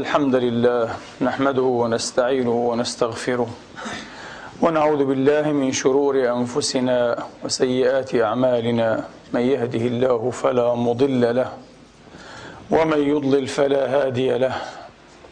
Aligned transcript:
الحمد 0.00 0.34
لله 0.34 0.84
نحمده 1.20 1.62
ونستعينه 1.82 2.56
ونستغفره 2.70 3.48
ونعوذ 4.62 5.04
بالله 5.04 5.52
من 5.52 5.72
شرور 5.72 6.14
أنفسنا 6.36 6.98
وسيئات 7.44 8.14
أعمالنا. 8.14 8.88
من 9.34 9.40
يهده 9.40 9.84
الله 9.92 10.30
فلا 10.30 10.74
مضل 10.74 11.22
له 11.36 11.50
ومن 12.70 13.00
يضلل 13.12 13.46
فلا 13.46 13.82
هادي 13.94 14.38
له 14.38 14.56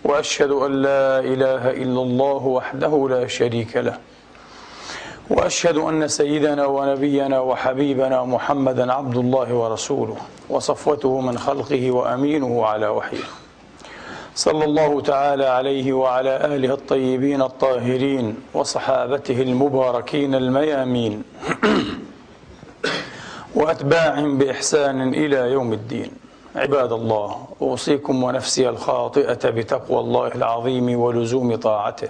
وأشهد 0.04 0.50
أن 0.50 0.72
لا 0.82 1.18
إله 1.32 1.62
إلا 1.70 2.00
الله 2.06 2.42
وحده 2.46 2.92
لا 3.10 3.26
شريك 3.26 3.72
له 3.76 3.96
وأشهد 5.30 5.76
أن 5.76 6.08
سيدنا 6.08 6.64
ونبينا 6.66 7.40
وحبيبنا 7.40 8.18
محمدا 8.24 8.92
عبد 8.92 9.16
الله 9.16 9.48
ورسوله 9.54 10.16
وصفوته 10.50 11.20
من 11.20 11.38
خلقه 11.38 11.90
وأمينه 11.90 12.66
على 12.66 12.88
وحيه. 12.88 13.37
صلى 14.38 14.64
الله 14.64 15.00
تعالى 15.00 15.46
عليه 15.46 15.92
وعلى 15.92 16.36
آله 16.44 16.74
الطيبين 16.74 17.42
الطاهرين 17.42 18.36
وصحابته 18.54 19.42
المباركين 19.42 20.34
الميامين 20.34 21.22
واتباعهم 23.54 24.38
بإحسان 24.38 25.14
إلى 25.14 25.36
يوم 25.36 25.72
الدين. 25.72 26.10
عباد 26.56 26.92
الله 26.92 27.46
أوصيكم 27.62 28.22
ونفسي 28.22 28.68
الخاطئة 28.68 29.50
بتقوى 29.50 30.00
الله 30.00 30.26
العظيم 30.34 31.00
ولزوم 31.00 31.56
طاعته. 31.56 32.08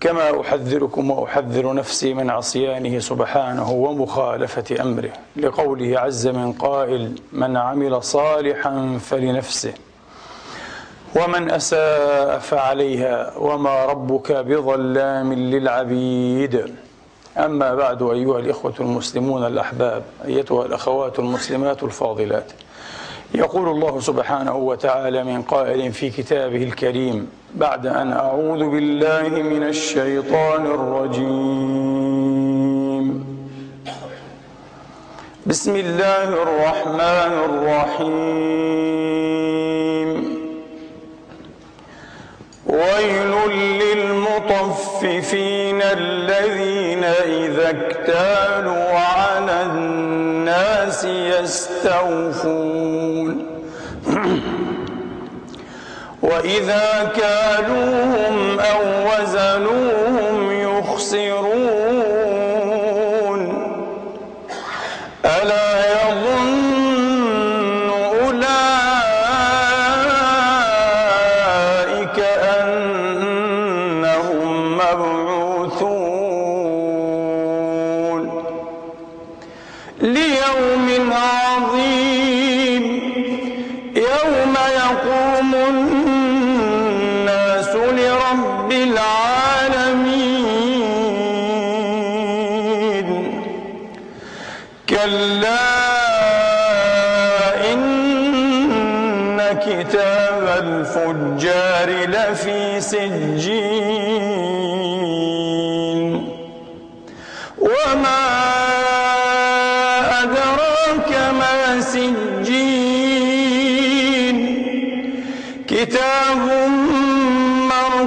كما 0.00 0.40
أحذركم 0.40 1.10
وأحذر 1.10 1.74
نفسي 1.74 2.14
من 2.14 2.30
عصيانه 2.30 2.98
سبحانه 2.98 3.70
ومخالفة 3.70 4.82
أمره 4.82 5.12
لقوله 5.36 6.00
عز 6.00 6.28
من 6.28 6.52
قائل 6.52 7.14
من 7.32 7.56
عمل 7.56 8.02
صالحا 8.02 8.98
فلنفسه. 9.00 9.74
ومن 11.16 11.50
أساء 11.50 12.38
فعليها 12.38 13.32
وما 13.38 13.84
ربك 13.84 14.32
بظلام 14.32 15.32
للعبيد. 15.32 16.74
أما 17.38 17.74
بعد 17.74 18.02
أيها 18.02 18.38
الإخوة 18.38 18.74
المسلمون 18.80 19.46
الأحباب 19.46 20.02
أيتها 20.24 20.66
الأخوات 20.66 21.18
المسلمات 21.18 21.82
الفاضلات 21.82 22.52
يقول 23.34 23.68
الله 23.68 24.00
سبحانه 24.00 24.56
وتعالى 24.56 25.24
من 25.24 25.42
قائل 25.42 25.92
في 25.92 26.10
كتابه 26.10 26.62
الكريم 26.62 27.30
بعد 27.54 27.86
أن 27.86 28.12
أعوذ 28.12 28.70
بالله 28.70 29.28
من 29.28 29.62
الشيطان 29.62 30.66
الرجيم. 30.66 32.20
بسم 35.46 35.76
الله 35.76 36.28
الرحمن 36.42 37.32
الرحيم. 37.48 39.39
ويل 42.80 43.34
للمطففين 43.82 45.82
الذين 45.82 47.04
اذا 47.04 47.70
اكتالوا 47.70 48.90
على 48.90 49.62
الناس 49.62 51.04
يستوفون 51.04 51.60
واذا 56.22 57.12
كالوهم 57.16 58.60
أو 58.60 58.80
وزنوهم 59.06 60.52
يخسرون 60.52 61.59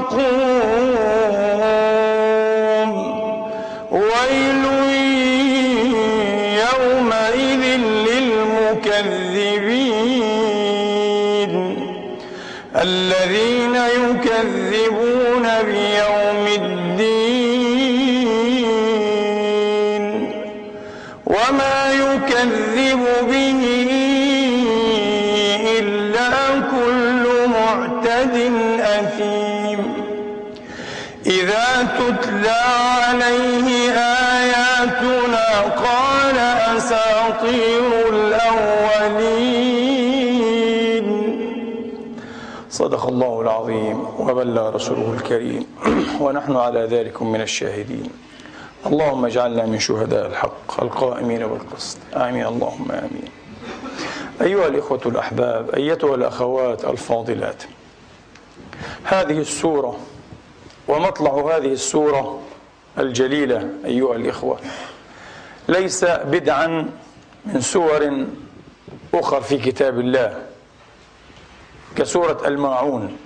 مرقوم 0.03 0.81
عليه 33.13 33.91
آياتنا 33.91 35.62
قال 35.62 36.38
أساطير 36.78 38.09
الأولين. 38.09 39.44
صدق 42.69 43.07
الله 43.07 43.41
العظيم 43.41 44.06
وبلغ 44.19 44.69
رسوله 44.69 45.13
الكريم. 45.13 45.66
ونحن 46.23 46.56
على 46.56 46.79
ذلك 46.79 47.22
من 47.22 47.41
الشاهدين. 47.41 48.09
اللهم 48.85 49.25
اجعلنا 49.25 49.66
من 49.66 49.79
شهداء 49.79 50.28
الحق 50.28 50.81
القائمين 50.84 51.47
بالقسط. 51.47 51.97
آمين. 52.16 52.46
اللهم 52.46 52.91
آمين. 52.91 53.29
أيها 54.41 54.68
الإخوة 54.68 55.02
الأحباب 55.06 55.69
أيتها 55.69 56.16
الأخوات 56.16 56.85
الفاضلات 56.85 57.63
هذه 59.03 59.40
السورة 59.40 59.97
ومطلع 60.88 61.56
هذه 61.57 61.73
السورة 61.73 62.40
الجليلة 62.99 63.69
أيها 63.85 64.15
الإخوة. 64.15 64.59
ليس 65.67 66.05
بدعا 66.05 66.89
من 67.45 67.61
سور 67.61 68.25
أخر 69.13 69.41
في 69.41 69.57
كتاب 69.57 69.99
الله. 69.99 70.43
كسورة 71.95 72.47
الماعون 72.47 73.17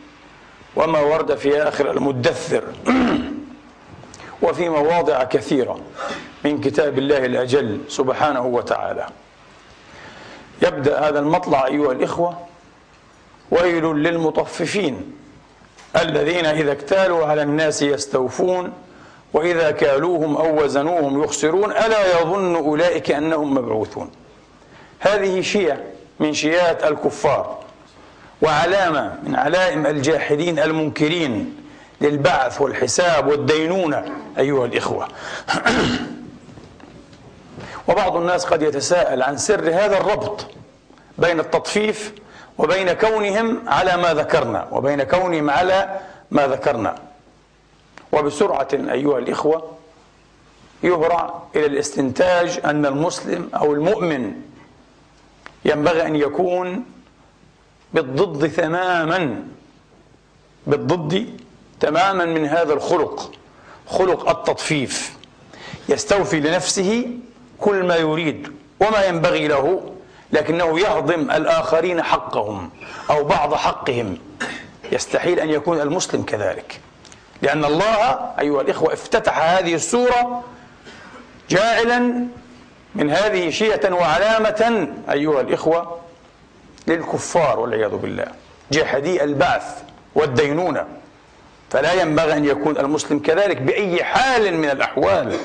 وما 0.75 1.00
ورد 1.00 1.35
في 1.35 1.61
آخر 1.61 1.91
المدثر. 1.91 2.63
وفي 4.41 4.69
مواضع 4.69 5.23
كثيرة 5.23 5.79
من 6.46 6.61
كتاب 6.61 6.97
الله 6.97 7.25
الأجل 7.25 7.79
سبحانه 7.87 8.46
وتعالى. 8.46 9.08
يبدأ 10.61 11.09
هذا 11.09 11.20
المطلع 11.20 11.66
أيها 11.66 11.91
الإخوة 11.91 12.37
ويل 13.52 13.84
للمطففين 13.84 15.13
الذين 15.96 16.46
إذا 16.46 16.72
اكتالوا 16.72 17.25
على 17.25 17.41
الناس 17.41 17.81
يستوفون 17.81 18.73
وإذا 19.37 19.72
كالوهم 19.72 20.37
أو 20.37 20.63
وزنوهم 20.63 21.23
يخسرون 21.23 21.72
ألا 21.72 22.22
يظن 22.22 22.55
أولئك 22.55 23.11
أنهم 23.11 23.53
مبعوثون؟ 23.53 24.11
هذه 24.99 25.41
شيء 25.41 25.75
من 26.19 26.34
شيات 26.34 26.84
الكفار 26.84 27.59
وعلامة 28.41 29.16
من 29.23 29.35
علائم 29.35 29.85
الجاحدين 29.85 30.59
المنكرين 30.59 31.55
للبعث 32.01 32.61
والحساب 32.61 33.28
والدينونة 33.28 34.05
أيها 34.37 34.66
الإخوة. 34.66 35.07
وبعض 37.87 38.16
الناس 38.16 38.45
قد 38.45 38.61
يتساءل 38.61 39.23
عن 39.23 39.37
سر 39.37 39.69
هذا 39.69 39.97
الربط 39.97 40.45
بين 41.17 41.39
التطفيف 41.39 42.13
وبين 42.57 42.93
كونهم 42.93 43.63
على 43.67 43.97
ما 43.97 44.13
ذكرنا 44.13 44.67
وبين 44.72 45.03
كونهم 45.03 45.49
على 45.49 45.99
ما 46.31 46.47
ذكرنا. 46.47 47.07
وبسرعة 48.12 48.68
أيها 48.74 49.18
الإخوة 49.18 49.78
يهرع 50.84 51.44
إلى 51.56 51.66
الاستنتاج 51.66 52.59
أن 52.66 52.86
المسلم 52.86 53.50
أو 53.56 53.74
المؤمن 53.74 54.42
ينبغي 55.66 56.06
أن 56.08 56.16
يكون 56.16 56.86
بالضد 57.94 58.52
تماما 58.52 59.44
بالضد 60.68 61.40
تماما 61.80 62.26
من 62.26 62.46
هذا 62.46 62.74
الخلق 62.74 63.32
خلق 63.88 64.30
التطفيف. 64.30 65.18
يستوفي 65.90 66.40
لنفسه 66.40 67.08
كل 67.59 67.84
ما 67.84 67.96
يريد 67.96 68.48
وما 68.80 69.06
ينبغي 69.06 69.48
له 69.48 69.94
لكنه 70.32 70.80
يهضم 70.80 71.32
الآخرين 71.32 72.04
حقهم 72.04 72.70
أو 73.09 73.24
بعض 73.24 73.54
حقهم. 73.54 74.18
يستحيل 74.92 75.40
أن 75.40 75.50
يكون 75.50 75.82
المسلم 75.82 76.24
كذلك. 76.24 76.80
لأن 77.41 77.66
الله 77.66 78.31
أيها 78.39 78.61
الإخوة 78.61 78.93
افتتح 78.93 79.39
هذه 79.39 79.73
السورة 79.75 80.43
جاعلا 81.49 82.25
من 82.95 83.11
هذه 83.11 83.49
شيئة 83.49 83.93
وعلامة 83.93 84.87
أيها 85.11 85.41
الإخوة 85.41 85.99
للكفار 86.87 87.59
والعياذ 87.59 87.89
بالله 87.95 88.25
جحدي 88.72 89.23
البعث 89.23 89.63
والدينونة. 90.16 90.85
فلا 91.69 91.93
ينبغي 91.93 92.34
أن 92.34 92.45
يكون 92.45 92.78
المسلم 92.78 93.19
كذلك 93.19 93.57
بأي 93.57 94.03
حال 94.03 94.53
من 94.53 94.69
الأحوال. 94.69 95.37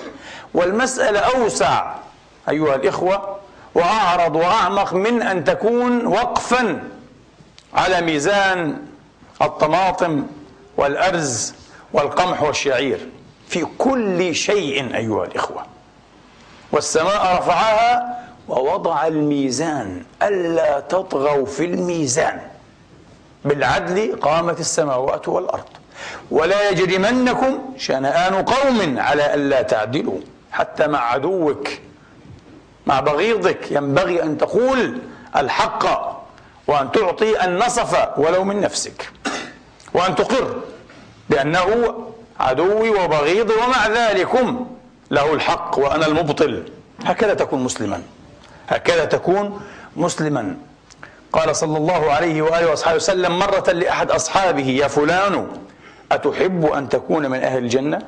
والمسألة 0.55 1.19
أوسع 1.21 1.95
أيها 2.49 2.75
الإخوة 2.75 3.37
وأعرض 3.75 4.37
وأعمق 4.37 4.95
من 4.95 5.23
أن 5.23 5.45
تكون 5.45 6.07
وقفا 6.07 6.83
على 7.75 8.01
ميزان 8.01 8.79
الطماطم 9.43 10.27
والأرز 10.77 11.55
والقمح 11.93 12.43
والشعير 12.43 13.09
في 13.49 13.67
كل 13.79 14.35
شيء 14.35 14.97
أيها 14.97 15.25
الإخوة. 15.25 15.63
والسماء 16.73 17.39
رفعها 17.39 18.19
ووضع 18.49 19.07
الميزان 19.07 20.03
ألا 20.23 20.81
تطغوا 20.81 21.47
في 21.47 21.65
الميزان. 21.65 22.41
بالعدل 23.45 24.21
قامت 24.21 24.61
السماوات 24.61 25.29
والأرض. 25.29 25.69
ولا 26.31 26.71
يجرمنكم 26.71 27.59
شنآن 27.79 28.35
قوم 28.35 28.99
على 28.99 29.35
ألا 29.35 29.63
تعدلوا. 29.63 30.19
حتى 30.53 30.87
مع 30.87 30.99
عدوك 31.13 31.69
مع 32.87 33.01
بغيضك 33.01 33.73
ينبغي 33.73 34.23
أن 34.23 34.39
تقول 34.39 34.99
الحق 35.37 36.13
وأن 36.67 36.93
تعطي 36.93 37.45
النصف 37.45 38.19
ولو 38.19 38.45
من 38.45 38.61
نفسك 38.61 39.11
وأن 39.95 40.15
تقر. 40.15 40.61
بأنه 41.33 41.95
عدوي 42.41 42.91
وبغيضي 42.91 43.55
ومع 43.55 43.87
ذلكم 43.89 44.67
له 45.11 45.35
الحق 45.35 45.79
وأنا 45.79 46.07
المبطل. 46.07 46.65
هكذا 47.05 47.35
تكون 47.35 47.65
مسلما. 47.65 48.03
هكذا 48.69 49.05
تكون 49.05 49.61
مسلما. 49.97 50.57
قال 51.33 51.57
صلى 51.57 51.79
الله 51.79 52.13
عليه 52.13 52.43
وآله 52.43 52.71
وأصحابه 52.71 52.97
وسلم 52.97 53.39
مرة 53.39 53.73
لأحد 53.73 54.11
أصحابه 54.11 54.67
يا 54.69 54.89
فلان 54.89 55.49
أتحب 56.13 56.67
أن 56.67 56.89
تكون 56.89 57.31
من 57.31 57.43
أهل 57.43 57.59
الجنة؟ 57.59 58.03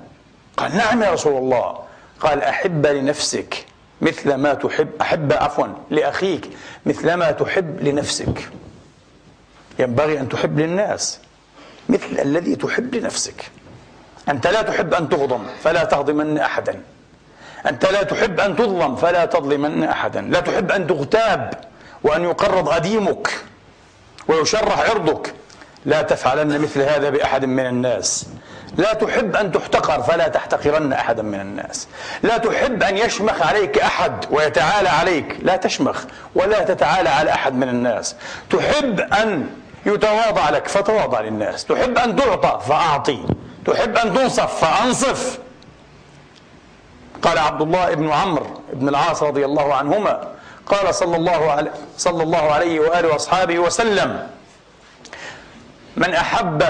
قال 0.56 0.76
نعم 0.76 1.02
يا 1.02 1.12
رسول 1.12 1.36
الله. 1.36 1.78
قال 2.20 2.42
أحب 2.42 2.86
لنفسك 2.86 3.64
مثل 4.00 4.34
ما 4.34 4.54
تحب 4.54 4.88
أحب 5.00 5.32
عفوا 5.32 5.66
لأخيك 5.90 6.48
مثل 6.86 7.14
ما 7.14 7.30
تحب 7.30 7.80
لنفسك. 7.80 8.48
ينبغي 9.78 10.20
أن 10.20 10.28
تحب 10.28 10.58
للناس. 10.58 11.20
مثل 11.88 12.18
الذي 12.22 12.56
تحب 12.56 12.94
لنفسك. 12.94 13.50
أنت 14.28 14.46
لا 14.46 14.62
تحب 14.62 14.94
أن 14.94 15.08
تغضم 15.08 15.46
فلا 15.62 15.84
تهضمن 15.84 16.38
أحدا. 16.38 16.80
أنت 17.66 17.86
لا 17.86 18.02
تحب 18.02 18.40
أن 18.40 18.56
تظلم 18.56 18.96
فلا 18.96 19.24
تظلمن 19.24 19.84
أحدا. 19.84 20.20
لا 20.20 20.40
تحب 20.40 20.72
أن 20.72 20.86
تغتاب 20.86 21.50
وأن 22.02 22.24
يقرض 22.24 22.68
أديمك 22.68 23.38
ويشرح 24.28 24.90
عرضك. 24.90 25.34
لا 25.86 26.02
تفعلن 26.02 26.60
مثل 26.60 26.82
هذا 26.82 27.10
بأحد 27.10 27.44
من 27.44 27.66
الناس. 27.66 28.26
لا 28.76 28.94
تحب 28.94 29.36
أن 29.36 29.52
تحتقر 29.52 30.02
فلا 30.02 30.28
تحتقرن 30.28 30.92
أحدا 30.92 31.22
من 31.22 31.40
الناس. 31.40 31.88
لا 32.22 32.38
تحب 32.38 32.82
أن 32.82 32.96
يشمخ 32.98 33.42
عليك 33.42 33.78
أحد 33.78 34.24
ويتعالى 34.30 34.88
عليك 34.88 35.36
لا 35.42 35.56
تشمخ 35.56 36.04
ولا 36.34 36.64
تتعالى 36.64 37.08
على 37.08 37.30
أحد 37.30 37.54
من 37.54 37.68
الناس. 37.68 38.16
تحب 38.50 39.00
أن 39.00 39.46
يتواضع 39.86 40.50
لك 40.50 40.68
فتواضع 40.68 41.20
للناس. 41.20 41.64
تحب 41.64 41.98
أن 41.98 42.16
تعطى 42.16 42.60
فأعطي. 42.68 43.26
تحب 43.66 43.96
أن 43.96 44.14
تنصف 44.14 44.64
فأنصف. 44.64 45.38
قال 47.22 47.38
عبد 47.38 47.62
الله 47.62 47.94
بن 47.94 48.10
عمرو 48.10 48.46
بن 48.72 48.88
العاص 48.88 49.22
رضي 49.22 49.44
الله 49.44 49.74
عنهما 49.74 50.28
قال 50.66 50.94
صلى 50.94 51.16
الله 51.16 51.50
عليه 51.50 51.72
صلى 51.98 52.22
الله 52.22 52.52
عليه 52.52 52.80
وآله 52.80 53.08
وأصحابه 53.08 53.58
وسلم 53.58 54.28
من 55.96 56.14
أحب 56.14 56.62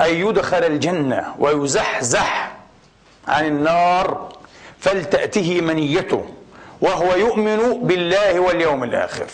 أن 0.00 0.10
يدخل 0.14 0.64
الجنة 0.64 1.34
ويزحزح 1.38 2.52
عن 3.28 3.46
النار 3.46 4.28
فلتأته 4.80 5.60
منيته 5.60 6.24
وهو 6.80 7.14
يؤمن 7.14 7.80
بالله 7.82 8.40
واليوم 8.40 8.84
الآخر. 8.84 9.26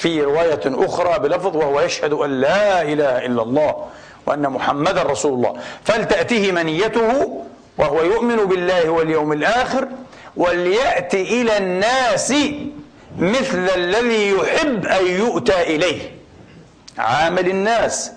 في 0.00 0.22
رواية 0.22 0.60
أخرى 0.64 1.18
بلفظ 1.18 1.56
وهو 1.56 1.80
يشهد 1.80 2.12
أن 2.12 2.40
لا 2.40 2.82
إله 2.82 3.26
إلا 3.26 3.42
الله 3.42 3.86
وأن 4.26 4.48
محمدا 4.48 5.02
رسول 5.02 5.32
الله. 5.34 5.60
فلتأته 5.84 6.52
منيته 6.52 7.40
وهو 7.78 8.02
يؤمن 8.02 8.36
بالله 8.36 8.90
واليوم 8.90 9.32
الآخر 9.32 9.88
وليأتي 10.36 11.42
إلى 11.42 11.56
الناس 11.56 12.34
مثل 13.18 13.68
الذي 13.76 14.30
يحب 14.30 14.86
أن 14.86 15.06
يؤتى 15.06 15.62
إليه. 15.76 16.16
عامل 16.98 17.48
الناس 17.48 18.12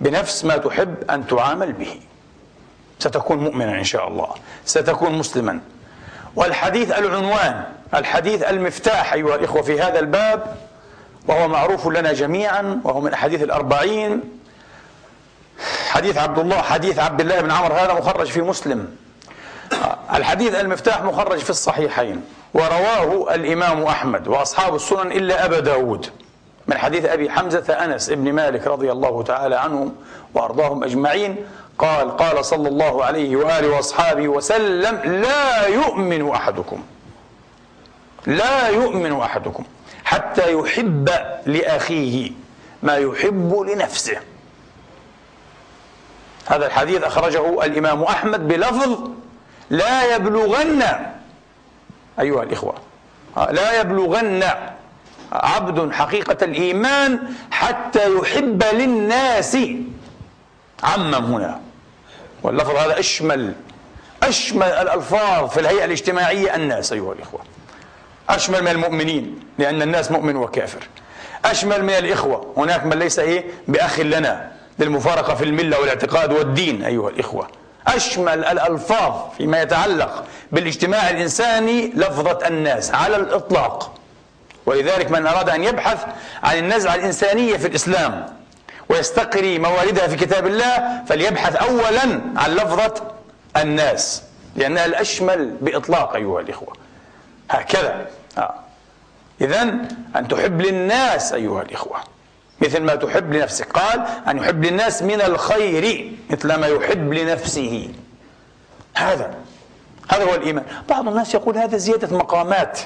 بنفس 0.00 0.44
ما 0.44 0.56
تحب 0.56 1.10
أن 1.10 1.26
تعامل 1.26 1.72
به. 1.72 2.00
ستكون 2.98 3.38
مؤمنا 3.38 3.78
إن 3.78 3.84
شاء 3.84 4.08
الله. 4.08 4.28
ستكون 4.64 5.18
مسلما. 5.18 5.60
والحديث 6.40 6.98
العنوان 6.98 7.64
الحديث 7.94 8.42
المفتاح 8.42 9.12
أيها 9.12 9.34
الإخوة 9.34 9.62
في 9.62 9.80
هذا 9.80 9.98
الباب 9.98 10.56
وهو 11.28 11.48
معروف 11.48 11.86
لنا 11.86 12.12
جميعا 12.12 12.80
وهو 12.84 13.00
من 13.00 13.12
أحاديث 13.12 13.42
الأربعين. 13.42 14.20
حديث 15.88 16.18
عبد 16.18 16.38
الله 16.38 16.62
حديث 16.62 16.98
عبد 16.98 17.20
الله 17.20 17.40
بن 17.40 17.50
عمر 17.50 17.72
هذا 17.72 17.94
مخرج 17.94 18.26
في 18.26 18.40
مسلم. 18.40 18.96
الحديث 20.14 20.54
المفتاح 20.54 21.02
مخرج 21.02 21.38
في 21.38 21.50
الصحيحين 21.50 22.24
ورواه 22.54 23.34
الإمام 23.34 23.82
أحمد 23.82 24.28
وأصحاب 24.28 24.74
السنن 24.74 25.12
إلا 25.12 25.44
أبا 25.44 25.60
داود. 25.60 26.06
من 26.66 26.78
حديث 26.78 27.04
أبي 27.04 27.30
حمزة 27.30 27.74
أنس 27.74 28.10
بن 28.10 28.32
مالك 28.32 28.66
رضي 28.66 28.92
الله 28.92 29.22
تعالى 29.22 29.56
عنهم 29.56 29.94
وأرضاهم 30.34 30.84
أجمعين 30.84 31.36
قال 31.80 32.16
قال 32.16 32.44
صلى 32.44 32.68
الله 32.68 33.04
عليه 33.04 33.36
وآله 33.36 33.68
وأصحابه 33.68 34.28
وسلم 34.28 35.22
لا 35.22 35.66
يؤمن 35.66 36.30
أحدكم. 36.30 36.82
لا 38.26 38.68
يؤمن 38.68 39.20
أحدكم 39.20 39.64
حتى 40.04 40.52
يحب 40.52 41.08
لأخيه 41.46 42.30
ما 42.82 42.96
يحب 42.96 43.66
لنفسه. 43.68 44.16
هذا 46.46 46.66
الحديث 46.66 47.02
أخرجه 47.02 47.64
الإمام 47.64 48.02
أحمد 48.02 48.48
بلفظ 48.48 49.10
لا 49.70 50.14
يبلغن 50.16 50.82
أيها 52.20 52.42
الإخوة 52.42 52.74
لا 53.50 53.80
يبلغن 53.80 54.44
عبد 55.32 55.92
حقيقة 55.92 56.44
الإيمان 56.44 57.20
حتى 57.50 58.14
يحب 58.14 58.64
للناس. 58.72 59.56
عمم 60.82 61.14
هنا. 61.14 61.60
واللفظ 62.42 62.76
هذا 62.76 62.98
أشمل 62.98 63.52
أشمل 64.22 64.66
الألفاظ 64.66 65.50
في 65.50 65.60
الهيئة 65.60 65.84
الاجتماعية 65.84 66.54
الناس 66.54 66.92
أيها 66.92 67.12
الإخوة. 67.12 67.40
أشمل 68.28 68.62
من 68.62 68.68
المؤمنين 68.68 69.40
لأن 69.58 69.82
الناس 69.82 70.10
مؤمن 70.10 70.36
وكافر. 70.36 70.88
أشمل 71.44 71.84
من 71.84 71.90
الإخوة 71.90 72.54
هناك 72.56 72.84
من 72.86 72.98
ليس 72.98 73.18
إيه؟ 73.18 73.44
بأخ 73.68 74.00
لنا 74.00 74.52
للمفارقة 74.78 75.34
في 75.34 75.44
الملة 75.44 75.80
والاعتقاد 75.80 76.32
والدين 76.32 76.84
أيها 76.84 77.08
الإخوة. 77.08 77.48
أشمل 77.86 78.44
الألفاظ 78.44 79.14
فيما 79.38 79.62
يتعلق 79.62 80.24
بالاجتماع 80.52 81.10
الإنساني 81.10 81.92
لفظة 81.94 82.46
الناس 82.46 82.90
على 82.94 83.16
الإطلاق. 83.16 83.92
ولذلك 84.66 85.10
من 85.10 85.26
أراد 85.26 85.48
أن 85.48 85.64
يبحث 85.64 86.04
عن 86.42 86.58
النزعة 86.58 86.94
الإنسانية 86.94 87.56
في 87.56 87.66
الإسلام. 87.66 88.39
ويستقري 88.90 89.58
مواردها 89.58 90.06
في 90.06 90.16
كتاب 90.16 90.46
الله 90.46 91.04
فليبحث 91.06 91.56
أولا 91.56 92.20
عن 92.36 92.50
لفظة 92.54 92.94
الناس 93.56 94.22
لأنها 94.56 94.86
الأشمل 94.86 95.56
بإطلاق 95.60 96.14
أيها 96.14 96.40
الإخوة. 96.40 96.72
هكذا. 97.50 98.06
آه. 98.38 98.54
إذا 99.40 99.62
أن 100.16 100.28
تحب 100.28 100.60
للناس 100.60 101.32
أيها 101.32 101.62
الإخوة. 101.62 101.98
مثل 102.60 102.82
ما 102.82 102.94
تحب 102.94 103.32
لنفسك. 103.32 103.72
قال 103.72 104.06
أن 104.28 104.38
يحب 104.38 104.64
للناس 104.64 105.02
من 105.02 105.20
الخير 105.20 106.12
مثل 106.30 106.54
ما 106.54 106.66
يحب 106.66 107.12
لنفسه. 107.12 107.88
هذا. 108.94 109.34
هذا 110.08 110.24
هو 110.24 110.34
الإيمان. 110.34 110.64
بعض 110.88 111.08
الناس 111.08 111.34
يقول 111.34 111.58
هذا 111.58 111.76
زيادة 111.76 112.16
مقامات 112.16 112.80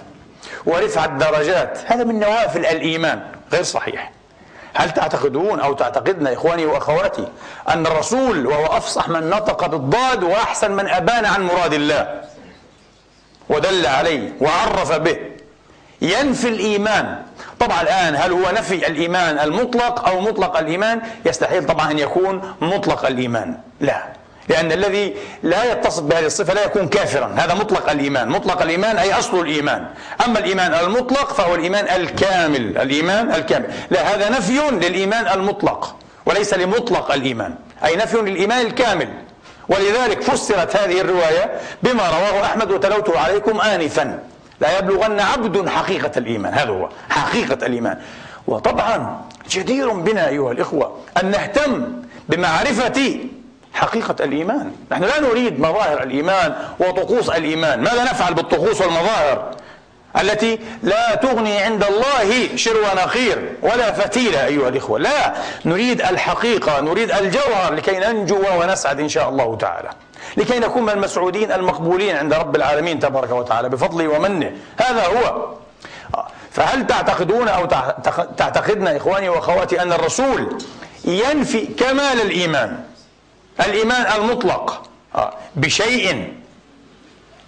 ورفعة 0.66 1.18
درجات. 1.18 1.78
هذا 1.87 2.04
من 2.04 2.20
نوافل 2.20 2.66
الإيمان. 2.66 3.23
غير 3.52 3.62
صحيح. 3.62 4.12
هل 4.75 4.90
تعتقدون 4.90 5.61
أو 5.61 5.73
تعتقدنا 5.73 6.33
إخواني 6.33 6.66
وأخواتي 6.66 7.28
أن 7.69 7.87
الرسول 7.87 8.47
وهو 8.47 8.66
أفصح 8.66 9.09
من 9.09 9.31
نطق 9.31 9.66
بالضاد 9.66 10.23
وأحسن 10.25 10.71
من 10.73 10.88
أبان 10.88 11.25
عن 11.25 11.43
مراد 11.43 11.73
الله 11.73 12.21
ودل 13.49 13.87
عليه 13.87 14.33
وعرف 14.40 14.93
به 14.93 15.16
ينفي 16.02 16.49
الإيمان. 16.49 17.23
طبعا 17.61 17.83
الآن 17.83 18.16
هل 18.16 18.33
هو 18.33 18.50
نفي 18.50 18.87
الإيمان 18.87 19.38
المطلق 19.38 20.09
أو 20.09 20.21
مطلق 20.21 20.57
الإيمان؟ 20.57 21.02
يستحيل 21.26 21.66
طبعا 21.66 21.90
أن 21.90 21.99
يكون 21.99 22.54
مطلق 22.61 23.07
الإيمان. 23.07 23.59
لا. 23.81 24.02
لأن 24.48 24.72
الذي 24.72 25.14
لا 25.42 25.72
يتصف 25.72 26.02
بهذه 26.02 26.26
الصفة 26.26 26.54
لا 26.54 26.64
يكون 26.64 26.88
كافرا. 26.88 27.34
هذا 27.36 27.54
مطلق 27.54 27.90
الإيمان. 27.90 28.28
مطلق 28.28 28.62
الإيمان 28.62 28.98
أي 28.98 29.18
أصل 29.18 29.40
الإيمان. 29.40 29.86
أما 30.26 30.38
الإيمان 30.38 30.74
المطلق 30.74 31.32
فهو 31.32 31.54
الإيمان 31.54 32.00
الكامل. 32.00 32.78
الإيمان 32.78 33.32
الكامل. 33.34 33.66
لا 33.90 34.14
هذا 34.14 34.28
نفي 34.30 34.60
للإيمان 34.72 35.28
المطلق 35.28 35.96
وليس 36.26 36.54
لمطلق 36.54 37.12
الإيمان. 37.12 37.54
أي 37.84 37.96
نفي 37.96 38.16
للإيمان 38.16 38.66
الكامل. 38.66 39.08
ولذلك 39.68 40.22
فسرت 40.22 40.76
هذه 40.76 41.00
الرواية 41.00 41.60
بما 41.82 42.08
رواه 42.08 42.44
أحمد 42.44 42.70
وتلوته 42.70 43.18
عليكم 43.18 43.60
آنفا. 43.60 44.18
لا 44.60 44.78
يبلغن 44.78 45.20
عبد 45.20 45.68
حقيقة 45.68 46.10
الإيمان. 46.16 46.54
هذا 46.54 46.70
هو 46.70 46.88
حقيقة 47.10 47.66
الإيمان. 47.66 47.98
وطبعا 48.46 49.20
جدير 49.50 49.90
بنا 49.90 50.28
أيها 50.28 50.52
الإخوة 50.52 50.98
أن 51.22 51.30
نهتم 51.30 51.92
بمعرفة 52.28 53.18
حقيقة 53.75 54.16
الإيمان. 54.21 54.73
نحن 54.93 55.02
لا 55.02 55.21
نريد 55.21 55.61
مظاهر 55.61 56.02
الإيمان 56.02 56.54
وطقوس 56.78 57.31
الإيمان. 57.31 57.81
ماذا 57.81 58.02
نفعل 58.02 58.35
بالطقوس 58.35 58.81
والمظاهر 58.81 59.50
التي 60.21 60.59
لا 60.83 61.14
تغني 61.14 61.59
عند 61.59 61.85
الله 61.85 62.57
شر 62.57 62.76
ونخير 62.76 63.52
ولا 63.62 63.93
فتيلة 63.93 64.47
أيها 64.47 64.69
الإخوة؟ 64.69 64.99
لا. 64.99 65.35
نريد 65.64 66.00
الحقيقة 66.00 66.81
نريد 66.81 67.11
الجوهر 67.11 67.75
لكي 67.75 67.99
ننجو 67.99 68.43
ونسعد 68.61 69.00
إن 69.00 69.09
شاء 69.09 69.28
الله 69.28 69.57
تعالى. 69.57 69.90
لكي 70.37 70.59
نكون 70.59 70.83
من 70.83 70.90
المسعودين 70.90 71.52
المقبولين 71.52 72.16
عند 72.16 72.35
رب 72.35 72.57
العالمين 72.57 72.99
تبارك 72.99 73.31
وتعالى 73.31 73.69
بفضله 73.69 74.09
ومنه. 74.09 74.52
هذا 74.76 75.07
هو. 75.07 75.54
فهل 76.50 76.87
تعتقدون 76.87 77.49
أو 77.49 77.66
تعتقدنا 78.37 78.97
إخواني 78.97 79.28
وأخواتي 79.28 79.83
أن 79.83 79.93
الرسول 79.93 80.59
ينفي 81.04 81.66
كمال 81.66 82.21
الإيمان؟ 82.21 82.85
الإيمان 83.61 84.20
المطلق. 84.20 84.82
بشيء. 85.56 86.34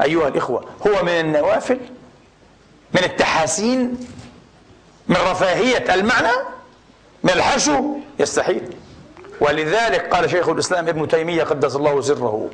أيها 0.03 0.29
الإخوة 0.29 0.65
هو 0.87 1.03
من 1.03 1.09
النوافل 1.09 1.79
من 2.95 3.05
التحاسين 3.05 3.99
من 5.09 5.17
رفاهية 5.17 5.95
المعنى 5.95 6.33
من 7.25 7.31
الحشو. 7.31 7.85
يستحيل. 8.21 8.63
ولذلك 9.41 10.15
قال 10.15 10.31
شيخ 10.31 10.49
الإسلام 10.49 10.89
ابن 10.89 11.09
تيمية 11.09 11.43
قدس 11.43 11.77
الله 11.77 12.01
سره. 12.01 12.51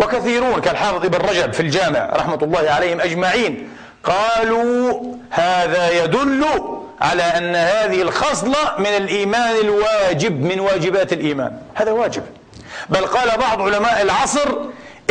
وكثيرون 0.00 0.60
كالحافظ 0.60 1.04
ابن 1.04 1.28
رجب 1.28 1.52
في 1.52 1.60
الجامع 1.60 2.10
رحمة 2.14 2.38
الله 2.42 2.70
عليهم 2.70 3.00
أجمعين 3.00 3.70
قالوا 4.04 5.02
هذا 5.30 6.04
يدل 6.04 6.44
على 7.00 7.22
أن 7.22 7.54
هذه 7.54 8.02
الخصلة 8.02 8.74
من 8.78 8.86
الإيمان 8.86 9.56
الواجب 9.56 10.40
من 10.42 10.60
واجبات 10.60 11.12
الإيمان. 11.12 11.58
هذا 11.74 11.90
واجب. 11.90 12.22
بل 12.88 13.06
قال 13.06 13.38
بعض 13.38 13.62
علماء 13.62 14.02
العصر 14.02 14.48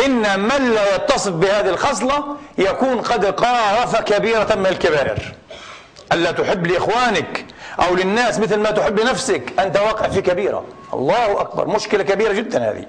إن 0.06 0.40
من 0.40 0.74
لا 0.74 0.94
يتصف 0.94 1.32
بهذه 1.32 1.68
الخصلة 1.68 2.24
يكون 2.58 3.00
قد 3.00 3.24
قارف 3.26 3.96
كبيرة 3.96 4.54
من 4.54 4.66
الكبائر. 4.66 5.34
ألا 6.12 6.30
تحب 6.30 6.66
لإخوانك 6.66 7.44
أو 7.80 7.94
للناس 7.94 8.38
مثل 8.38 8.56
ما 8.56 8.70
تحب 8.70 9.00
لنفسك 9.00 9.52
أنت 9.58 9.76
واقع 9.76 10.08
في 10.08 10.20
كبيرة. 10.20 10.64
الله 10.94 11.40
أكبر 11.40 11.68
مشكلة 11.68 12.02
كبيرة 12.02 12.32
جدا 12.32 12.70
هذه. 12.70 12.84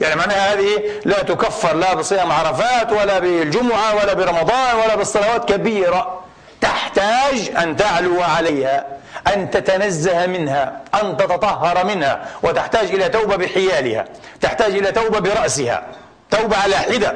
يعني 0.00 0.14
معناها 0.14 0.52
هذه 0.54 0.82
لا 1.04 1.22
تكفر 1.22 1.76
لا 1.76 1.94
بصيام 1.94 2.32
عرفات 2.32 2.92
ولا 2.92 3.18
بالجمعة 3.18 3.94
ولا 3.96 4.14
برمضان 4.14 4.76
ولا 4.84 4.96
بالصلوات 4.96 5.52
كبيرة. 5.52 6.20
تحتاج 6.60 7.50
أن 7.58 7.76
تعلو 7.76 8.22
عليها. 8.22 8.86
أن 9.34 9.50
تتنزه 9.50 10.26
منها 10.26 10.80
أن 11.02 11.16
تتطهر 11.16 11.86
منها 11.86 12.26
وتحتاج 12.42 12.88
إلى 12.88 13.08
توبة 13.08 13.36
بحيالها 13.36 14.04
تحتاج 14.40 14.74
إلى 14.74 14.92
توبة 14.92 15.18
برأسها 15.18 15.86
توبة 16.30 16.56
على 16.56 16.76
حدة 16.76 17.14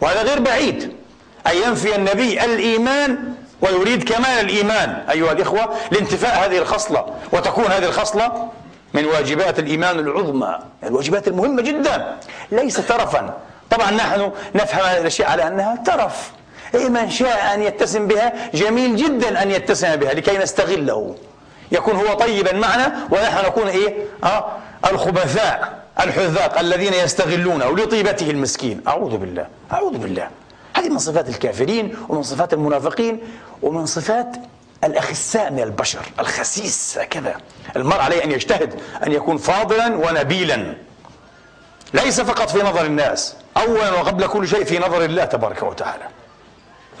وهذا 0.00 0.22
غير 0.22 0.40
بعيد. 0.40 0.96
أن 1.46 1.56
ينفي 1.66 1.96
النبي 1.96 2.44
الإيمان 2.44 3.34
ويريد 3.60 4.12
كمال 4.12 4.40
الإيمان. 4.40 5.04
أيها 5.10 5.32
الإخوة 5.32 5.74
لانتفاء 5.90 6.46
هذه 6.46 6.58
الخصلة 6.58 7.06
وتكون 7.32 7.64
هذه 7.64 7.84
الخصلة 7.84 8.48
من 8.94 9.04
واجبات 9.04 9.58
الإيمان 9.58 9.98
العظمى 9.98 10.58
الواجبات 10.84 11.28
المهمة 11.28 11.62
جدا 11.62 12.16
ليس 12.52 12.86
ترفا. 12.86 13.34
طبعا 13.70 13.90
نحن 13.90 14.32
نفهم 14.54 14.84
هذه 14.86 15.00
الأشياء 15.00 15.30
على 15.30 15.46
أنها 15.46 15.76
ترف. 15.86 16.30
من 16.74 17.10
شاء 17.10 17.54
أن 17.54 17.62
يتسم 17.62 18.06
بها 18.06 18.50
جميل 18.54 18.96
جدا 18.96 19.42
أن 19.42 19.50
يتسم 19.50 19.96
بها 19.96 20.14
لكي 20.14 20.38
نستغله. 20.38 21.14
يكون 21.72 21.96
هو 21.96 22.14
طيبا 22.14 22.52
معنا 22.52 23.08
ونحن 23.10 23.46
نكون 23.46 23.68
إيه؟ 23.68 23.94
آه 24.24 24.52
الخبثاء 24.90 25.82
الحذاق 26.00 26.58
الذين 26.58 26.94
يستغلونه 26.94 27.76
لطيبته 27.76 28.30
المسكين. 28.30 28.80
أعوذ 28.88 29.16
بالله 29.16 29.46
أعوذ 29.72 29.98
بالله. 29.98 30.30
هذه 30.76 30.88
من 30.88 30.98
صفات 30.98 31.28
الكافرين 31.28 31.96
ومن 32.08 32.22
صفات 32.22 32.52
المنافقين 32.52 33.20
ومن 33.62 33.86
صفات 33.86 34.36
الأخساء 34.84 35.52
من 35.52 35.60
البشر 35.62 36.00
الخسيس 36.20 36.98
هكذا. 36.98 37.34
المرء 37.76 38.00
عليه 38.00 38.24
أن 38.24 38.30
يجتهد 38.32 38.74
أن 39.06 39.12
يكون 39.12 39.36
فاضلا 39.36 39.96
ونبيلا. 39.96 40.74
ليس 41.94 42.20
فقط 42.20 42.50
في 42.50 42.62
نظر 42.62 42.84
الناس 42.86 43.36
أولا 43.56 43.92
وقبل 43.92 44.26
كل 44.26 44.48
شيء 44.48 44.64
في 44.64 44.78
نظر 44.78 45.04
الله 45.04 45.24
تبارك 45.24 45.62
وتعالى. 45.62 46.04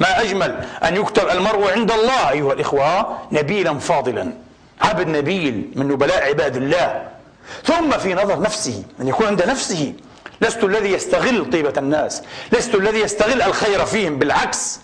ما 0.00 0.20
أجمل 0.20 0.64
أن 0.84 0.96
يكتب 0.96 1.28
المرء 1.28 1.72
عند 1.72 1.92
الله 1.92 2.30
أيها 2.30 2.52
الإخوة 2.52 3.18
نبيلا 3.32 3.78
فاضلا. 3.78 4.32
عبد 4.80 5.08
نبيل 5.08 5.72
من 5.76 5.88
نبلاء 5.88 6.28
عباد 6.28 6.56
الله. 6.56 7.08
ثم 7.64 7.90
في 7.90 8.14
نظر 8.14 8.40
نفسه 8.40 8.82
أن 9.00 9.08
يكون 9.08 9.26
عند 9.26 9.42
نفسه. 9.42 9.92
لست 10.40 10.64
الذي 10.64 10.92
يستغل 10.92 11.50
طيبة 11.50 11.72
الناس 11.78 12.22
لست 12.52 12.74
الذي 12.74 13.00
يستغل 13.00 13.42
الخير 13.42 13.84
فيهم 13.84 14.18
بالعكس. 14.18 14.80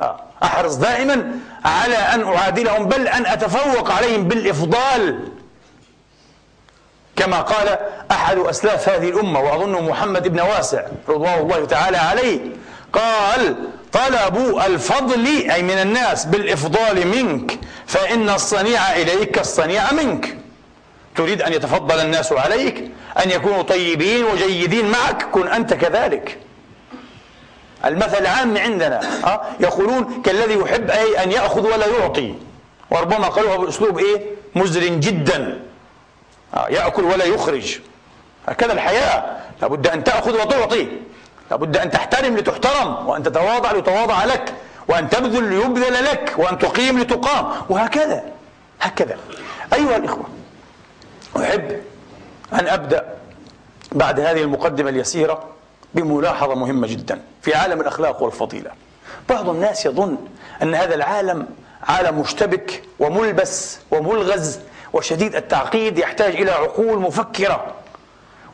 آه. 0.00 0.20
أحرص 0.42 0.74
دائما 0.74 1.30
على 1.64 1.96
أن 1.96 2.22
أعادلهم 2.22 2.86
بل 2.88 3.08
أن 3.08 3.26
أتفوق 3.26 3.90
عليهم 3.90 4.28
بالإفضال. 4.28 5.28
كما 7.16 7.40
قال 7.40 7.78
أحد 8.10 8.38
أسلاف 8.38 8.88
هذه 8.88 9.08
الأمة 9.08 9.40
وأظن 9.40 9.88
محمد 9.88 10.28
بن 10.28 10.40
واسع 10.40 10.82
رضوان 11.08 11.38
الله 11.38 11.64
تعالى 11.64 11.96
عليه 11.96 12.40
قال 12.92 13.56
طلبوا 13.92 14.66
الفضل 14.66 15.26
أي 15.26 15.62
من 15.62 15.78
الناس 15.78 16.24
بالإفضال 16.24 17.06
منك 17.06 17.58
فإن 17.86 18.30
الصنيع 18.30 18.92
إليك 18.92 19.30
كالصنيع 19.30 19.92
منك. 19.92 20.36
تريد 21.16 21.42
أن 21.42 21.52
يتفضل 21.52 22.00
الناس 22.00 22.32
عليك 22.32 22.90
أن 23.24 23.30
يكونوا 23.30 23.62
طيبين 23.62 24.24
وجيدين 24.24 24.90
معك 24.90 25.22
كن 25.22 25.48
أنت 25.48 25.74
كذلك. 25.74 26.38
المثل 27.84 28.18
العام 28.18 28.58
عندنا 28.58 29.00
أه؟ 29.24 29.42
يقولون 29.60 30.22
كالذي 30.24 30.54
يحب 30.54 30.90
أي 30.90 31.22
أن 31.22 31.32
يأخذ 31.32 31.72
ولا 31.72 31.86
يعطي. 31.86 32.34
وربما 32.90 33.28
قالوها 33.28 33.56
بأسلوب 33.56 33.98
إيه؟ 33.98 34.20
مزر 34.54 34.86
جدا. 34.86 35.60
أه؟ 36.54 36.66
يأكل 36.68 37.04
ولا 37.04 37.24
يخرج. 37.24 37.78
هكذا 38.48 38.72
الحياة. 38.72 39.36
لابد 39.62 39.86
أن 39.86 40.04
تأخذ 40.04 40.40
وتعطي. 40.40 40.88
لابد 41.50 41.76
أن 41.76 41.90
تحترم 41.90 42.36
لتحترم 42.36 43.08
وأن 43.08 43.22
تتواضع 43.22 43.72
لتواضع 43.72 44.24
لك 44.24 44.54
وأن 44.88 45.08
تبذل 45.08 45.44
ليبذل 45.44 46.04
لك 46.04 46.34
وأن 46.36 46.58
تقيم 46.58 46.98
لتقام 46.98 47.52
وهكذا 47.68 48.24
هكذا. 48.80 49.16
أيها 49.74 49.96
الإخوة 49.96 50.24
أحب 51.36 51.80
أن 52.52 52.68
أبدأ 52.68 53.04
بعد 53.92 54.20
هذه 54.20 54.42
المقدمة 54.42 54.90
اليسيرة 54.90 55.44
بملاحظة 55.94 56.54
مهمة 56.54 56.86
جدا 56.86 57.20
في 57.42 57.54
عالم 57.54 57.80
الأخلاق 57.80 58.22
والفضيلة. 58.22 58.70
بعض 59.28 59.48
الناس 59.48 59.86
يظن 59.86 60.16
أن 60.62 60.74
هذا 60.74 60.94
العالم 60.94 61.46
عالم 61.82 62.20
مشتبك 62.20 62.82
وملبس 62.98 63.78
وملغز 63.90 64.58
وشديد 64.92 65.36
التعقيد 65.36 65.98
يحتاج 65.98 66.34
إلى 66.34 66.50
عقول 66.50 66.98
مفكرة 66.98 67.66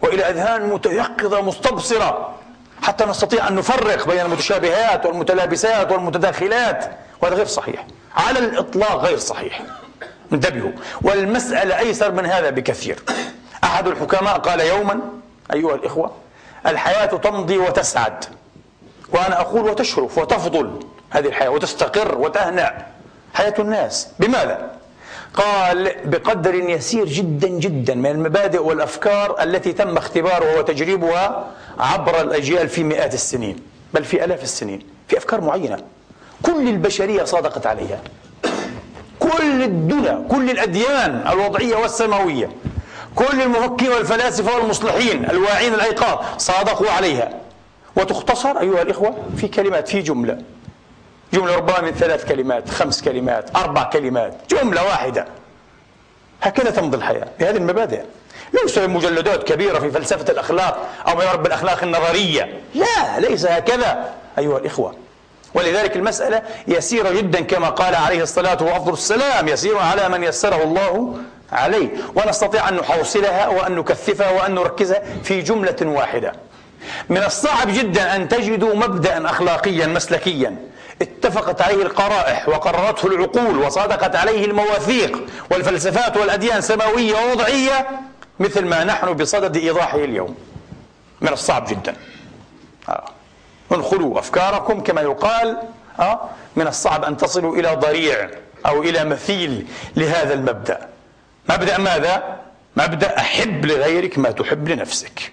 وإلى 0.02 0.30
أذهان 0.30 0.68
متيقظة 0.68 1.42
مستبصرة. 1.42 2.34
حتى 2.82 3.04
نستطيع 3.04 3.48
أن 3.48 3.54
نفرق 3.54 4.08
بين 4.08 4.20
المتشابهات 4.20 5.06
والمتلابسات 5.06 5.92
والمتداخلات. 5.92 6.84
وهذا 7.20 7.34
غير 7.34 7.46
صحيح. 7.46 7.86
على 8.16 8.38
الإطلاق 8.38 8.96
غير 8.96 9.18
صحيح. 9.18 9.62
انتبهوا. 10.32 10.72
والمسألة 11.02 11.78
أيسر 11.78 12.12
من 12.12 12.26
هذا 12.26 12.50
بكثير. 12.50 13.02
أحد 13.64 13.86
الحكماء 13.86 14.38
قال 14.38 14.60
يوما 14.60 15.00
أيها 15.52 15.74
الإخوة 15.74 16.12
الحياة 16.66 17.06
تمضي 17.06 17.58
وتسعد. 17.58 18.24
وأنا 19.08 19.40
أقول 19.40 19.70
وتشرف 19.70 20.18
وتفضل 20.18 20.86
هذه 21.10 21.26
الحياة 21.26 21.50
وتستقر 21.50 22.18
وتهنأ. 22.18 22.86
حياة 23.34 23.54
الناس. 23.58 24.08
بماذا؟ 24.18 24.70
قال 25.34 25.92
بقدر 26.04 26.54
يسير 26.54 27.04
جدا 27.04 27.48
جدا 27.48 27.94
من 27.94 28.06
المبادئ 28.06 28.62
والأفكار 28.62 29.42
التي 29.42 29.72
تم 29.72 29.96
اختبارها 29.96 30.58
وتجريبها 30.58 31.46
عبر 31.78 32.20
الأجيال 32.20 32.68
في 32.68 32.84
مئات 32.84 33.14
السنين 33.14 33.56
بل 33.94 34.04
في 34.04 34.24
آلاف 34.24 34.42
السنين 34.42 34.80
في 35.08 35.18
أفكار 35.18 35.40
معينة. 35.40 35.78
كل 36.42 36.68
البشرية 36.68 37.24
صادقت 37.24 37.66
عليها. 37.66 38.00
كل 39.20 39.62
الدنيا 39.62 40.24
كل 40.30 40.50
الأديان 40.50 41.24
الوضعية 41.32 41.76
والسماوية 41.76 42.50
كل 43.14 43.42
المفكرين 43.42 43.92
والفلاسفة 43.92 44.56
والمصلحين 44.56 45.30
الواعين 45.30 45.74
الأيقاظ 45.74 46.18
صادقوا 46.38 46.90
عليها. 46.90 47.30
وتختصر 47.96 48.60
أيها 48.60 48.82
الإخوة 48.82 49.16
في 49.36 49.48
كلمات 49.48 49.88
في 49.88 50.00
جملة. 50.00 50.38
جملة 51.32 51.56
ربما 51.56 51.80
من 51.80 51.92
ثلاث 51.92 52.24
كلمات 52.24 52.70
خمس 52.70 53.02
كلمات 53.02 53.56
أربع 53.56 53.82
كلمات 53.82 54.34
جملة 54.50 54.84
واحدة. 54.84 55.26
هكذا 56.42 56.70
تمضي 56.70 56.96
الحياة 56.96 57.28
بهذه 57.40 57.56
المبادئ. 57.56 58.02
ليس 58.62 58.78
مجلدات 58.78 59.42
كبيرة 59.42 59.78
في 59.78 59.90
فلسفة 59.90 60.32
الأخلاق 60.32 60.88
أو 61.08 61.16
ما 61.16 61.24
يعرف 61.24 61.40
بالأخلاق 61.40 61.82
النظرية. 61.82 62.60
لا 62.74 63.20
ليس 63.20 63.46
هكذا 63.46 64.10
أيها 64.38 64.58
الإخوة. 64.58 64.94
ولذلك 65.54 65.96
المسألة 65.96 66.42
يسيرة 66.68 67.10
جدا 67.10 67.40
كما 67.40 67.68
قال 67.68 67.94
عليه 67.94 68.22
الصلاة 68.22 68.62
وأفضل 68.62 68.92
السلام 68.92 69.48
يسير 69.48 69.78
على 69.78 70.08
من 70.08 70.24
يسره 70.24 70.62
الله 70.62 71.16
عليه. 71.52 71.88
ونستطيع 72.14 72.68
أن 72.68 72.76
نحوصلها 72.76 73.48
وأن 73.48 73.76
نكثفها 73.76 74.30
وأن 74.30 74.54
نركزها 74.54 75.02
في 75.24 75.42
جملة 75.42 75.76
واحدة. 75.82 76.32
من 77.08 77.22
الصعب 77.22 77.68
جدا 77.68 78.16
أن 78.16 78.28
تجدوا 78.28 78.74
مبدأ 78.74 79.30
أخلاقيا 79.30 79.86
مسلكيا. 79.86 80.56
اتفقت 81.02 81.62
عليه 81.62 81.82
القرائح 81.82 82.48
وقررته 82.48 83.06
العقول 83.06 83.58
وصادقت 83.58 84.16
عليه 84.16 84.44
المواثيق 84.44 85.22
والفلسفات 85.50 86.16
والأديان 86.16 86.60
سماوية 86.60 87.14
ووضعية 87.14 87.88
مثل 88.40 88.64
ما 88.64 88.84
نحن 88.84 89.12
بصدد 89.12 89.56
إيضاحه 89.56 89.98
اليوم 89.98 90.34
من 91.20 91.28
الصعب 91.28 91.66
جدا 91.66 91.96
آه. 92.88 93.04
انخلوا 93.72 94.18
أفكاركم 94.18 94.80
كما 94.80 95.00
يقال 95.00 95.58
آه. 96.00 96.20
من 96.56 96.66
الصعب 96.66 97.04
أن 97.04 97.16
تصلوا 97.16 97.56
إلى 97.56 97.74
ضريع 97.74 98.30
أو 98.66 98.82
إلى 98.82 99.04
مثيل 99.04 99.66
لهذا 99.96 100.34
المبدأ 100.34 100.88
مبدأ 101.50 101.78
ماذا؟ 101.78 102.36
مبدأ 102.76 103.18
أحب 103.18 103.66
لغيرك 103.66 104.18
ما 104.18 104.30
تحب 104.30 104.68
لنفسك 104.68 105.32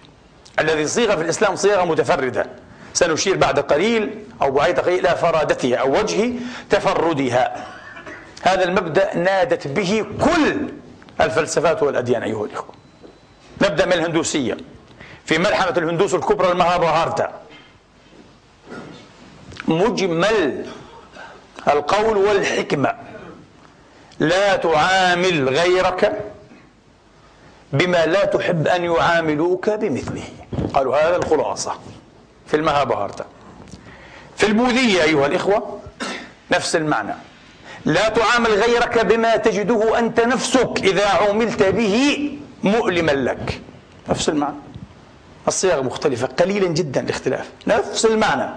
الذي 0.59 0.87
صيغ 0.87 1.15
في 1.15 1.21
الإسلام 1.21 1.55
صيغة 1.55 1.85
متفردة 1.85 2.45
سنشير 2.93 3.37
بعد 3.37 3.59
قليل 3.59 4.25
أو 4.41 4.51
بعد 4.51 4.79
قليل 4.79 5.07
إلى 5.07 5.15
فرادتها 5.15 5.75
أو 5.75 5.99
وجه 5.99 6.31
تفردها. 6.69 7.67
هذا 8.41 8.63
المبدأ 8.63 9.17
نادت 9.17 9.67
به 9.67 10.05
كل 10.21 10.69
الفلسفات 11.21 11.83
والأديان 11.83 12.23
أيها 12.23 12.45
الإخوة. 12.45 12.73
نبدأ 13.61 13.85
من 13.85 13.93
الهندوسية. 13.93 14.57
في 15.25 15.37
ملحمة 15.37 15.77
الهندوس 15.77 16.15
الكبرى 16.15 16.51
المهابهارتا 16.51 17.33
مجمل 19.67 20.65
القول 21.67 22.17
والحكمة. 22.17 22.93
لا 24.19 24.55
تعامل 24.55 25.49
غيرك 25.49 26.25
بما 27.73 28.05
لا 28.05 28.25
تحب 28.25 28.67
أن 28.67 28.83
يعاملوك 28.83 29.69
بمثله. 29.69 30.23
قالوا 30.73 31.07
هذا 31.07 31.15
الخلاصة. 31.15 31.79
في 32.51 32.57
المهابهارتا 32.57 33.25
في 34.37 34.45
البوذية 34.45 35.03
أيها 35.03 35.25
الإخوة 35.25 35.79
نفس 36.51 36.75
المعنى. 36.75 37.13
لا 37.85 38.09
تعامل 38.09 38.49
غيرك 38.49 39.05
بما 39.05 39.35
تجده 39.37 39.99
أنت 39.99 40.19
نفسك 40.19 40.79
إذا 40.83 41.07
عملت 41.07 41.63
به 41.63 42.29
مؤلما 42.63 43.11
لك. 43.11 43.61
نفس 44.09 44.29
المعنى. 44.29 44.55
الصيغ 45.47 45.83
مختلفة 45.83 46.27
قليلا 46.27 46.67
جدا 46.67 47.01
الاختلاف. 47.01 47.49
نفس 47.67 48.05
المعنى 48.05 48.49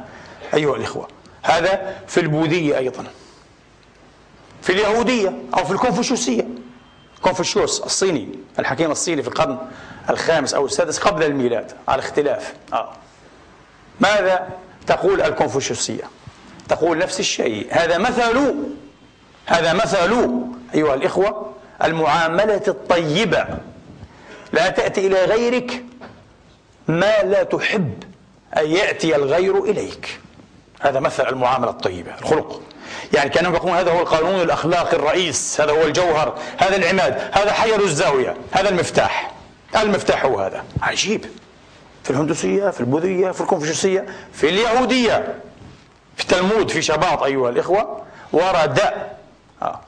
أيها 0.54 0.76
الإخوة. 0.76 1.08
هذا 1.42 1.96
في 2.06 2.20
البوذية 2.20 2.78
أيضا. 2.78 3.04
في 4.62 4.72
اليهودية 4.72 5.32
أو 5.58 5.64
في 5.64 5.72
الكونفوشيوسية. 5.72 6.48
كونفوشيوس 7.22 7.80
الصيني 7.80 8.28
الحكيم 8.58 8.90
الصيني 8.90 9.22
في 9.22 9.28
القرن 9.28 9.58
الخامس 10.10 10.54
أو 10.54 10.66
السادس 10.66 10.98
قبل 10.98 11.22
الميلاد 11.22 11.72
على 11.88 12.00
اختلاف. 12.00 12.54
آه. 12.72 12.92
ماذا 14.00 14.48
تقول 14.86 15.22
الكونفوشيوسية؟ 15.22 16.04
تقول 16.68 16.98
نفس 16.98 17.20
الشيء. 17.20 17.66
هذا 17.70 17.98
مثل 17.98 18.54
هذا 19.46 19.72
مثل 19.72 20.36
أيها 20.74 20.94
الإخوة 20.94 21.52
المعاملة 21.84 22.62
الطيبة. 22.68 23.46
لا 24.52 24.68
تأتي 24.68 25.06
إلى 25.06 25.24
غيرك 25.24 25.84
ما 26.88 27.22
لا 27.22 27.42
تحب 27.42 28.02
أن 28.56 28.70
يأتي 28.70 29.16
الغير 29.16 29.64
إليك. 29.64 30.20
هذا 30.80 31.00
مثل 31.00 31.28
المعاملة 31.28 31.70
الطيبة 31.70 32.14
الخلق. 32.22 32.62
يعني 33.12 33.30
كأنهم 33.30 33.54
يقولون 33.54 33.76
هذا 33.76 33.90
هو 33.92 34.00
القانون 34.00 34.40
الأخلاقي 34.40 34.96
الرئيس 34.96 35.60
هذا 35.60 35.72
هو 35.72 35.82
الجوهر 35.82 36.38
هذا 36.58 36.76
العماد 36.76 37.30
هذا 37.32 37.52
حجر 37.52 37.80
الزاوية 37.80 38.36
هذا 38.52 38.68
المفتاح. 38.68 39.32
المفتاح 39.76 40.24
هو 40.24 40.38
هذا. 40.38 40.64
عجيب. 40.82 41.26
في 42.04 42.10
الهندوسية 42.10 42.70
في 42.70 42.80
البوذية 42.80 43.30
في 43.30 43.40
الكونفوشيوسية 43.40 44.06
في 44.32 44.48
اليهودية 44.48 45.34
في 46.16 46.22
التلمود 46.22 46.70
في 46.70 46.82
شباط 46.82 47.22
أيها 47.22 47.48
الإخوة 47.50 48.02
ورد 48.32 48.80
آه. 49.62 49.80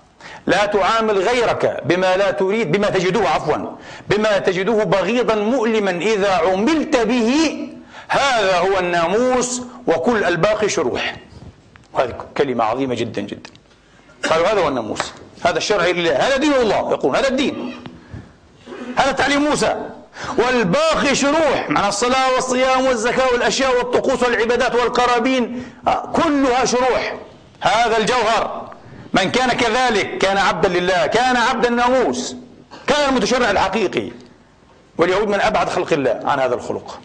لا 0.46 0.66
تعامل 0.66 1.18
غيرك 1.18 1.82
بما 1.84 2.16
لا 2.16 2.30
تريد 2.30 2.72
بما 2.72 2.90
تجده 2.90 3.28
عفوا 3.28 3.56
بما 4.08 4.38
تجده 4.38 4.84
بغيضا 4.84 5.34
مؤلما 5.34 5.90
إذا 5.90 6.32
عملت 6.32 6.96
به. 6.96 7.58
هذا 8.08 8.58
هو 8.58 8.78
الناموس 8.78 9.62
وكل 9.86 10.24
الباقي 10.24 10.68
شروح. 10.68 11.16
وهذه 11.92 12.14
كلمة 12.36 12.64
عظيمة 12.64 12.94
جدا 12.94 13.22
جدا. 13.22 13.50
قالوا 14.30 14.46
هذا 14.46 14.60
هو 14.60 14.68
الناموس. 14.68 15.12
هذا 15.44 15.58
الشرع 15.58 15.86
لله. 15.86 16.16
هذا 16.16 16.36
دين 16.36 16.52
الله 16.52 16.92
يقول 16.92 17.16
هذا 17.16 17.28
الدين. 17.28 17.82
هذا 18.96 19.12
تعليم 19.12 19.42
موسى. 19.42 19.90
والباقي 20.38 21.14
شروح 21.14 21.70
مع 21.70 21.88
الصلاة 21.88 22.34
والصيام 22.34 22.86
والزكاة 22.86 23.32
والأشياء 23.32 23.78
والطقوس 23.78 24.22
والعبادات 24.22 24.74
والقرابين 24.74 25.64
آه، 25.88 26.12
كلها 26.12 26.64
شروح. 26.64 27.14
هذا 27.60 27.96
الجوهر. 27.96 28.70
من 29.12 29.30
كان 29.30 29.48
كذلك 29.48 30.18
كان 30.18 30.38
عبدا 30.38 30.68
لله 30.68 31.06
كان 31.06 31.36
عبد 31.36 31.66
الناموس 31.66 32.36
كان 32.86 33.08
المتشرع 33.08 33.50
الحقيقي. 33.50 34.10
واليهود 34.98 35.28
من 35.28 35.40
أبعد 35.40 35.68
خلق 35.68 35.92
الله 35.92 36.20
عن 36.24 36.40
هذا 36.40 36.54
الخلق. 36.54 37.00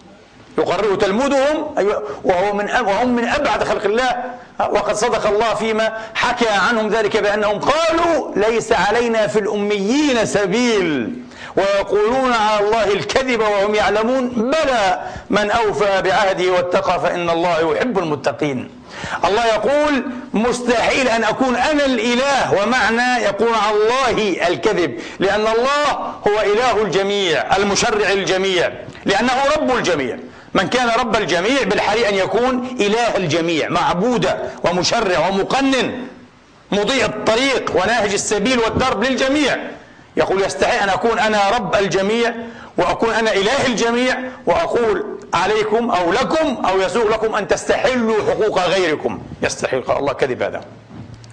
يقرره 0.58 0.96
تلمودهم 0.96 1.76
أيوة، 1.78 2.04
وهو 2.24 2.54
من 2.54 2.66
وهم 2.66 3.16
من 3.16 3.26
أبعد 3.26 3.64
خلق 3.64 3.84
الله. 3.84 4.24
وقد 4.60 4.96
صدق 4.96 5.28
الله 5.28 5.54
فيما 5.54 5.98
حكى 6.16 6.50
عنهم 6.50 6.88
ذلك 6.88 7.18
بأنهم 7.18 7.60
قالوا 7.60 8.36
ليس 8.36 8.72
علينا 8.72 9.28
في 9.28 9.40
الأميين 9.40 10.26
سبيل. 10.26 11.16
ويقولون 11.60 12.34
على 12.34 12.66
الله 12.66 12.94
الكذب 12.94 13.40
وهم 13.40 13.76
يعلمون 13.76 14.30
بلى 14.30 15.00
من 15.30 15.52
أوفى 15.52 16.02
بعهده 16.02 16.52
واتقى 16.52 17.02
فإن 17.02 17.30
الله 17.30 17.74
يحب 17.74 18.00
المتقين. 18.00 18.70
الله 19.26 19.46
يقول 19.46 20.04
مستحيل 20.34 21.08
أن 21.08 21.24
أكون 21.24 21.56
أنا 21.56 21.86
الإله 21.86 22.64
ومعنى 22.64 23.24
يقول 23.24 23.54
على 23.54 23.76
الله 23.76 24.48
الكذب 24.48 25.00
لأن 25.20 25.42
الله 25.48 25.86
هو 26.28 26.42
إله 26.54 26.82
الجميع 26.82 27.56
المشرع 27.58 28.10
الجميع 28.10 28.72
لأنه 29.06 29.34
رب 29.58 29.78
الجميع. 29.78 30.18
من 30.54 30.68
كان 30.70 30.90
رب 31.00 31.16
الجميع 31.16 31.64
بالحري 31.64 32.10
أن 32.10 32.16
يكون 32.16 32.78
إله 32.80 33.18
الجميع 33.18 33.70
معبود 33.70 34.30
ومشرع 34.64 35.28
ومقنن 35.28 36.08
مضيع 36.72 37.06
الطريق 37.06 37.72
وناهج 37.76 38.14
السبيل 38.14 38.60
والدرب 38.60 39.04
للجميع. 39.04 39.58
يقول 40.20 40.42
يستحي 40.42 40.84
أن 40.84 40.90
أكون 40.90 41.20
أنا 41.20 41.50
رب 41.50 41.76
الجميع 41.76 42.34
وأكون 42.78 43.14
أنا 43.14 43.34
إله 43.34 43.66
الجميع 43.68 44.18
وأقول 44.46 45.18
عليكم 45.34 45.92
أو 45.92 46.12
لكم 46.12 46.66
أو 46.66 46.82
يسوغ 46.82 47.10
لكم 47.10 47.36
أن 47.36 47.48
تستحلوا 47.48 48.32
حقوق 48.32 48.60
غيركم 48.60 49.20
يستحيل 49.44 49.82
قال 49.82 49.98
الله 49.98 50.14
كذب 50.14 50.44
هذا 50.44 50.62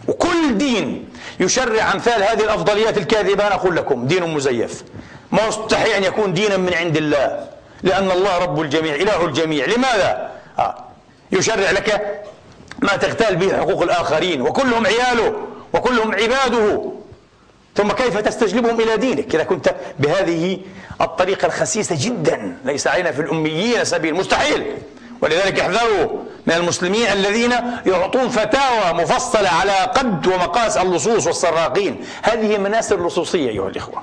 وكل 0.08 0.58
دين 0.58 1.08
يشرع 1.40 1.92
أمثال 1.92 2.22
هذه 2.22 2.44
الأفضليات 2.44 2.98
الكاذبة 2.98 3.48
نقول 3.48 3.76
لكم 3.76 4.06
دين 4.06 4.34
مزيف 4.34 4.84
ما 5.32 5.46
يستحي 5.48 5.98
أن 5.98 6.04
يكون 6.04 6.32
دينا 6.32 6.56
من 6.56 6.74
عند 6.74 6.96
الله 6.96 7.46
لأن 7.82 8.10
الله 8.10 8.38
رب 8.38 8.60
الجميع 8.60 8.94
إله 8.94 9.24
الجميع 9.24 9.66
لماذا؟ 9.66 10.30
آه. 10.58 10.74
يشرع 11.32 11.70
لك 11.70 12.20
ما 12.82 12.96
تغتال 12.96 13.36
به 13.36 13.56
حقوق 13.56 13.82
الآخرين 13.82 14.42
وكلهم 14.42 14.86
عياله 14.86 15.34
وكلهم 15.72 16.14
عباده 16.14 16.92
ثم 17.76 17.92
كيف 17.92 18.18
تستجلبهم 18.18 18.80
إلى 18.80 18.96
دينك؟ 18.96 19.34
إذا 19.34 19.44
كنت 19.44 19.74
بهذه 19.98 20.58
الطريقة 21.00 21.46
الخسيسة 21.46 21.96
جدا 21.98 22.58
ليس 22.64 22.86
علينا 22.86 23.12
في 23.12 23.20
الأميين 23.22 23.84
سبيل 23.84 24.14
مستحيل. 24.14 24.64
ولذلك 25.20 25.60
احذروا 25.60 26.08
من 26.46 26.54
المسلمين 26.54 27.06
الذين 27.06 27.54
يعطون 27.86 28.28
فتاوى 28.28 28.92
مفصلة 28.92 29.48
على 29.48 29.72
قد 29.72 30.26
ومقاس 30.26 30.76
اللصوص 30.76 31.26
والسراقين. 31.26 32.04
هذه 32.22 32.58
مناسر 32.58 33.06
لصوصية 33.06 33.50
أيها 33.50 33.68
الإخوة. 33.68 34.02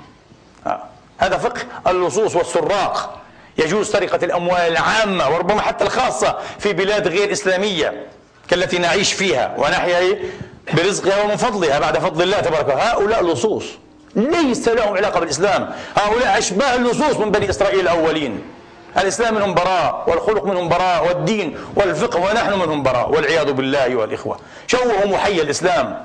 آه. 0.68 0.84
هذا 1.18 1.38
فقه 1.38 1.62
اللصوص 1.88 2.36
والسراق. 2.36 3.20
يجوز 3.58 3.92
سرقة 3.92 4.26
الأموال 4.26 4.60
العامة 4.72 5.30
وربما 5.30 5.62
حتى 5.62 5.84
الخاصة 5.84 6.38
في 6.60 6.74
بلاد 6.74 7.08
غير 7.08 7.32
إسلامية 7.32 8.06
كالتي 8.50 8.78
نعيش 8.78 9.14
فيها. 9.14 9.56
ونحيا 9.58 10.20
برزقها 10.74 11.24
ومن 11.24 11.36
فضلها 11.36 11.80
بعد 11.80 11.98
فضل 11.98 12.22
الله 12.22 12.40
تبارك 12.40 12.70
هؤلاء 12.70 13.24
لصوص. 13.26 13.64
ليس 14.16 14.68
لهم 14.68 14.98
علاقة 14.98 15.20
بالإسلام. 15.20 15.70
هؤلاء 15.96 16.38
أشباه 16.38 16.76
اللصوص 16.76 17.18
من 17.18 17.32
بني 17.32 17.50
إسرائيل 17.50 17.80
الأولين. 17.80 18.42
الإسلام 18.98 19.36
منهم 19.36 19.54
براء 19.54 20.04
والخلق 20.08 20.46
منهم 20.46 20.70
براء 20.70 21.08
والدين 21.08 21.58
والفقه 21.76 22.20
ونحن 22.20 22.54
منهم 22.54 22.84
براء 22.84 23.12
والعياذ 23.12 23.52
بالله 23.52 23.84
أيها 23.84 24.06
الإخوة 24.06 24.40
شوهوا 24.68 25.06
محيي 25.06 25.42
الإسلام. 25.42 26.04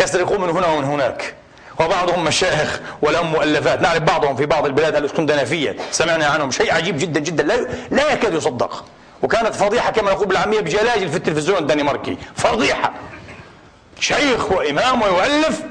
يسرقون 0.00 0.40
من 0.40 0.50
هنا 0.50 0.66
ومن 0.66 0.84
هناك. 0.84 1.34
وبعضهم 1.80 2.24
مشايخ 2.24 2.80
ولهم 3.02 3.26
مؤلفات. 3.26 3.80
نعرف 3.82 4.02
بعضهم 4.02 4.36
في 4.36 4.46
بعض 4.46 4.66
البلاد 4.66 4.96
الإسكندنافية. 4.96 5.76
سمعنا 5.90 6.26
عنهم. 6.26 6.50
شيء 6.50 6.74
عجيب 6.74 6.98
جدا 6.98 7.20
جدا. 7.20 7.42
لا, 7.42 7.68
لا 7.90 8.12
يكاد 8.12 8.34
يصدق. 8.34 8.84
وكانت 9.22 9.54
فضيحة 9.54 9.90
كما 9.90 10.10
نقول 10.12 10.26
بالعامية 10.26 10.60
بجلاجل 10.60 11.08
في 11.08 11.16
التلفزيون 11.16 11.58
الدنماركي 11.58 12.16
فضيحة. 12.36 12.92
شيخ 14.00 14.52
وإمام 14.52 15.02
ويؤلف 15.02 15.62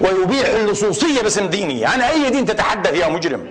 ويبيح 0.00 0.48
اللصوصية 0.48 1.22
باسم 1.22 1.46
دينه 1.46 1.88
عن 1.88 2.00
أي 2.00 2.30
دين 2.30 2.44
تتحدث 2.44 2.94
يا 2.94 3.08
مجرم؟ 3.08 3.46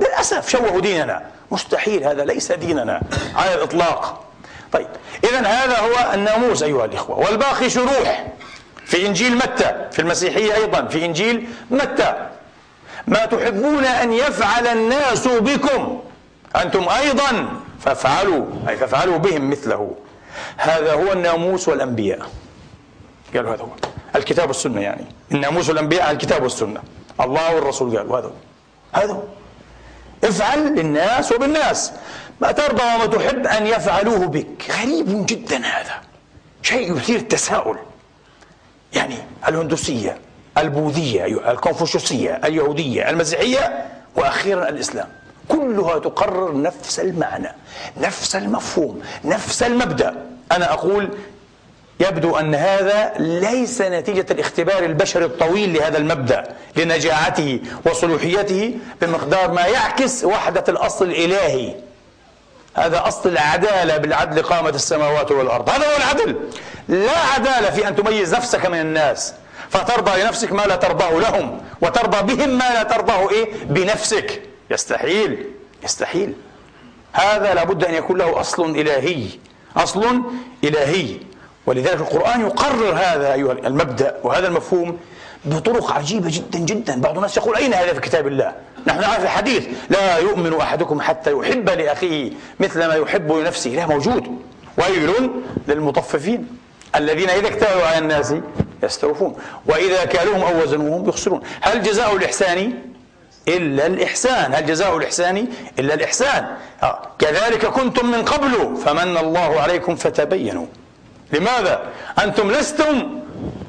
للأسف 0.00 0.48
شوهوا 0.48 0.80
ديننا. 0.80 1.22
مستحيل 1.50 2.04
هذا 2.04 2.24
ليس 2.24 2.52
ديننا 2.52 3.02
على 3.36 3.54
الإطلاق. 3.54 4.24
طيب 4.72 4.86
إذا 5.24 5.40
هذا 5.40 5.78
هو 5.78 6.14
الناموس 6.14 6.62
أيها 6.62 6.84
الإخوة. 6.84 7.18
والباقي 7.18 7.70
شروح 7.70 8.26
في 8.84 9.06
إنجيل 9.06 9.36
متى؟ 9.36 9.88
في 9.92 9.98
المسيحية 9.98 10.54
أيضا 10.54 10.86
في 10.86 11.04
إنجيل 11.04 11.48
متى؟ 11.70 12.28
ما 13.06 13.26
تحبون 13.26 13.84
أن 13.84 14.12
يفعل 14.12 14.66
الناس 14.66 15.28
بكم؟ 15.28 16.00
أنتم 16.56 16.88
أيضا 16.88 17.48
فافعلوا 17.80 18.46
أي 18.68 18.76
فافعلوا 18.76 19.18
بهم 19.18 19.50
مثله. 19.50 19.94
هذا 20.56 20.92
هو 20.92 21.12
الناموس 21.12 21.68
والأنبياء. 21.68 22.18
قالوا 23.34 23.54
هذا 23.54 23.62
هو. 23.62 23.68
الكتاب 24.16 24.48
والسنة 24.48 24.80
يعني. 24.80 25.04
الناموس 25.32 25.68
والأنبياء 25.68 26.10
الكتاب 26.10 26.42
والسنة. 26.42 26.80
الله 27.20 27.54
والرسول 27.54 27.96
قالوا 27.98 28.18
هذا 28.18 28.26
هو. 28.26 28.32
هذا 28.92 29.12
هو. 29.12 29.22
افعل 30.24 30.74
للناس 30.74 31.32
وبالناس. 31.32 31.92
ما 32.40 32.52
ترضى 32.52 32.82
وما 32.82 33.06
تحب 33.06 33.46
أن 33.46 33.66
يفعلوه 33.66 34.26
بك. 34.26 34.70
غريب 34.82 35.26
جدا 35.26 35.56
هذا. 35.56 36.00
شيء 36.62 36.96
يثير 36.96 37.16
التساؤل. 37.16 37.76
يعني 38.94 39.14
الهندوسية 39.48 40.18
البوذية 40.58 41.24
الكونفوشيوسية 41.50 42.40
اليهودية 42.44 43.10
المسيحية 43.10 43.86
وأخيرا 44.16 44.68
الإسلام. 44.68 45.08
كلها 45.48 45.98
تقرر 45.98 46.62
نفس 46.62 47.00
المعنى 47.00 47.52
نفس 47.96 48.36
المفهوم 48.36 49.00
نفس 49.24 49.62
المبدأ. 49.62 50.26
أنا 50.52 50.72
أقول 50.72 51.08
يبدو 52.00 52.36
أن 52.36 52.54
هذا 52.54 53.12
ليس 53.18 53.80
نتيجة 53.80 54.26
الاختبار 54.30 54.84
البشري 54.84 55.24
الطويل 55.24 55.72
لهذا 55.72 55.98
المبدأ 55.98 56.56
لنجاعته 56.76 57.60
وصلوحيته 57.86 58.74
بمقدار 59.02 59.52
ما 59.52 59.66
يعكس 59.66 60.24
وحدة 60.24 60.64
الأصل 60.68 61.04
الإلهي. 61.04 61.74
هذا 62.74 63.08
أصل 63.08 63.28
العدالة 63.28 63.96
بالعدل 63.96 64.42
قامت 64.42 64.74
السماوات 64.74 65.30
والأرض. 65.30 65.70
هذا 65.70 65.86
هو 65.86 65.96
العدل. 65.96 66.36
لا 66.88 67.18
عدالة 67.34 67.70
في 67.70 67.88
أن 67.88 67.96
تميز 67.96 68.34
نفسك 68.34 68.66
من 68.66 68.80
الناس 68.80 69.34
فترضى 69.70 70.22
لنفسك 70.22 70.52
ما 70.52 70.62
لا 70.62 70.76
ترضاه 70.76 71.10
لهم 71.10 71.60
وترضى 71.80 72.34
بهم 72.34 72.48
ما 72.48 72.74
لا 72.74 72.82
ترضاه 72.82 73.30
إيه؟ 73.30 73.48
بنفسك. 73.64 74.42
يستحيل 74.70 75.46
يستحيل. 75.84 76.34
هذا 77.12 77.54
لابد 77.54 77.84
أن 77.84 77.94
يكون 77.94 78.18
له 78.18 78.40
أصل 78.40 78.70
إلهي. 78.70 79.26
أصل 79.76 80.22
إلهي. 80.64 81.16
ولذلك 81.66 82.00
القرآن 82.00 82.40
يقرر 82.40 82.92
هذا 82.92 83.32
أيها 83.32 83.52
المبدأ 83.52 84.16
وهذا 84.22 84.48
المفهوم 84.48 84.98
بطرق 85.44 85.92
عجيبة 85.92 86.30
جدا 86.30 86.58
جدا. 86.58 87.00
بعض 87.00 87.16
الناس 87.16 87.36
يقول 87.36 87.56
أين 87.56 87.74
هذا 87.74 87.92
في 87.92 88.00
كتاب 88.00 88.26
الله؟ 88.26 88.54
نحن 88.86 89.00
نعرف 89.00 89.22
الحديث. 89.22 89.66
لا 89.90 90.18
يؤمن 90.18 90.54
أحدكم 90.54 91.00
حتى 91.00 91.32
يحب 91.32 91.68
لأخيه 91.70 92.32
مثل 92.60 92.86
ما 92.86 92.94
يحب 92.94 93.32
لنفسه. 93.32 93.70
لا 93.70 93.86
موجود. 93.86 94.38
ويل 94.78 95.30
للمطففين 95.68 96.48
الذين 96.96 97.30
إذا 97.30 97.48
اكتالوا 97.48 97.86
على 97.86 97.98
الناس 97.98 98.34
يستوفون. 98.82 99.36
وإذا 99.66 100.04
كالوهم 100.04 100.42
أو 100.42 100.62
وزنوهم 100.62 101.08
يخسرون. 101.08 101.42
هل 101.60 101.82
جزاء 101.82 102.16
الإحسان 102.16 102.72
إلا 103.48 103.86
الإحسان؟ 103.86 104.54
هل 104.54 104.66
جزاء 104.66 104.96
الإحسان 104.96 105.46
إلا 105.78 105.94
الإحسان؟ 105.94 106.46
آه. 106.82 106.98
كذلك 107.18 107.66
كنتم 107.66 108.10
من 108.10 108.24
قبل 108.24 108.76
فمن 108.76 109.16
الله 109.16 109.60
عليكم 109.60 109.96
فتبينوا. 109.96 110.66
لماذا؟ 111.32 111.82
أنتم 112.24 112.50
لستم 112.50 113.20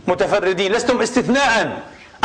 متفردين 0.08 0.72
لستم 0.72 1.02
استثناء. 1.02 1.82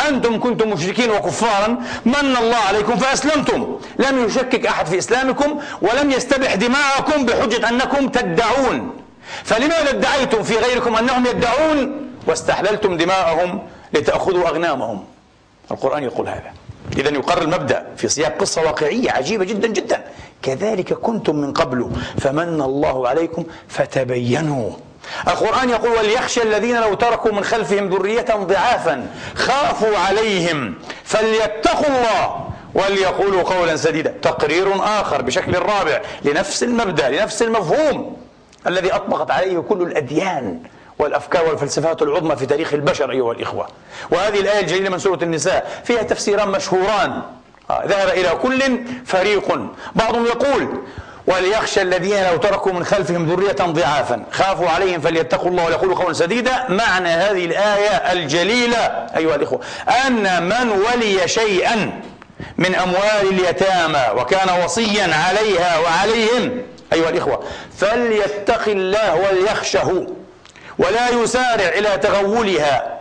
أنتم 0.09 0.40
كنتم 0.40 0.70
مشركين 0.70 1.11
وكفارا. 1.11 1.68
من 2.05 2.37
الله 2.40 2.57
عليكم 2.57 2.96
فأسلمتم. 2.96 3.79
لم 3.99 4.25
يشكك 4.25 4.66
أحد 4.66 4.87
في 4.87 4.99
إسلامكم 4.99 5.61
ولم 5.83 6.11
يستبح 6.11 6.55
دماءكم 6.55 7.27
بحجة 7.27 7.68
أنكم 7.68 8.09
تدعون. 8.09 8.90
فلماذا 9.44 9.90
ادعيتم 9.90 10.42
في 10.42 10.57
غيركم 10.57 10.96
أنهم 10.96 11.27
يدعون؟ 11.27 12.11
واستحللتم 12.27 12.96
دماءهم 12.96 13.62
لتأخذوا 13.92 14.49
أغنامهم. 14.49 15.05
القرآن 15.70 16.03
يقول 16.03 16.29
هذا. 16.29 16.53
إذا 16.99 17.11
يقرر 17.11 17.42
المبدأ 17.42 17.87
في 17.96 18.09
سياق 18.09 18.37
قصة 18.38 18.62
واقعية 18.62 19.11
عجيبة 19.11 19.44
جدا 19.44 19.68
جدا. 19.68 20.05
كذلك 20.42 20.92
كنتم 20.92 21.37
من 21.37 21.53
قبل 21.53 21.90
فمن 22.18 22.62
الله 22.62 23.09
عليكم 23.09 23.44
فتبينوا. 23.68 24.70
القرآن 25.29 25.71
يقول 25.71 25.90
وليخشى 25.90 26.42
الذين 26.42 26.81
لو 26.81 26.95
تركوا 26.95 27.33
من 27.33 27.45
خلفهم 27.45 27.88
ذرية 27.88 28.27
ضعافا 28.35 29.07
خافوا 29.37 29.99
عليهم 29.99 30.75
فليتقوا 31.05 31.87
الله 31.87 32.49
وليقولوا 32.75 33.42
قولا 33.42 33.77
سديدا. 33.77 34.14
تقرير 34.23 34.85
آخر 34.85 35.23
بشكل 35.23 35.59
رابع 35.59 36.01
لنفس 36.23 36.62
المبدأ 36.62 37.09
لنفس 37.09 37.42
المفهوم 37.42 38.16
الذي 38.66 38.92
أطبقت 38.95 39.31
عليه 39.31 39.59
كل 39.59 39.83
الأديان 39.83 40.61
والأفكار 40.99 41.49
والفلسفات 41.49 42.03
العظمى 42.03 42.37
في 42.37 42.47
تاريخ 42.47 42.75
البشر 42.75 43.11
أيها 43.11 43.33
الإخوة. 43.33 43.66
وهذه 44.11 44.40
الآية 44.40 44.61
الجليلة 44.61 44.90
من 44.90 44.99
سورة 44.99 45.19
النساء 45.23 45.83
فيها 45.85 46.03
تفسيران 46.03 46.49
مشهوران. 46.49 47.23
آه، 47.71 47.85
ذهب 47.87 48.09
إلى 48.09 48.29
كل 48.42 48.79
فريق. 49.07 49.59
بعضهم 49.95 50.27
يقول 50.27 50.69
وليخشى 51.27 51.83
الذين 51.83 52.25
لو 52.25 52.37
تركوا 52.37 52.73
من 52.73 52.85
خلفهم 52.85 53.27
ذرية 53.27 53.53
ضعافا. 53.53 54.25
خافوا 54.33 54.69
عليهم 54.69 55.01
فليتقوا 55.01 55.51
الله 55.51 55.65
ويقولوا 55.65 55.97
قولا 55.97 56.12
سديدا. 56.12 56.65
معنى 56.69 57.09
هذه 57.09 57.45
الآية 57.45 58.12
الجليلة 58.12 59.07
أيها 59.17 59.35
الإخوة 59.35 59.61
أن 60.07 60.43
من 60.43 60.71
ولي 60.71 61.29
شيئا 61.29 62.01
من 62.59 62.75
أموال 62.75 63.31
اليتامى 63.31 64.21
وكان 64.21 64.65
وصيا 64.65 65.15
عليها 65.15 65.79
وعليهم 65.79 66.62
أيها 66.93 67.09
الإخوة 67.09 67.43
فليتق 67.79 68.69
الله 68.69 69.15
وليخشه 69.15 70.07
ولا 70.79 71.09
يسارع 71.11 71.69
إلى 71.69 71.99
تغولها 71.99 72.99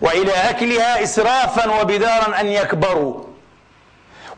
وإلى 0.00 0.32
أكلها 0.32 1.02
إسرافا 1.02 1.80
وبدارا 1.80 2.40
أن 2.40 2.46
يكبروا. 2.46 3.27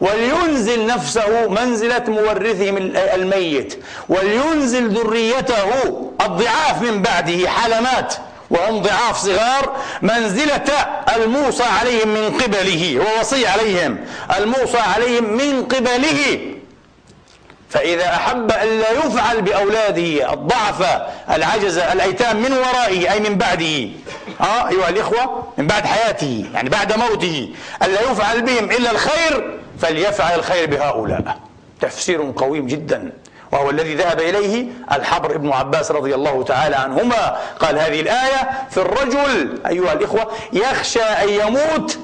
ولينزل 0.00 0.86
نفسه 0.86 1.48
منزلة 1.48 2.04
مورثهم 2.08 2.76
الميت 3.14 3.84
ولينزل 4.08 4.88
ذريته 4.88 5.64
الضعاف 6.20 6.82
من 6.82 7.02
بعده 7.02 7.48
حلمات 7.48 8.14
وهم 8.50 8.82
ضعاف 8.82 9.16
صغار 9.16 9.76
منزلة 10.02 10.64
الموصى 11.16 11.62
عليهم 11.80 12.08
من 12.08 12.38
قبله 12.40 12.98
ووصي 12.98 13.46
عليهم 13.46 13.98
الموصى 14.38 14.78
عليهم 14.78 15.24
من 15.36 15.64
قبله. 15.64 16.40
فإذا 17.70 18.08
أحب 18.14 18.50
أن 18.52 18.78
لا 18.80 18.90
يفعل 18.90 19.42
بأولاده 19.42 20.32
الضعف 20.32 21.00
العجز 21.30 21.78
الأيتام 21.78 22.36
من 22.36 22.52
ورائه 22.52 23.12
أي 23.12 23.20
من 23.20 23.34
بعده 23.34 23.88
آه 24.40 24.68
أيها 24.68 24.88
الإخوة 24.88 25.52
من 25.58 25.66
بعد 25.66 25.86
حياته 25.86 26.44
يعني 26.54 26.68
بعد 26.68 26.98
موته 26.98 27.48
أن 27.82 27.90
لا 27.90 28.00
يفعل 28.12 28.42
بهم 28.42 28.64
إلا 28.70 28.90
الخير 28.90 29.60
فليفعل 29.80 30.38
الخير 30.38 30.70
بهؤلاء. 30.70 31.38
تفسير 31.80 32.32
قويم 32.36 32.66
جدا. 32.66 33.12
وهو 33.52 33.70
الذي 33.70 33.94
ذهب 33.94 34.20
إليه 34.20 34.66
الحبر 34.92 35.34
ابن 35.34 35.52
عباس 35.52 35.90
رضي 35.90 36.14
الله 36.14 36.42
تعالى 36.42 36.76
عنهما. 36.76 37.38
قال 37.60 37.78
هذه 37.78 38.00
الآية 38.00 38.50
في 38.70 38.76
الرجل 38.76 39.60
أيها 39.66 39.92
الإخوة 39.92 40.30
يخشى 40.52 41.02
أن 41.02 41.28
يموت 41.28 41.98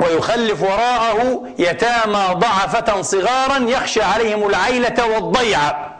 ويخلف 0.00 0.62
وراءه 0.62 1.42
يتامى 1.58 2.26
ضعفة 2.32 3.02
صغارا 3.02 3.58
يخشى 3.58 4.02
عليهم 4.02 4.46
العيلة 4.46 5.06
والضيعة. 5.06 5.96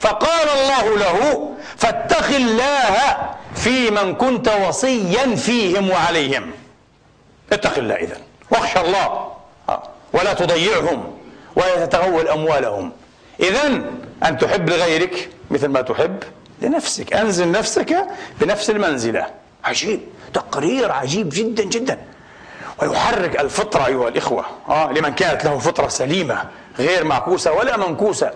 فقال 0.00 0.48
الله 0.48 0.98
له 0.98 1.50
فاتق 1.76 2.26
الله 2.26 3.16
في 3.54 3.90
من 3.90 4.14
كنت 4.14 4.48
وصيا 4.48 5.36
فيهم 5.36 5.90
وعليهم. 5.90 6.50
اتق 7.52 7.78
الله 7.78 7.94
إذا 7.94 8.16
واخشى 8.50 8.80
الله. 8.80 9.29
ولا 10.12 10.32
تضيعهم 10.32 11.16
ولا 11.56 11.86
تتغول 11.86 12.28
أموالهم. 12.28 12.92
إذا 13.40 13.82
أن 14.24 14.38
تحب 14.38 14.70
لغيرك 14.70 15.28
مثل 15.50 15.68
ما 15.68 15.80
تحب 15.80 16.22
لنفسك. 16.62 17.12
أنزل 17.12 17.50
نفسك 17.50 18.06
بنفس 18.40 18.70
المنزلة. 18.70 19.26
عجيب. 19.64 20.00
تقرير 20.34 20.92
عجيب 20.92 21.28
جدا 21.32 21.64
جدا. 21.64 21.98
ويحرك 22.82 23.40
الفطرة 23.40 23.86
أيها 23.86 24.08
الإخوة. 24.08 24.44
آه 24.68 24.92
لمن 24.92 25.14
كانت 25.14 25.44
له 25.44 25.58
فطرة 25.58 25.88
سليمة 25.88 26.44
غير 26.78 27.04
معكوسة 27.04 27.52
ولا 27.52 27.76
منكوسة. 27.76 28.30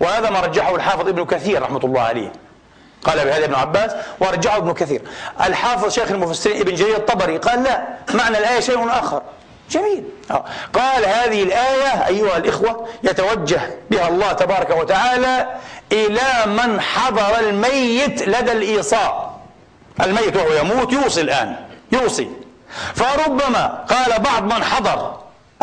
وهذا 0.00 0.30
ما 0.30 0.40
رجحه 0.40 0.74
الحافظ 0.74 1.08
ابن 1.08 1.24
كثير 1.24 1.62
رحمة 1.62 1.80
الله 1.84 2.00
عليه. 2.00 2.32
قال 3.04 3.24
بهذا 3.24 3.44
ابن 3.44 3.54
عباس 3.54 3.92
ورجعه 4.20 4.56
ابن 4.56 4.72
كثير. 4.72 5.02
الحافظ 5.40 5.92
شيخ 5.92 6.10
المفسرين 6.10 6.60
ابن 6.60 6.74
جرير 6.74 6.96
الطبري 6.96 7.36
قال 7.38 7.62
لا 7.62 7.86
معنى 8.14 8.38
الآية 8.38 8.60
شيء 8.60 8.88
آخر. 8.88 9.22
جميل. 9.70 10.04
آه. 10.30 10.44
قال 10.72 11.04
هذه 11.04 11.42
الآية 11.42 12.06
أيها 12.06 12.36
الإخوة 12.36 12.88
يتوجه 13.02 13.60
بها 13.90 14.08
الله 14.08 14.32
تبارك 14.32 14.70
وتعالى 14.70 15.46
إلى 15.92 16.46
من 16.46 16.80
حضر 16.80 17.38
الميت 17.40 18.28
لدى 18.28 18.52
الإيصاء. 18.52 19.38
الميت 20.00 20.36
وهو 20.36 20.52
يموت 20.52 20.92
يوصي 20.92 21.20
الآن 21.20 21.56
يوصي. 21.92 22.28
فربما 22.94 23.84
قال 23.88 24.18
بعض 24.18 24.42
من 24.42 24.64
حضر 24.64 25.18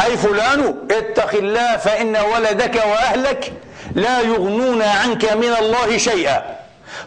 أي 0.06 0.18
فلان 0.18 0.76
اتق 0.91 1.34
الله 1.34 1.78
فإن 1.78 2.18
ولدك 2.18 2.76
وأهلك 2.76 3.54
لا 3.96 4.20
يغنون 4.22 4.82
عنك 4.82 5.34
من 5.34 5.56
الله 5.60 5.98
شيئا. 5.98 6.44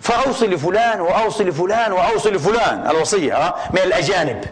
فأوصي 0.01 0.47
لفلان 0.47 1.01
وأوصي 1.01 1.45
لفلان 1.45 1.93
وأوصي 1.93 2.31
لفلان 2.31 2.87
الوصية 2.91 3.55
من 3.71 3.79
الأجانب. 3.79 4.45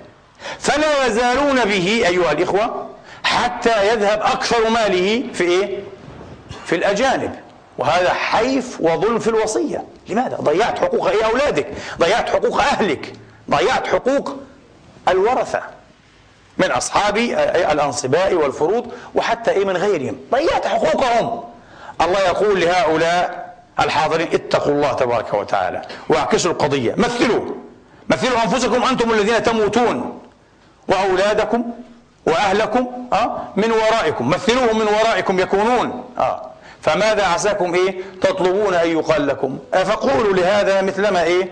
فلا 0.59 1.07
يزالون 1.07 1.65
به 1.65 2.03
أيها 2.09 2.33
الإخوة 2.33 2.87
حتى 3.25 3.89
يذهب 3.93 4.21
أكثر 4.23 4.71
ماله 4.71 5.25
في 5.33 5.45
إيه؟ 5.45 5.79
في 6.67 6.77
الأجانب. 6.77 7.35
وهذا 7.79 8.13
حيف 8.13 8.81
وظلم 8.81 9.19
في 9.19 9.29
الوصية. 9.29 9.85
لماذا؟ 10.09 10.37
ضيعت 10.37 10.79
حقوق 10.79 11.09
إيه 11.11 11.25
أولادك؟ 11.25 11.67
ضيعت 12.01 12.31
حقوق 12.31 12.61
أهلك. 12.61 13.13
ضيعت 13.51 13.87
حقوق 13.87 14.37
الورثة 15.09 15.63
من 16.59 16.71
أصحاب 16.71 17.17
الأنصباء 17.73 18.35
والفروض 18.35 18.93
وحتى 19.15 19.51
إيه 19.51 19.65
من 19.65 19.77
غيرهم. 19.77 20.17
ضيعت 20.33 20.67
حقوقهم. 20.67 21.45
الله 22.01 22.21
يقول 22.21 22.61
لهؤلاء 22.61 23.55
الحاضرين 23.81 24.29
اتقوا 24.33 24.73
الله 24.73 24.93
تبارك 24.93 25.35
وتعالى 25.35 25.83
واعكسوا 26.09 26.51
القضية. 26.51 26.95
مثلوا. 26.97 27.45
مثلوا 28.09 28.43
أنفسكم 28.45 28.83
أنتم 28.83 29.11
الذين 29.11 29.43
تموتون. 29.43 30.21
وأولادكم 30.89 31.65
وأهلكم 32.27 32.87
آه 33.13 33.43
من 33.57 33.71
ورائكم 33.71 34.29
مثلوهم 34.31 34.79
من 34.79 34.87
ورائكم 34.87 35.41
يكونون 35.41 36.05
آه. 36.19 36.51
فماذا 36.83 37.27
عساكم 37.27 37.75
إيه؟ 37.75 37.95
تطلبون 38.21 38.75
أن 38.75 38.89
يقال 38.89 39.27
لكم. 39.27 39.59
فقولوا 39.73 40.35
لهذا 40.35 40.83
مثلما 40.83 41.23
إيه؟ 41.23 41.49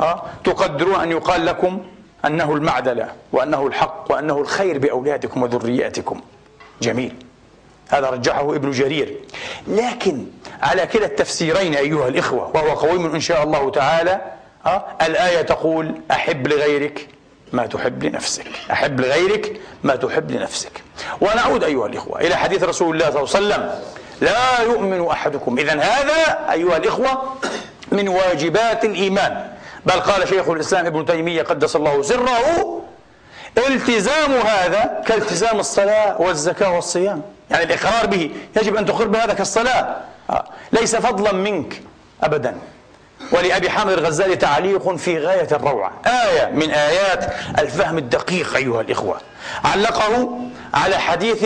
آه 0.00 0.22
تقدرون 0.44 1.00
أن 1.00 1.10
يقال 1.10 1.46
لكم 1.46 1.80
أنه 2.24 2.52
المعدلة 2.54 3.08
وأنه 3.32 3.66
الحق 3.66 4.04
وأنه 4.10 4.38
الخير 4.38 4.78
بأولادكم 4.78 5.42
وذرياتكم. 5.42 6.20
جميل. 6.82 7.14
هذا 7.88 8.10
رجحه 8.10 8.54
ابن 8.56 8.70
جرير. 8.70 9.16
لكن 9.68 10.26
على 10.62 10.86
كلا 10.86 11.06
التفسيرين 11.06 11.74
أيها 11.74 12.08
الإخوة 12.08 12.50
وهو 12.54 12.70
قويم 12.70 13.14
إن 13.14 13.20
شاء 13.20 13.42
الله 13.42 13.70
تعالى 13.70 14.20
أه؟ 14.66 14.84
الآية 15.02 15.42
تقول 15.42 15.94
أحب 16.10 16.46
لغيرك 16.46 17.08
ما 17.52 17.66
تحب 17.66 18.04
لنفسك. 18.04 18.46
أحب 18.72 19.00
لغيرك 19.00 19.60
ما 19.82 19.96
تحب 19.96 20.30
لنفسك. 20.30 20.72
ونعود 21.20 21.64
أيها 21.64 21.86
الإخوة 21.86 22.20
إلى 22.20 22.36
حديث 22.36 22.62
رسول 22.62 22.94
الله 22.94 23.10
صلى 23.10 23.40
الله 23.40 23.54
عليه 23.54 23.66
وسلم. 23.66 23.80
لا 24.20 24.62
يؤمن 24.62 25.06
أحدكم. 25.06 25.58
إذا 25.58 25.72
هذا 25.72 26.52
أيها 26.52 26.76
الإخوة 26.76 27.22
من 27.92 28.08
واجبات 28.08 28.84
الإيمان. 28.84 29.50
بل 29.86 30.00
قال 30.00 30.28
شيخ 30.28 30.48
الإسلام 30.48 30.86
ابن 30.86 31.06
تيمية 31.06 31.42
قدس 31.42 31.76
الله 31.76 32.02
سره 32.02 32.82
التزام 33.58 34.32
هذا 34.32 35.02
كالتزام 35.06 35.60
الصلاة 35.60 36.20
والزكاة 36.20 36.74
والصيام. 36.74 37.22
يعني 37.50 37.64
الإقرار 37.64 38.06
به 38.06 38.30
يجب 38.56 38.76
أن 38.76 38.86
تقر 38.86 39.06
بهذا 39.08 39.34
كالصلاة. 39.34 39.96
آه. 40.30 40.44
ليس 40.72 40.96
فضلا 40.96 41.32
منك 41.32 41.82
أبدا. 42.22 42.58
ولأبي 43.32 43.70
حامد 43.70 43.92
الغزالي 43.92 44.36
تعليق 44.36 44.96
في 44.96 45.18
غاية 45.18 45.48
الروعة. 45.52 45.92
آية 46.06 46.50
من 46.52 46.70
آيات 46.70 47.24
الفهم 47.58 47.98
الدقيق 47.98 48.56
أيها 48.56 48.80
الإخوة. 48.80 49.16
علقه 49.64 50.38
على 50.74 50.98
حديث 50.98 51.44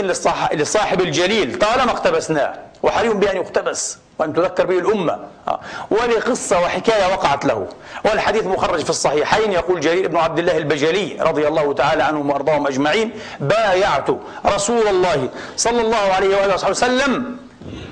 لصاحب 0.52 1.00
الجليل. 1.00 1.58
طالما 1.58 1.90
اقتبسناه. 1.90 2.54
وحري 2.82 3.08
بأن 3.08 3.36
يقتبس 3.36 3.98
وأن 4.18 4.32
تذكر 4.32 4.66
به 4.66 4.78
الأمة. 4.78 5.18
آه. 5.48 5.60
ولقصة 5.90 6.60
وحكاية 6.60 7.12
وقعت 7.12 7.44
له. 7.44 7.66
والحديث 8.04 8.46
مخرج 8.46 8.84
في 8.84 8.90
الصحيحين. 8.90 9.52
يقول 9.52 9.80
جرير 9.80 10.08
بن 10.08 10.16
عبد 10.16 10.38
الله 10.38 10.56
البجلي 10.56 11.16
رضي 11.20 11.48
الله 11.48 11.74
تعالى 11.74 12.02
عنهم 12.02 12.30
وأرضاهم 12.30 12.66
أجمعين 12.66 13.10
بايعت 13.40 14.06
رسول 14.46 14.88
الله 14.88 15.28
صلى 15.56 15.80
الله 15.80 16.12
عليه 16.16 16.36
وآله 16.36 16.70
وسلم 16.70 17.36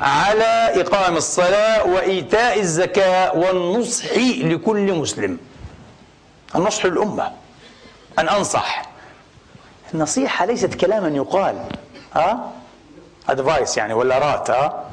على 0.00 0.80
إقام 0.80 1.16
الصلاة 1.16 1.86
وإيتاء 1.86 2.60
الزكاة 2.60 3.36
والنصح 3.36 4.16
لكل 4.42 4.92
مسلم. 4.92 5.38
النصح 6.54 6.86
للأمة. 6.86 7.32
أن 8.18 8.28
أنصح. 8.28 8.82
النصيحة 9.94 10.44
ليست 10.44 10.74
كلاما 10.74 11.08
يقال. 11.08 11.64
ها؟ 12.14 12.50
أدفايس 13.28 13.76
يعني 13.76 13.94
ولا 13.94 14.18
رات 14.18 14.50
ها؟ 14.50 14.84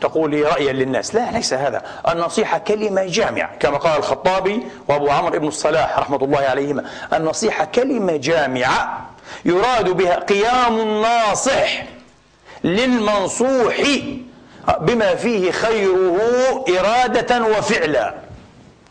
تقولي 0.00 0.42
رأيا 0.42 0.72
للناس. 0.72 1.14
لا 1.14 1.30
ليس 1.30 1.54
هذا. 1.54 1.82
النصيحة 2.08 2.58
كلمة 2.58 3.04
جامعة. 3.06 3.56
كما 3.56 3.78
قال 3.78 3.98
الخطابي 3.98 4.62
وأبو 4.88 5.10
عمرو 5.10 5.38
بن 5.38 5.48
الصلاح 5.48 5.98
رحمة 5.98 6.24
الله 6.24 6.38
عليهما. 6.38 6.84
النصيحة 7.12 7.64
كلمة 7.64 8.16
جامعة 8.16 9.06
يراد 9.44 9.88
بها 9.90 10.16
قيام 10.16 10.80
الناصح. 10.80 11.97
للمنصوح 12.64 13.82
بما 14.80 15.14
فيه 15.14 15.50
خيره 15.50 16.64
إرادة 16.68 17.42
وفعلا. 17.42 18.14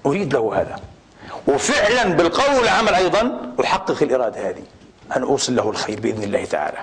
أريد 0.06 0.34
له 0.34 0.62
هذا. 0.62 0.80
وفعلا 1.47 2.03
بالقول 2.03 2.60
والعمل 2.60 2.93
أيضا 2.93 3.53
أحقق 3.63 4.03
الإرادة 4.03 4.49
هذه. 4.49 4.63
أن 5.15 5.21
أوصل 5.23 5.56
له 5.56 5.69
الخير 5.69 5.99
بإذن 5.99 6.23
الله 6.23 6.45
تعالى. 6.45 6.77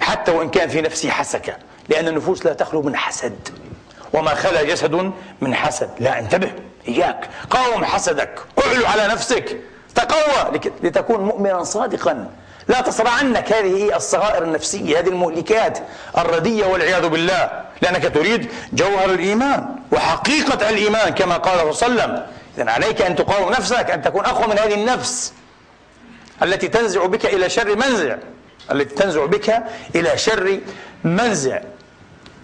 حتى 0.00 0.32
وإن 0.32 0.50
كان 0.50 0.68
في 0.68 0.80
نفسي 0.80 1.10
حسكة 1.10 1.56
لأن 1.88 2.08
النفوس 2.08 2.46
لا 2.46 2.52
تخلو 2.52 2.82
من 2.82 2.96
حسد. 2.96 3.48
وما 4.12 4.34
خلا 4.34 4.62
جسد 4.62 5.12
من 5.40 5.54
حسد. 5.54 5.90
لا 6.00 6.18
انتبه. 6.18 6.52
إياك. 6.88 7.28
قاوم 7.50 7.84
حسدك. 7.84 8.38
اعلو 8.66 8.86
على 8.86 9.08
نفسك. 9.08 9.60
تقوى. 9.94 10.60
لتكون 10.82 11.20
مؤمنا 11.20 11.64
صادقا. 11.64 12.30
لا 12.70 12.80
تصرع 12.80 13.10
عنك 13.10 13.52
هذه 13.52 13.96
الصغائر 13.96 14.42
النفسية 14.42 14.98
هذه 14.98 15.08
المهلكات 15.08 15.78
الردية 16.18 16.66
والعياذ 16.66 17.08
بالله. 17.08 17.50
لأنك 17.82 18.14
تريد 18.14 18.50
جوهر 18.72 19.10
الإيمان 19.10 19.66
وحقيقة 19.92 20.68
الإيمان 20.68 21.14
كما 21.14 21.36
قال 21.36 21.74
صلى 21.74 21.88
الله 21.88 22.02
عليه 22.02 22.12
وسلم. 22.12 22.26
إذن 22.58 22.68
عليك 22.68 23.02
أن 23.02 23.16
تقاوم 23.16 23.50
نفسك 23.52 23.90
أن 23.90 24.02
تكون 24.02 24.24
أقوى 24.24 24.46
من 24.46 24.58
هذه 24.58 24.74
النفس 24.74 25.32
التي 26.42 26.68
تنزع 26.68 27.06
بك 27.06 27.26
إلى 27.26 27.50
شر 27.50 27.76
منزع. 27.76 28.16
التي 28.72 28.94
تنزع 28.94 29.24
بك 29.24 29.62
إلى 29.94 30.18
شر 30.18 30.60
منزع. 31.04 31.60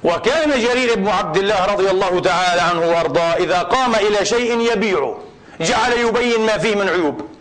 وكان 0.04 0.50
جرير 0.50 0.94
بن 0.94 1.08
عبد 1.08 1.36
الله 1.36 1.64
رضي 1.64 1.90
الله 1.90 2.20
تعالى 2.20 2.60
عنه 2.60 2.80
وأرضاه 2.80 3.34
إذا 3.34 3.62
قام 3.62 3.94
إلى 3.94 4.24
شيء 4.24 4.72
يبيعه 4.72 5.18
جعل 5.60 5.92
يبين 5.92 6.46
ما 6.46 6.58
فيه 6.58 6.74
من 6.74 6.88
عيوب. 6.88 7.35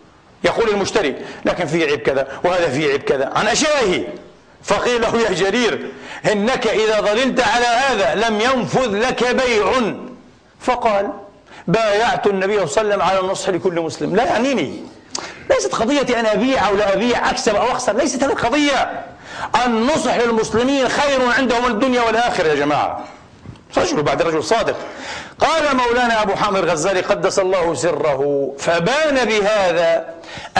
يقول 0.46 0.68
المشتري 0.68 1.16
لكن 1.44 1.66
فيه 1.66 1.86
عيب 1.86 2.00
كذا 2.00 2.28
وهذا 2.44 2.68
فيه 2.68 2.90
عيب 2.90 3.02
كذا. 3.02 3.32
عن 3.34 3.46
أشيائه. 3.46 4.04
فقيل 4.62 5.00
له 5.00 5.20
يا 5.20 5.32
جرير 5.32 5.90
إنك 6.32 6.66
إذا 6.66 7.00
ظللت 7.00 7.40
على 7.40 7.66
هذا 7.66 8.28
لم 8.28 8.40
ينفذ 8.40 9.08
لك 9.08 9.24
بيع. 9.24 9.72
فقال 10.60 11.10
بايعت 11.68 12.26
النبي 12.26 12.66
صلى 12.66 12.82
الله 12.82 12.94
عليه 12.94 12.94
وسلم 12.94 13.02
على 13.02 13.20
النصح 13.20 13.48
لكل 13.48 13.80
مسلم. 13.80 14.16
لا 14.16 14.24
يعنيني. 14.24 14.80
ليست 15.50 15.74
قضية 15.74 16.20
أن 16.20 16.26
أبيع 16.26 16.68
أو 16.68 16.76
لا 16.76 16.94
أبيع 16.94 17.30
أكسب 17.30 17.54
أو 17.56 17.72
أخسر 17.72 17.96
ليست 17.96 18.22
هذه 18.24 18.32
القضية. 18.32 19.04
النصح 19.66 20.14
للمسلمين 20.16 20.88
خير 20.88 21.20
عندهم 21.38 21.66
الدنيا 21.66 22.02
والآخرة 22.02 22.48
يا 22.48 22.54
جماعة. 22.54 23.04
رجل 23.78 24.02
بعد 24.02 24.22
رجل 24.22 24.44
صادق. 24.44 24.76
قال 25.38 25.76
مولانا 25.76 26.22
أبو 26.22 26.34
حامد 26.34 26.56
الغزالي 26.56 27.00
قدس 27.00 27.38
الله 27.38 27.74
سره 27.74 28.52
فبان 28.58 29.24
بهذا 29.24 30.14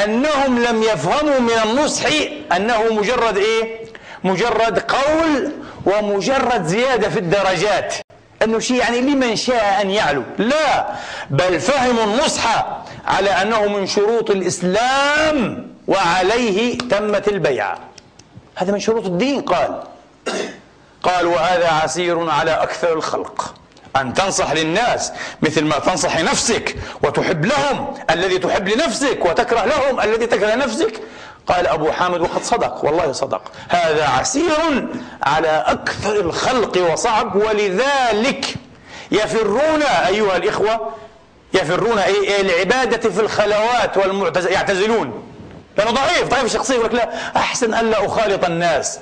أنهم 0.04 0.58
لم 0.58 0.82
يفهموا 0.82 1.40
من 1.40 1.58
النصح 1.64 2.06
أنه 2.56 2.92
مجرد 2.92 3.36
إيه؟ 3.36 3.86
مجرد 4.24 4.78
قول 4.78 5.52
ومجرد 5.86 6.66
زيادة 6.66 7.08
في 7.08 7.18
الدرجات. 7.18 7.94
أنه 8.42 8.58
شيء 8.58 8.76
يعني 8.76 9.00
لمن 9.00 9.36
شاء 9.36 9.82
أن 9.82 9.90
يعلو. 9.90 10.22
لا 10.38 10.86
بل 11.30 11.60
فهموا 11.60 12.04
النصح 12.04 12.66
على 13.06 13.30
أنه 13.30 13.66
من 13.66 13.86
شروط 13.86 14.30
الإسلام 14.30 15.68
وعليه 15.88 16.78
تمت 16.78 17.28
البيعة. 17.28 17.78
هذا 18.56 18.72
من 18.72 18.80
شروط 18.80 19.06
الدين 19.06 19.40
قال. 19.40 19.82
قال 21.06 21.26
وهذا 21.26 21.68
عسير 21.68 22.30
على 22.30 22.50
أكثر 22.50 22.92
الخلق. 22.92 23.54
أن 23.96 24.14
تنصح 24.14 24.52
للناس 24.52 25.12
مثل 25.42 25.64
ما 25.64 25.78
تنصح 25.78 26.20
نفسك 26.20 26.76
وتحب 27.02 27.44
لهم 27.44 27.94
الذي 28.10 28.38
تحب 28.38 28.68
لنفسك 28.68 29.24
وتكره 29.24 29.64
لهم 29.64 30.00
الذي 30.00 30.26
تكره 30.26 30.54
لنفسك. 30.54 31.00
قال 31.46 31.66
أبو 31.66 31.92
حامد 31.92 32.20
وقد 32.20 32.42
صدق 32.42 32.84
والله 32.84 33.12
صدق. 33.12 33.42
هذا 33.68 34.08
عسير 34.08 34.88
على 35.22 35.64
أكثر 35.66 36.20
الخلق 36.20 36.92
وصعب 36.92 37.36
ولذلك 37.36 38.54
يفرون 39.10 39.82
أيها 39.82 40.36
الإخوة 40.36 40.92
يفرون 41.54 41.98
العبادة 42.40 43.10
في 43.10 43.20
الخلوات 43.20 43.96
والمعتزل 43.96 44.52
يعتزلون. 44.52 45.22
لأنه 45.78 45.90
ضعيف 45.90 46.28
ضعيف 46.28 46.44
الشخصية 46.44 46.74
يقول 46.74 46.86
لك 46.86 46.94
لا 46.94 47.10
أحسن 47.36 47.74
ألا 47.74 48.06
أخالط 48.06 48.44
الناس 48.44 48.98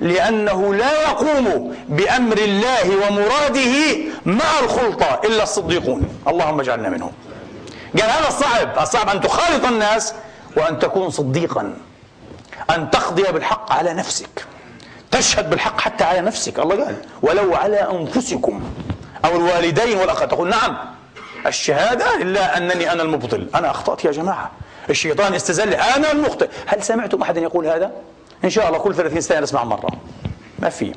لأنه 0.00 0.74
لا 0.74 1.02
يقوم 1.02 1.76
بأمر 1.88 2.38
الله 2.38 3.06
ومراده 3.06 3.96
مع 4.26 4.58
الخلطة 4.62 5.20
إلا 5.24 5.42
الصديقون. 5.42 6.08
اللهم 6.28 6.60
اجعلنا 6.60 6.88
منهم. 6.88 7.12
قال 8.00 8.10
هذا 8.10 8.28
الصعب 8.28 8.78
الصعب 8.78 9.08
أن 9.08 9.20
تخالط 9.20 9.64
الناس 9.64 10.14
وأن 10.56 10.78
تكون 10.78 11.10
صديقا 11.10 11.74
أن 12.70 12.90
تقضي 12.90 13.22
بالحق 13.22 13.72
على 13.72 13.94
نفسك. 13.94 14.44
تشهد 15.10 15.50
بالحق 15.50 15.80
حتى 15.80 16.04
على 16.04 16.20
نفسك 16.20 16.58
الله 16.58 16.84
قال 16.84 16.96
ولو 17.22 17.54
على 17.54 17.76
أنفسكم 17.76 18.62
أو 19.24 19.36
الوالدين 19.36 19.98
والأخ 19.98 20.20
تقول 20.20 20.48
نعم 20.48 20.76
الشهادة 21.46 22.14
إلا 22.22 22.56
أنني 22.56 22.92
أنا 22.92 23.02
المبطل 23.02 23.48
أنا 23.54 23.70
أخطأت 23.70 24.04
يا 24.04 24.10
جماعة. 24.12 24.50
الشيطان 24.90 25.34
استزل. 25.34 25.74
أنا 25.74 26.12
المخطئ. 26.12 26.48
هل 26.66 26.82
سمعتم 26.82 27.22
أحدا 27.22 27.40
يقول 27.40 27.66
هذا؟ 27.66 27.92
إن 28.44 28.50
شاء 28.50 28.68
الله 28.68 28.78
كل 28.78 28.94
30 28.94 29.20
سنة 29.20 29.40
نسمع 29.40 29.64
مرة. 29.64 29.90
ما 30.58 30.68
في. 30.68 30.92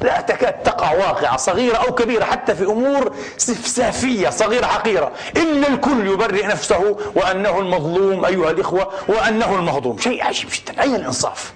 لا 0.00 0.20
تكاد 0.20 0.62
تقع 0.62 0.92
واقعة 0.92 1.36
صغيرة 1.36 1.76
أو 1.76 1.94
كبيرة 1.94 2.24
حتى 2.24 2.54
في 2.54 2.64
أمور 2.64 3.14
سفسافية 3.36 4.30
صغيرة 4.30 4.66
حقيرة. 4.66 5.12
إلا 5.36 5.68
الكل 5.68 6.06
يبرئ 6.06 6.46
نفسه 6.46 6.96
وأنه 7.14 7.58
المظلوم 7.58 8.24
أيها 8.24 8.50
الإخوة 8.50 8.92
وأنه 9.08 9.54
المهضوم. 9.54 9.98
شيء 9.98 10.24
عجيب 10.24 10.48
جدا. 10.50 10.82
أين 10.82 10.94
الإنصاف؟ 10.94 11.52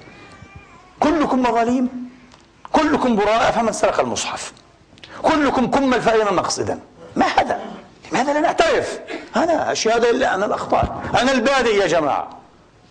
كلكم 1.01 1.43
مظاليم 1.43 1.89
كلكم 2.73 3.17
براء 3.17 3.51
فمن 3.51 3.73
سرق 3.73 4.01
المصحف؟ 4.01 4.53
كلكم 5.23 5.67
كم 5.71 5.95
الفائدة 5.95 6.31
مقصدا؟ 6.31 6.79
ما 7.17 7.27
هذا؟ 7.27 7.61
لماذا 8.15 8.33
لا 8.33 8.41
نعترف. 8.41 9.01
أنا 9.37 9.73
الشهادة 9.73 10.11
إلا 10.11 10.35
أنا 10.35 10.47
الأخطاء. 10.47 11.03
أنا 11.23 11.33
البادئ 11.33 11.75
يا 11.77 11.87
جماعة. 11.87 12.29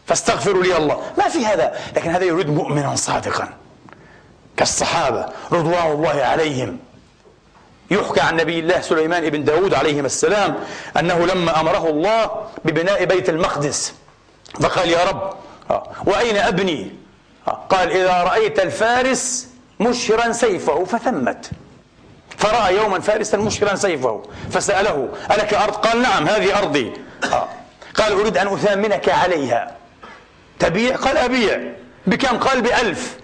فاستغفروا 0.08 0.64
لي 0.64 0.78
الله. 0.78 1.02
ما 1.18 1.28
في 1.30 1.46
هذا. 1.46 1.80
لكن 1.96 2.10
هذا 2.10 2.24
يريد 2.24 2.50
مؤمنا 2.50 2.96
صادقا. 2.96 3.50
كالصحابة 4.58 5.26
رضوان 5.52 5.92
الله 5.92 6.24
عليهم. 6.24 6.80
يحكى 7.92 8.22
عن 8.22 8.36
نبي 8.36 8.60
الله 8.60 8.82
سليمان 8.82 9.30
بن 9.30 9.44
داود 9.44 9.74
عليهما 9.74 10.06
السلام 10.06 10.56
أنه 11.00 11.26
لما 11.26 11.60
أمره 11.60 11.90
الله 11.90 12.32
ببناء 12.66 13.06
بيت 13.06 13.30
المقدس 13.30 13.94
فقال 14.62 14.90
يا 14.90 15.04
رب 15.04 15.34
آه، 15.72 15.92
وأين 16.06 16.38
أبني؟ 16.38 16.96
آه، 17.48 17.52
قال 17.70 17.92
إذا 17.92 18.24
رأيت 18.24 18.60
الفارس 18.60 19.48
مشرا 19.80 20.32
سيفه 20.32 20.86
فثمت. 20.86 21.52
فرأى 22.38 22.76
يوما 22.78 23.00
فارسا 23.00 23.38
مشرا 23.38 23.76
سيفه 23.76 24.24
فسأله 24.52 25.10
ألك 25.32 25.54
أرض؟ 25.54 25.74
قال 25.74 26.02
نعم 26.02 26.28
هذه 26.28 26.60
أرضي. 26.60 26.94
آه. 27.24 27.48
قال 27.96 28.14
أريد 28.14 28.38
أن 28.38 28.48
أثامنك 28.48 29.10
عليها. 29.10 29.76
تبيع؟ 30.60 30.96
قال 30.96 31.18
أبيع. 31.18 31.62
بكم؟ 32.08 32.38
قال 32.38 32.62
بألف. 32.62 33.18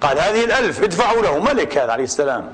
قال 0.00 0.18
هذه 0.18 0.44
الألف 0.44 0.82
ادفعوا 0.82 1.22
له. 1.22 1.38
ملك 1.38 1.78
هذا 1.78 1.92
عليه 1.92 2.04
السلام. 2.04 2.52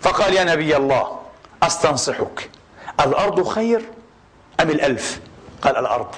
فقال 0.00 0.34
يا 0.34 0.44
نبي 0.44 0.76
الله 0.76 1.20
أستنصحك. 1.62 2.50
الأرض 3.00 3.48
خير 3.48 3.82
أم 4.60 4.70
الألف؟ 4.70 5.20
قال 5.62 5.76
الأرض. 5.76 6.14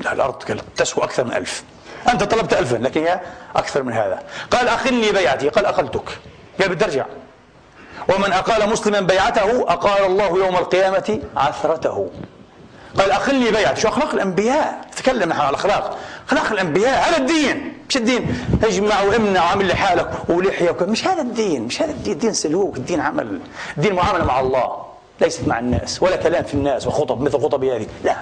لا 0.00 0.12
الأرض 0.12 0.62
تسوى 0.76 1.04
أكثر 1.04 1.24
من 1.24 1.32
ألف. 1.32 1.62
أنت 2.12 2.24
طلبت 2.24 2.52
ألفا 2.52 2.76
لكن 2.76 3.06
هي 3.06 3.20
أكثر 3.56 3.82
من 3.82 3.92
هذا. 3.92 4.22
قال 4.50 4.68
أخلني 4.68 5.12
بيعتي. 5.12 5.48
قال 5.48 5.66
أقلتك 5.66 6.18
قال 6.60 6.68
بدي 6.68 6.84
أرجع. 6.84 7.04
ومن 8.14 8.32
أقال 8.32 8.70
مسلما 8.70 9.00
بيعته 9.00 9.62
أقال 9.62 10.06
الله 10.06 10.38
يوم 10.38 10.56
القيامة 10.56 11.20
عثرته. 11.36 12.10
قال 12.98 13.10
أخلني 13.10 13.50
بيعت 13.50 13.78
شو 13.78 13.88
أخلاق 13.88 14.14
الأنبياء؟ 14.14 14.80
تكلم 14.96 15.32
عن 15.32 15.48
الأخلاق. 15.48 15.98
أخلاق 16.28 16.52
الأنبياء 16.52 17.08
هذا 17.08 17.16
الدين. 17.16 17.78
مش 17.88 17.96
الدين. 17.96 18.46
اجمع 18.64 19.02
وامنع 19.02 19.44
وعمل 19.44 19.68
لحالك 19.68 20.10
ولحية 20.28 20.76
مش 20.80 21.06
هذا 21.06 21.22
الدين. 21.22 21.62
مش 21.62 21.82
هذا 21.82 21.90
الدين. 21.90 22.12
الدين 22.12 22.32
سلوك. 22.32 22.76
الدين 22.76 23.00
عمل. 23.00 23.40
الدين 23.76 23.94
معاملة 23.94 24.24
مع 24.24 24.40
الله. 24.40 24.84
ليست 25.20 25.48
مع 25.48 25.58
الناس. 25.58 26.02
ولا 26.02 26.16
كلام 26.16 26.44
في 26.44 26.54
الناس 26.54 26.86
وخطب 26.86 27.20
مثل 27.20 27.38
خطبي 27.42 27.76
هذه. 27.76 27.86
لا. 28.04 28.16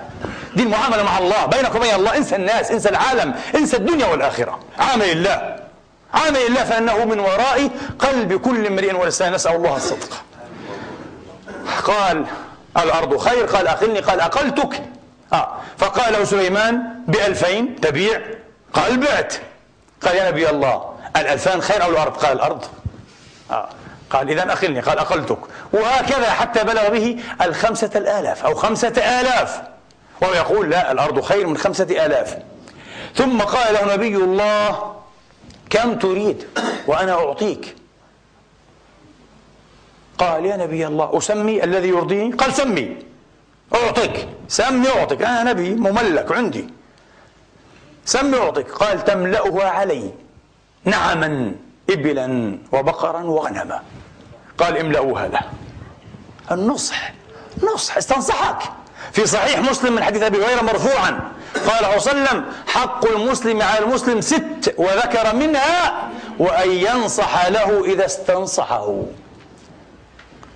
دين 0.57 0.69
معاملة 0.69 1.03
مع 1.03 1.19
الله. 1.19 1.47
بينك 1.47 1.75
وبين 1.75 1.95
الله. 1.95 2.17
انسى 2.17 2.37
الناس. 2.37 2.71
انسى 2.71 2.89
العالم. 2.89 3.35
انسى 3.55 3.77
الدنيا 3.77 4.07
والآخرة. 4.07 4.59
عامل 4.79 5.05
الله 5.05 5.68
عامل 6.15 6.37
الله 6.37 6.65
فإنه 6.65 7.05
من 7.05 7.21
وراء 7.21 7.71
قلب 7.99 8.41
كل 8.41 8.67
امرئ 8.67 8.95
ولسان 8.95 9.33
نسأل 9.33 9.57
الله 9.57 9.77
الصدق. 9.77 10.25
قال 11.85 12.27
الأرض 12.77 13.17
خير؟ 13.17 13.47
قال 13.47 13.67
أخلني. 13.67 14.01
قال 14.01 14.21
أقلتك؟ 14.21 14.83
آه. 15.33 15.49
فقال 15.79 16.13
له 16.13 16.25
سليمان 16.25 16.83
بألفين 17.09 17.81
تبيع 17.81 18.21
قال 18.73 18.97
بعت 18.97 19.35
قال 20.03 20.17
يا 20.17 20.31
نبي 20.31 20.51
الله 20.51 20.95
الألفان 21.17 21.63
خير 21.63 21.83
أو 21.83 21.91
الأرض؟ 21.91 22.17
قال 22.17 22.33
الأرض 22.33 22.65
آه. 23.51 23.69
قال 24.11 24.31
إذا 24.31 24.53
أخلني. 24.53 24.81
قال 24.81 24.99
أقلتك. 24.99 25.39
وهكذا 25.73 26.31
حتى 26.31 26.65
بلغ 26.65 26.89
به 26.89 27.21
الخمسة 27.43 27.91
الآلاف 27.97 28.45
أو 28.45 28.55
خمسة 28.55 29.21
آلاف. 29.21 29.61
وهو 30.23 30.35
يقول 30.35 30.71
لا 30.71 30.93
الأرض 30.93 31.21
خير 31.21 31.47
من 31.47 31.57
خمسة 31.57 32.07
آلاف. 32.07 32.37
ثم 33.15 33.41
قال 33.41 33.75
له 33.75 33.95
نبي 33.95 34.17
الله 34.17 34.98
كم 35.71 35.99
تريد 35.99 36.47
وأنا 36.87 37.13
أعطيك؟ 37.13 37.77
قال 40.19 40.45
يا 40.47 40.57
نبي 40.57 40.87
الله 40.87 41.19
أسمي 41.19 41.65
الذي 41.65 41.89
يرضيني؟ 41.89 42.33
قال 42.33 42.53
سمي. 42.53 42.97
أعطيك. 43.75 44.29
سمي 44.49 44.89
أعطيك. 44.89 45.23
أنا 45.23 45.43
نبي 45.43 45.75
مملك 45.75 46.33
عندي. 46.33 46.65
سمي 48.05 48.39
أعطيك. 48.39 48.71
قال 48.71 49.05
تملأها 49.05 49.69
علي. 49.69 50.11
نعما 50.85 51.55
إبلا 51.91 52.59
وبقرا 52.73 53.23
وغنما. 53.23 53.83
قال 54.59 54.77
املأوها 54.79 55.29
له 55.29 55.41
النصح. 56.51 57.13
نصح 57.63 57.97
استنصحك. 57.97 58.73
في 59.13 59.27
صحيح 59.27 59.59
مسلم 59.59 59.93
من 59.93 60.05
حديث 60.05 60.23
أبي 60.23 60.45
هريرة 60.45 60.63
مرفوعا. 60.63 61.21
قال 61.55 61.65
صلى 61.65 61.79
الله 61.79 61.87
عليه 61.87 61.97
وسلم 61.97 62.45
حق 62.67 63.07
المسلم 63.07 63.63
على 63.63 63.79
المسلم 63.79 64.21
ست 64.21 64.75
وذكر 64.77 65.35
منها 65.35 66.09
وأن 66.39 66.71
ينصح 66.71 67.47
له 67.47 67.85
إذا 67.85 68.07
استنصحه. 68.07 69.03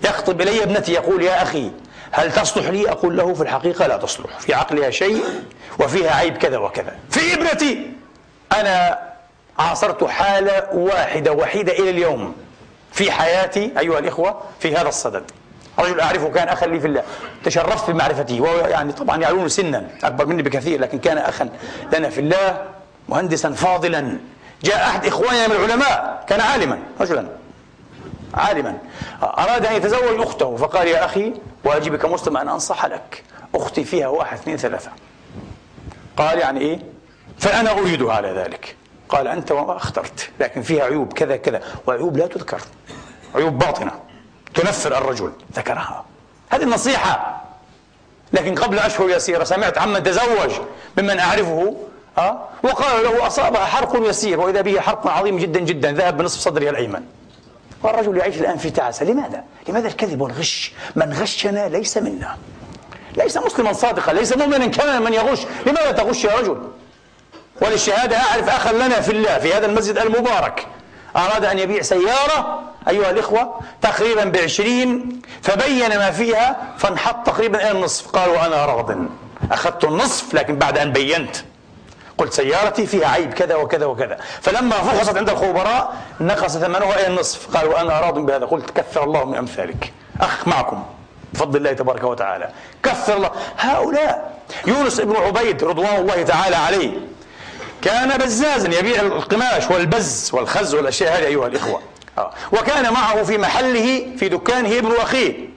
يخطب 0.05 0.41
إلي 0.41 0.63
ابنتي 0.63 0.93
يقول 0.93 1.23
يا 1.23 1.43
أخي 1.43 1.71
هل 2.13 2.33
تصلح 2.33 2.67
لي؟ 2.67 2.91
أقول 2.91 3.17
له 3.17 3.35
في 3.35 3.43
الحقيقة 3.43 3.87
لا 3.87 3.97
تصلح. 3.97 4.39
في 4.41 4.55
عقلها 4.55 4.91
شيء 4.91 5.25
وفيها 5.81 6.17
عيب 6.17 6.37
كذا 6.37 6.59
وكذا. 6.59 6.97
في 7.11 7.35
ابنتي 7.35 7.93
أنا 8.53 8.99
عاصرت 9.59 10.05
حالة 10.05 10.69
واحدة 10.73 11.33
وحيدة 11.33 11.73
إلى 11.73 11.91
اليوم 11.91 12.35
في 12.93 13.13
حياتي 13.13 13.73
أيها 13.79 13.99
الإخوة 13.99 14.41
في 14.61 14.77
هذا 14.77 14.89
الصدد. 14.89 15.31
رجل 15.79 16.01
أعرفه 16.01 16.29
كان 16.29 16.49
أخا 16.49 16.67
لي 16.67 16.81
في 16.81 16.87
الله. 16.87 17.03
تشرفت 17.45 17.91
بمعرفته. 17.91 18.41
وهو 18.41 18.59
يعني 18.59 18.93
طبعا 18.93 19.17
يعلون 19.17 19.49
سنا. 19.49 19.89
أكبر 20.05 20.27
مني 20.27 20.43
بكثير 20.43 20.81
لكن 20.81 20.99
كان 20.99 21.19
أخا 21.19 21.49
لنا 21.93 22.11
في 22.11 22.21
الله 22.21 22.65
مهندسا 23.09 23.51
فاضلا. 23.51 24.19
جاء 24.63 24.87
أحد 24.87 25.07
إخواننا 25.07 25.49
من 25.49 25.55
العلماء 25.55 26.25
كان 26.29 26.41
عالما 26.41 26.79
رجلا. 27.01 27.27
عالما. 28.35 28.79
أراد 29.23 29.67
أن 29.67 29.75
يتزوج 29.75 30.21
أخته 30.21 30.57
فقال 30.57 30.89
يا 30.89 31.05
أخي 31.05 31.35
واجبي 31.65 31.99
كمسلم 31.99 32.37
أن 32.37 32.49
أنصح 32.49 32.87
لك. 32.87 33.23
أختي 33.55 33.85
فيها 33.85 34.09
واحد 34.09 34.39
اثنين 34.39 34.57
ثلاثة. 34.57 34.91
قال 36.17 36.39
يعني 36.39 36.61
إيه؟ 36.61 36.79
فأنا 37.39 37.71
أريدها 37.71 38.15
على 38.15 38.29
ذلك. 38.29 38.77
قال 39.09 39.29
أنت 39.29 39.53
وما 39.53 39.77
أخترت 39.77 40.31
لكن 40.41 40.63
فيها 40.63 40.85
عيوب 40.85 41.13
كذا 41.13 41.37
كذا. 41.37 41.61
وعيوب 41.87 42.17
لا 42.17 42.27
تذكر. 42.27 42.61
عيوب 43.35 43.59
باطنة. 43.59 43.93
تنفر 44.55 44.99
الرجل 44.99 45.33
ذكرها 45.57 46.05
هذه 46.51 46.63
النصيحة 46.63 47.43
لكن 48.33 48.55
قبل 48.55 48.79
أشهر 48.79 49.11
يسيرة 49.11 49.45
سمعت 49.45 49.79
عمن 49.79 50.03
تزوج 50.03 50.51
ممن 50.99 51.19
أعرفه 51.19 51.77
أه؟ 52.19 52.49
وقال 52.63 53.05
له 53.05 53.27
أصابها 53.27 53.65
حرق 53.65 54.09
يسير 54.09 54.41
وإذا 54.41 54.61
به 54.61 54.81
حرق 54.81 55.07
عظيم 55.07 55.39
جدا 55.39 55.61
جدا 55.61 55.93
ذهب 55.93 56.17
بنصف 56.17 56.41
صدرها 56.41 56.71
الأيمن 56.71 57.03
والرجل 57.83 58.17
يعيش 58.17 58.37
الآن 58.37 58.59
في 58.59 58.71
تعاسة 58.71 59.05
لماذا؟ 59.05 59.45
لماذا 59.69 59.89
الكذب 59.89 60.21
والغش؟ 60.21 60.73
من 60.97 61.13
غشنا 61.13 61.69
ليس 61.69 61.97
منا 61.99 62.37
ليس 63.17 63.37
مسلما 63.37 63.73
صادقا 63.73 64.13
ليس 64.13 64.37
مؤمنا 64.37 64.67
كما 64.67 64.99
من 64.99 65.13
يغش 65.13 65.41
لماذا 65.67 65.93
تغش 65.93 66.25
يا 66.25 66.37
رجل؟ 66.37 66.59
وللشهادة 67.63 68.17
أعرف 68.17 68.49
أخا 68.49 68.73
لنا 68.73 69.01
في 69.01 69.13
الله 69.13 69.39
في 69.39 69.55
هذا 69.55 69.67
المسجد 69.67 69.99
المبارك 69.99 70.67
أراد 71.17 71.45
أن 71.45 71.59
يبيع 71.59 71.83
سيارة 71.83 72.63
أيها 72.89 73.11
الإخوة 73.11 73.61
تقريبا 73.83 74.25
بعشرين 74.25 75.23
فبين 75.43 75.99
ما 75.99 76.11
فيها 76.11 76.57
فانحط 76.79 77.27
تقريبا 77.27 77.63
إلى 77.63 77.71
النصف. 77.71 78.09
قال 78.09 78.31
وأنا 78.31 78.67
راض 78.67 78.97
أخذت 79.53 79.85
النصف 79.85 80.35
لكن 80.35 80.59
بعد 80.59 80.79
أن 80.79 80.93
بينت. 80.93 81.37
قلت 82.19 82.33
سيارتي 82.33 82.87
فيها 82.87 83.09
عيب 83.09 83.35
كذا 83.35 83.55
وكذا 83.55 83.87
وكذا. 83.87 84.19
فلما 84.41 84.77
فحصت 84.77 85.17
عند 85.17 85.31
الخبراء 85.31 85.95
نقص 86.21 86.57
ثمنها 86.57 86.95
إلى 86.95 87.07
النصف. 87.07 87.57
قال 87.57 87.69
وأنا 87.69 88.01
راض 88.01 88.19
بهذا. 88.19 88.47
قلت 88.47 88.71
كثر 88.71 89.05
الله 89.05 89.25
من 89.25 89.37
أمثالك. 89.37 89.93
أخ 90.21 90.49
معكم 90.49 90.83
بفضل 91.33 91.57
الله 91.57 91.73
تبارك 91.73 92.05
وتعالى. 92.05 92.49
كثر 92.83 93.17
الله. 93.17 93.31
هؤلاء 93.59 94.33
يونس 94.67 95.01
بن 95.01 95.17
عبيد 95.17 95.65
رضوان 95.65 95.97
الله 95.97 96.23
تعالى 96.23 96.57
عليه 96.57 97.12
كان 97.83 98.19
بزازا 98.19 98.79
يبيع 98.79 99.01
القماش 99.01 99.71
والبز 99.71 100.31
والخز 100.33 100.75
والأشياء 100.75 101.19
هذه 101.19 101.27
أيها 101.27 101.47
الإخوة. 101.47 101.81
آه. 102.19 102.31
وكان 102.53 102.93
معه 102.93 103.23
في 103.23 103.39
محله 103.39 104.17
في 104.17 104.29
دكانه 104.29 104.79
ابن 104.79 104.93
اخيه 104.93 105.49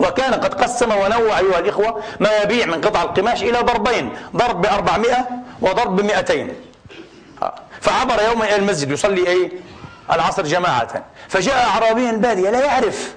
وكان 0.00 0.34
قد 0.34 0.54
قسم 0.54 0.90
ونوع 0.92 1.38
أيها 1.38 1.58
الإخوة 1.58 2.02
ما 2.20 2.28
يبيع 2.42 2.66
من 2.66 2.80
قطع 2.80 3.02
القماش 3.02 3.42
إلى 3.42 3.58
ضربين 3.58 4.12
ضرب 4.36 4.62
ب 4.62 4.66
400 4.66 5.26
وضرب 5.60 5.96
ب 5.96 6.04
200 6.04 6.48
آه. 7.42 7.54
فعبر 7.80 8.22
يوما 8.22 8.44
إلى 8.44 8.56
المسجد 8.56 8.90
يصلي 8.90 9.28
أي 9.28 9.52
العصر 10.12 10.42
جماعة. 10.42 11.04
فجاء 11.28 11.66
أعرابي 11.66 12.12
بادية 12.12 12.50
لا 12.50 12.64
يعرف. 12.64 13.14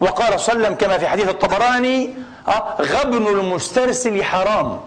وقال 0.00 0.40
صلى 0.40 0.74
كما 0.74 0.98
في 0.98 1.08
حديث 1.08 1.28
الطبراني 1.28 2.14
آه، 2.48 2.76
غبن 2.80 3.26
المسترسل 3.26 4.24
حرام. 4.24 4.80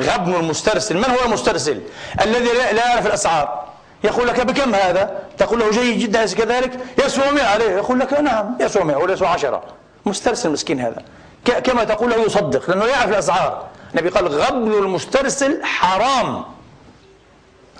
غبن 0.00 0.34
المسترسل. 0.34 0.96
من 0.96 1.04
هو 1.04 1.24
المسترسل؟ 1.24 1.80
الذي 2.20 2.48
لا 2.72 2.86
يعرف 2.86 3.06
الأسعار. 3.06 3.64
يقول 4.04 4.28
لك 4.28 4.40
بكم 4.40 4.74
هذا؟ 4.74 5.18
تقول 5.38 5.58
له 5.58 5.70
جيد 5.70 5.98
جدا 5.98 6.20
أليس 6.20 6.34
كذلك؟ 6.34 6.72
يسوى 7.04 7.30
100 7.30 7.44
عليه. 7.44 7.70
يقول 7.70 8.00
لك 8.00 8.12
نعم 8.12 8.56
يسوى 8.60 8.84
100 8.84 8.96
ولا 8.96 9.12
يسوى 9.12 9.28
10 9.28 9.62
مسترسل 10.06 10.50
مسكين 10.50 10.80
هذا. 10.80 11.02
كما 11.44 11.84
تقول 11.84 12.10
له 12.10 12.16
يصدق 12.16 12.70
لأنه 12.70 12.84
يعرف 12.84 13.08
الأسعار. 13.08 13.66
النبي 13.94 14.08
قال 14.08 14.28
غبن 14.28 14.72
المسترسل 14.72 15.64
حرام. 15.64 16.44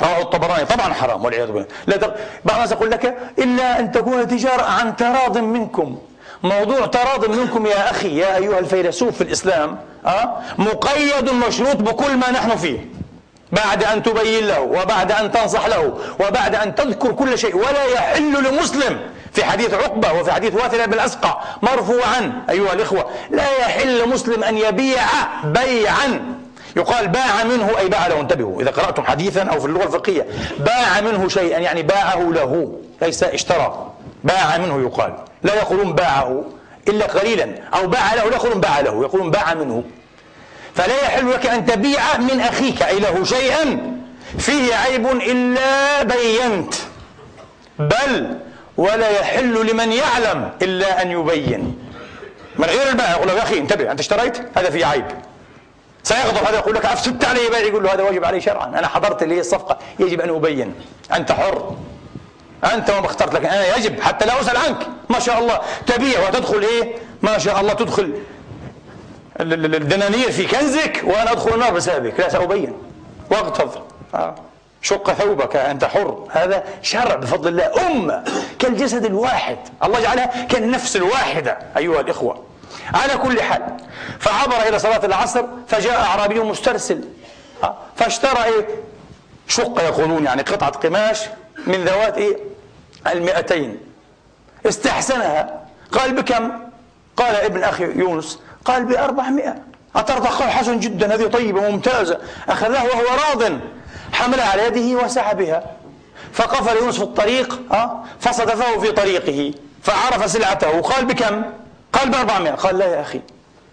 رواه 0.02 0.22
الطبراني. 0.22 0.64
طبعا 0.64 0.92
حرام 0.92 1.24
والعياذ 1.24 1.46
بالله. 1.46 1.66
لا. 1.86 1.96
بعض 2.44 2.56
الناس 2.56 2.72
يقول 2.72 2.90
لك 2.90 3.18
إلا 3.38 3.80
أن 3.80 3.92
تكون 3.92 4.28
تجارة 4.28 4.62
عن 4.62 4.96
تراض 4.96 5.38
منكم. 5.38 5.98
موضوع 6.44 6.86
تراض 6.86 7.30
منكم 7.30 7.66
يا 7.66 7.90
أخي 7.90 8.18
يا 8.18 8.36
أيها 8.36 8.58
الفيلسوف 8.58 9.16
في 9.16 9.20
الإسلام 9.20 9.78
أه؟ 10.06 10.36
مقيد 10.58 11.30
مشروط 11.30 11.76
بكل 11.76 12.16
ما 12.16 12.30
نحن 12.30 12.56
فيه. 12.56 12.78
بعد 13.52 13.84
أن 13.84 14.02
تبين 14.02 14.46
له 14.46 14.60
وبعد 14.60 15.12
أن 15.12 15.32
تنصح 15.32 15.66
له 15.66 15.98
وبعد 16.20 16.54
أن 16.54 16.74
تذكر 16.74 17.12
كل 17.12 17.38
شيء 17.38 17.56
ولا 17.56 17.84
يحل 17.84 18.44
لمسلم 18.44 19.00
في 19.32 19.44
حديث 19.44 19.74
عقبة 19.74 20.12
وفي 20.12 20.32
حديث 20.32 20.54
واثلة 20.54 20.86
بن 20.86 20.92
الاسقع 20.92 21.40
مرفوعا 21.62 22.44
أيها 22.50 22.72
الإخوة 22.72 23.06
لا 23.30 23.58
يحل 23.60 24.08
مسلم 24.08 24.44
أن 24.44 24.58
يبيع 24.58 25.02
بيعا. 25.44 26.34
يقال 26.76 27.08
باع 27.08 27.44
منه 27.44 27.78
أي 27.78 27.88
باع 27.88 28.06
له 28.06 28.20
انتبهوا 28.20 28.62
إذا 28.62 28.70
قرأتم 28.70 29.04
حديثا 29.04 29.42
أو 29.42 29.60
في 29.60 29.66
اللغة 29.66 29.84
الفقهية 29.84 30.26
باع 30.58 31.00
منه 31.00 31.28
شيئا 31.28 31.58
يعني 31.58 31.82
باعه 31.82 32.20
له 32.20 32.78
ليس 33.02 33.22
اشترى 33.22 33.90
باع 34.24 34.58
منه 34.58 34.80
يقال. 34.80 35.14
لا 35.44 35.54
يقولون 35.54 35.92
باعه 35.92 36.44
إلا 36.88 37.06
قليلا 37.06 37.54
أو 37.74 37.86
باع 37.86 38.14
له 38.14 38.24
لا 38.24 38.36
يقولون 38.36 38.60
باع 38.60 38.80
له 38.80 39.02
يقولون 39.02 39.30
باع 39.30 39.54
منه. 39.54 39.84
فلا 40.74 41.02
يحل 41.02 41.32
لك 41.32 41.46
أن 41.46 41.66
تبيع 41.66 42.18
من 42.18 42.40
أخيك 42.40 42.82
أي 42.82 42.98
له 42.98 43.24
شيئا 43.24 43.94
فيه 44.38 44.74
عيب 44.74 45.06
إلا 45.06 46.02
بينت. 46.02 46.74
بل 47.78 48.38
ولا 48.76 49.10
يحل 49.10 49.66
لمن 49.70 49.92
يعلم 49.92 50.50
إلا 50.62 51.02
أن 51.02 51.10
يبين. 51.10 51.78
من 52.58 52.64
غير 52.64 52.88
البائع 52.88 53.10
يقول 53.10 53.28
له 53.28 53.34
يا 53.34 53.42
أخي 53.42 53.58
انتبه 53.58 53.90
أنت 53.90 54.00
اشتريت؟ 54.00 54.38
هذا 54.58 54.70
فيه 54.70 54.86
عيب. 54.86 55.04
سيغضب 56.02 56.44
هذا 56.44 56.56
يقول 56.56 56.74
لك 56.74 56.86
أفسدت 56.86 57.24
علي 57.24 57.48
بيع 57.50 57.58
يقول 57.58 57.84
له 57.84 57.94
هذا 57.94 58.02
واجب 58.02 58.24
علي 58.24 58.40
شرعا 58.40 58.66
أنا 58.66 58.88
حضرت 58.88 59.22
لي 59.22 59.40
الصفقة 59.40 59.78
يجب 59.98 60.20
أن 60.20 60.28
أبين. 60.28 60.74
أنت 61.14 61.32
حر. 61.32 61.76
أنت 62.64 62.90
وما 62.90 63.06
اخترت 63.06 63.34
لك. 63.34 63.44
أنا 63.44 63.76
يجب 63.76 64.00
حتى 64.00 64.26
لا 64.26 64.40
أسأل 64.40 64.56
عنك. 64.56 64.86
ما 65.10 65.18
شاء 65.18 65.38
الله. 65.38 65.60
تبيع 65.86 66.28
وتدخل 66.28 66.62
إيه؟ 66.62 66.94
ما 67.22 67.38
شاء 67.38 67.60
الله 67.60 67.72
تدخل 67.72 68.14
الدنانير 69.40 70.32
في 70.32 70.46
كنزك 70.46 71.02
وأنا 71.04 71.32
أدخل 71.32 71.54
النار 71.54 71.70
بسببك. 71.70 72.20
لا 72.20 72.28
سأبين. 72.28 72.72
واغتظ. 73.30 73.70
آه. 74.14 74.34
شق 74.82 75.12
ثوبك 75.12 75.56
أنت 75.56 75.84
حر. 75.84 76.26
هذا 76.30 76.64
شرع 76.82 77.14
بفضل 77.14 77.48
الله. 77.48 77.86
أمة 77.86 78.24
كالجسد 78.58 79.04
الواحد. 79.04 79.58
الله 79.84 80.00
جعلها 80.00 80.44
كالنفس 80.44 80.96
الواحدة. 80.96 81.58
أيها 81.76 82.00
الإخوة. 82.00 82.44
على 82.94 83.16
كل 83.16 83.42
حال 83.42 83.62
فعبر 84.18 84.68
إلى 84.68 84.78
صلاة 84.78 85.06
العصر 85.06 85.44
فجاء 85.68 86.02
أعرابي 86.02 86.40
مسترسل. 86.40 87.04
آه. 87.64 87.76
فاشترى 87.96 88.44
إيه؟ 88.44 88.66
شق 89.48 89.80
يقولون 89.82 90.24
يعني 90.24 90.42
قطعة 90.42 90.70
قماش. 90.70 91.20
من 91.66 91.84
ذوات 91.84 92.18
إيه 92.18 92.36
المئتين. 93.06 93.78
استحسنها. 94.66 95.60
قال 95.92 96.14
بكم؟ 96.14 96.52
قال 97.16 97.34
ابن 97.34 97.62
أخي 97.62 97.84
يونس. 97.84 98.38
قال 98.64 98.84
بأربعمائة. 98.84 99.54
أترضى 99.96 100.28
قال 100.28 100.50
حسن 100.50 100.80
جدا؟ 100.80 101.14
هذه 101.14 101.26
طيبة 101.26 101.70
ممتازة. 101.70 102.18
أخذها 102.48 102.82
وهو 102.82 103.02
راض. 103.02 103.52
حملها 104.12 104.50
على 104.50 104.66
يده 104.66 105.04
وسحبها 105.04 105.64
فقفل 106.32 106.76
يونس 106.76 106.96
في 106.96 107.02
الطريق؟ 107.02 107.60
فصدفه 108.20 108.78
في 108.78 108.92
طريقه 108.92 109.54
فعرف 109.82 110.30
سلعته. 110.30 110.80
قال 110.80 111.04
بكم؟ 111.04 111.42
قال 111.92 112.08
بأربعمائة. 112.10 112.54
قال 112.54 112.78
لا 112.78 112.86
يا 112.86 113.00
أخي 113.00 113.20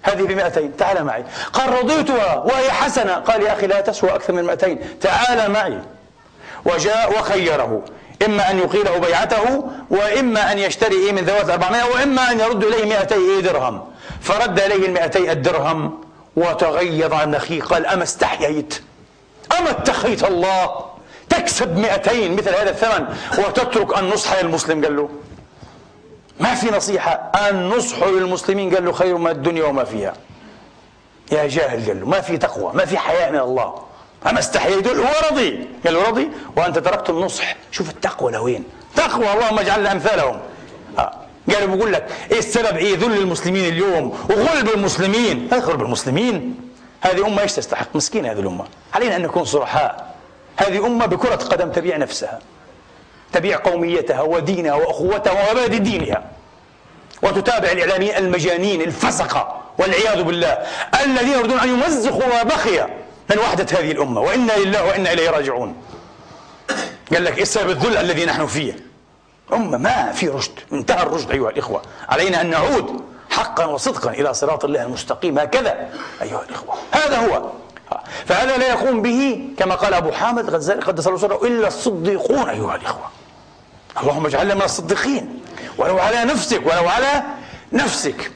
هذه 0.03 0.21
بمئتين. 0.21 0.77
تعال 0.77 1.03
معي. 1.03 1.23
قال 1.53 1.83
رضيتها 1.83 2.35
وهي 2.35 2.71
حسنة. 2.71 3.13
قال 3.13 3.41
يا 3.41 3.53
أخي 3.53 3.67
لا 3.67 3.81
تسوى 3.81 4.09
أكثر 4.09 4.33
من 4.33 4.43
مئتين. 4.43 4.99
تعال 5.01 5.51
معي. 5.51 5.79
وجاء 6.65 7.19
وخيره. 7.19 7.81
إما 8.25 8.51
أن 8.51 8.59
يقيله 8.59 8.97
بيعته 8.97 9.63
وإما 9.89 10.51
أن 10.51 10.59
يشتري 10.59 11.11
من 11.11 11.23
ذوات 11.23 11.49
400 11.49 11.83
وإما 11.83 12.31
أن 12.31 12.39
يرد 12.39 12.63
إليه 12.63 12.85
200 12.85 13.15
إيه 13.15 13.39
درهم. 13.39 13.81
فرد 14.21 14.59
إليه 14.59 14.85
ال 14.85 14.91
200 14.93 15.31
الدرهم 15.31 16.01
وتغيظ 16.35 17.13
عن 17.13 17.35
أخيه 17.35 17.61
قال 17.61 17.85
أما 17.85 18.03
استحييت. 18.03 18.81
أما 19.59 19.69
اتخيت 19.69 20.23
الله 20.23 20.85
تكسب 21.29 21.77
200 21.77 22.29
مثل 22.29 22.49
هذا 22.49 22.69
الثمن 22.69 23.05
وتترك 23.37 23.97
النصح 23.97 24.41
للمسلم 24.41 24.83
قال 24.83 24.95
له. 24.95 25.09
ما 26.39 26.55
في 26.55 26.71
نصيحة. 26.71 27.31
النصح 27.49 28.03
للمسلمين 28.03 28.75
قال 28.75 28.85
له 28.85 28.91
خير 28.91 29.17
من 29.17 29.31
الدنيا 29.31 29.63
وما 29.63 29.83
فيها. 29.83 30.13
يا 31.31 31.47
جاهل 31.47 31.87
قال 31.87 31.99
له 31.99 32.05
ما 32.07 32.21
في 32.21 32.37
تقوى 32.37 32.71
ما 32.73 32.85
في 32.85 32.97
حياء 32.97 33.31
من 33.31 33.39
الله. 33.39 33.90
أما 34.29 34.39
استحييت 34.39 34.87
هو 34.87 35.05
رضي 35.31 35.67
قال 35.85 35.93
له 35.93 36.07
رضي 36.09 36.29
وأنت 36.55 36.79
تركت 36.79 37.09
النصح. 37.09 37.55
شوف 37.71 37.89
التقوى 37.89 38.31
لوين 38.31 38.63
تقوى 38.95 39.33
اللهم 39.33 39.59
اجعلنا 39.59 39.91
أمثالهم. 39.91 40.39
آه. 40.99 41.11
قالوا 41.53 41.75
بقول 41.75 41.93
لك 41.93 42.07
إيه 42.31 42.39
السبب؟ 42.39 42.77
إيه 42.77 42.97
ذل 42.97 43.17
المسلمين 43.17 43.65
اليوم 43.65 44.17
وغلب 44.29 44.69
المسلمين؟ 44.75 45.49
غلب 45.53 45.81
المسلمين. 45.81 46.55
هذه 47.01 47.27
أمة 47.27 47.41
إيش 47.41 47.53
تستحق؟ 47.53 47.95
مسكينة 47.95 48.31
هذه 48.31 48.39
الأمة. 48.39 48.65
علينا 48.93 49.15
أن 49.15 49.21
نكون 49.21 49.45
صرحاء. 49.45 50.15
هذه 50.57 50.85
أمة 50.85 51.05
بكرة 51.05 51.35
قدم 51.35 51.71
تبيع 51.71 51.97
نفسها 51.97 52.39
تبيع 53.33 53.57
قوميتها 53.57 54.21
ودينها 54.21 54.73
وأخوتها 54.73 55.51
ومبادئ 55.51 55.77
دينها. 55.77 56.23
وتتابع 57.23 57.71
الإعلاميين 57.71 58.15
المجانين 58.15 58.81
الفسقة 58.81 59.61
والعياذ 59.77 60.23
بالله 60.23 60.57
الذين 61.05 61.31
يريدون 61.31 61.59
أن 61.59 61.69
يمزقوا 61.69 62.27
ما 62.27 62.43
بقي. 62.43 62.87
من 63.29 63.39
وحدة 63.39 63.79
هذه 63.79 63.91
الأمة 63.91 64.21
وإنا 64.21 64.53
لله 64.53 64.85
وإنا 64.85 65.13
إليه 65.13 65.29
راجعون. 65.29 65.75
قال 67.13 67.23
لك 67.23 67.35
إيه 67.35 67.41
السبب 67.41 67.69
الذل 67.69 67.97
الذي 67.97 68.25
نحن 68.25 68.47
فيه؟ 68.47 68.79
أمة 69.53 69.77
ما 69.77 70.11
في 70.11 70.29
رشد. 70.29 70.51
انتهى 70.73 71.03
الرشد 71.03 71.31
أيها 71.31 71.49
الإخوة. 71.49 71.81
علينا 72.09 72.41
أن 72.41 72.49
نعود 72.49 73.01
حقا 73.29 73.65
وصدقا 73.65 74.11
إلى 74.11 74.33
صراط 74.33 74.65
الله 74.65 74.83
المستقيم. 74.83 75.39
هكذا 75.39 75.89
أيها 76.21 76.43
الإخوة. 76.49 76.75
هذا 76.91 77.17
هو. 77.17 77.49
فهذا 78.25 78.57
لا 78.57 78.67
يقوم 78.67 79.01
به 79.01 79.49
كما 79.57 79.75
قال 79.75 79.93
أبو 79.93 80.11
حامد 80.11 80.55
قدس 80.83 81.07
الله 81.07 81.19
سره 81.19 81.47
إلا 81.47 81.67
الصديقون 81.67 82.49
أيها 82.49 82.75
الإخوة. 82.75 83.09
اللهم 84.01 84.25
اجعلنا 84.25 84.53
من 84.53 84.61
الصديقين 84.61 85.41
ولو 85.77 85.99
على 85.99 86.23
نفسك 86.23 86.61
ولو 86.65 86.89
على 86.89 87.23
نفسك. 87.73 88.31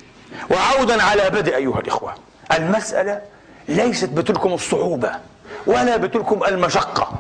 وعودا 0.52 1.04
على 1.04 1.30
بدء 1.30 1.56
أيها 1.56 1.80
الإخوة. 1.80 2.16
المسألة 2.52 3.22
ليست 3.68 4.10
بتلكم 4.10 4.54
الصعوبة 4.54 5.12
ولا 5.68 5.98
بتلكم 5.98 6.44
المشقة. 6.44 7.12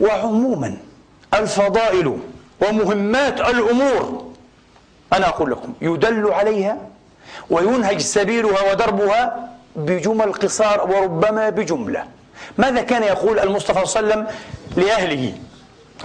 وعموما 0.00 0.76
الفضائل 1.34 2.18
ومهمات 2.60 3.40
الأمور 3.40 4.32
أنا 5.12 5.28
أقول 5.28 5.50
لكم 5.50 5.72
يدل 5.80 6.32
عليها 6.32 6.76
وينهج 7.50 8.00
سبيلها 8.00 8.72
ودربها 8.72 9.48
بجمل 9.76 10.32
قصار 10.32 10.90
وربما 10.90 11.50
بجملة. 11.50 12.04
ماذا 12.58 12.82
كان 12.82 13.02
يقول 13.02 13.38
المصطفى 13.38 13.86
صلى 13.86 14.00
الله 14.00 14.12
عليه 14.12 14.22
وسلم 14.22 14.36
لأهله 14.84 15.34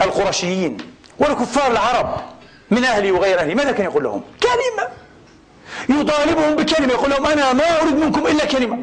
القرشيين 0.01 0.77
والكفار 1.19 1.71
العرب 1.71 2.15
من 2.71 2.83
أهلي 2.83 3.11
وغير 3.11 3.39
أهلي 3.39 3.55
ماذا 3.55 3.71
كان 3.71 3.85
يقول 3.85 4.03
لهم؟ 4.03 4.21
كلمة. 4.43 4.89
يطالبهم 5.89 6.55
بكلمة 6.55 6.93
يقول 6.93 7.09
لهم 7.09 7.25
أنا 7.25 7.53
ما 7.53 7.81
أريد 7.81 7.95
منكم 7.95 8.27
إلا 8.27 8.45
كلمة. 8.45 8.77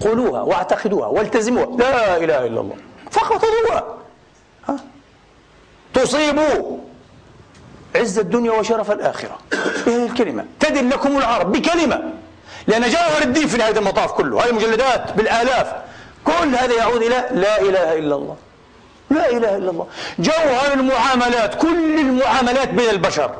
قولوها 0.00 0.40
واعتقدوها 0.40 1.06
والتزموها. 1.06 1.76
لا 1.76 2.16
إله 2.16 2.46
إلا 2.46 2.60
الله. 2.60 2.76
فقط 3.10 3.44
ها؟ 4.68 4.76
تصيبوا 5.94 6.78
عز 7.96 8.18
الدنيا 8.18 8.52
وشرف 8.52 8.90
الآخرة. 8.90 9.38
بهذه 9.86 10.06
الكلمة. 10.06 10.44
تدل 10.60 10.90
لكم 10.90 11.18
العرب 11.18 11.52
بكلمة. 11.52 12.02
لأن 12.66 12.82
جوهر 12.82 13.22
الدين 13.22 13.46
في 13.46 13.56
نهاية 13.56 13.78
المطاف 13.78 14.12
كله. 14.12 14.44
هذه 14.44 14.50
المجلدات 14.50 15.12
بالآلاف. 15.12 15.72
كل 16.24 16.54
هذا 16.54 16.74
يعود 16.74 17.02
إلى 17.02 17.28
لا 17.30 17.60
إله 17.60 17.98
إلا 17.98 18.14
الله. 18.14 18.36
لا 19.10 19.30
إله 19.30 19.56
إلا 19.56 19.70
الله. 19.70 19.86
جوهر 20.18 20.72
المعاملات 20.74 21.54
كل 21.54 21.98
المعاملات 22.00 22.68
بين 22.68 22.90
البشر. 22.90 23.34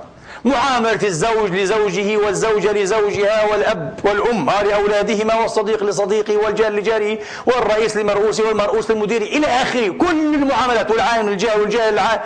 معاملة 0.47 0.99
الزوج 1.03 1.51
لزوجه 1.51 2.17
والزوجة 2.17 2.73
لزوجها 2.73 3.45
والأب 3.53 4.01
والأم 4.05 4.51
لأولادهما 4.51 5.35
والصديق 5.35 5.85
لصديقه 5.85 6.37
والجار 6.37 6.73
لجاره 6.73 7.19
والرئيس 7.47 7.97
لمرؤوسه 7.97 8.49
والمرؤوس 8.49 8.91
لمديره 8.91 9.25
إلى 9.25 9.47
آخره. 9.47 9.89
كل 9.89 10.35
المعاملات 10.35 10.91
والعالم 10.91 11.29
للجاه 11.29 11.59
والجاه 11.61 11.91
للعالم 11.91 12.23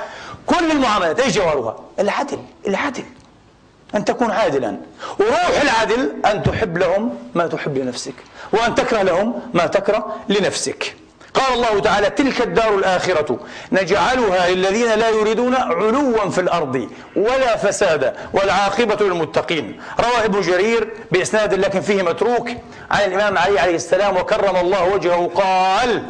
كل 0.47 0.71
المعاملات 0.71 1.21
إيش 1.21 1.35
جوهرها؟ 1.37 1.77
العدل 1.99 2.39
العدل. 2.67 3.05
أن 3.95 4.05
تكون 4.05 4.31
عادلا. 4.31 4.77
وروح 5.19 5.61
العدل 5.63 6.13
أن 6.27 6.43
تحب 6.43 6.79
لهم 6.79 7.15
ما 7.35 7.47
تحب 7.47 7.79
لنفسك 7.79 8.15
وأن 8.53 8.75
تكره 8.75 9.03
لهم 9.03 9.41
ما 9.55 9.67
تكره 9.67 10.17
لنفسك. 10.29 10.97
قال 11.35 11.55
الله 11.55 11.81
تعالى 11.81 12.11
تلك 12.11 12.41
الدار 12.41 12.75
الآخرة 12.75 13.39
نجعلها 13.73 14.51
للذين 14.51 14.95
لا 14.95 15.09
يريدون 15.09 15.55
علوا 15.55 16.31
في 16.31 16.41
الأرض 16.41 16.89
ولا 17.17 17.57
فسادا 17.57 18.15
والعاقبة 18.33 19.07
للمتقين. 19.07 19.81
روى 20.01 20.25
ابن 20.25 20.41
جرير 20.41 20.91
بإسناد 21.13 21.55
لكن 21.55 21.81
فيه 21.81 22.03
متروك 22.03 22.49
عن 22.91 23.01
الإمام 23.05 23.39
علي 23.39 23.61
عليه 23.61 23.75
السلام 23.75 24.17
وكرم 24.17 24.57
الله 24.57 24.85
وجهه 24.85 25.31
قال 25.35 26.03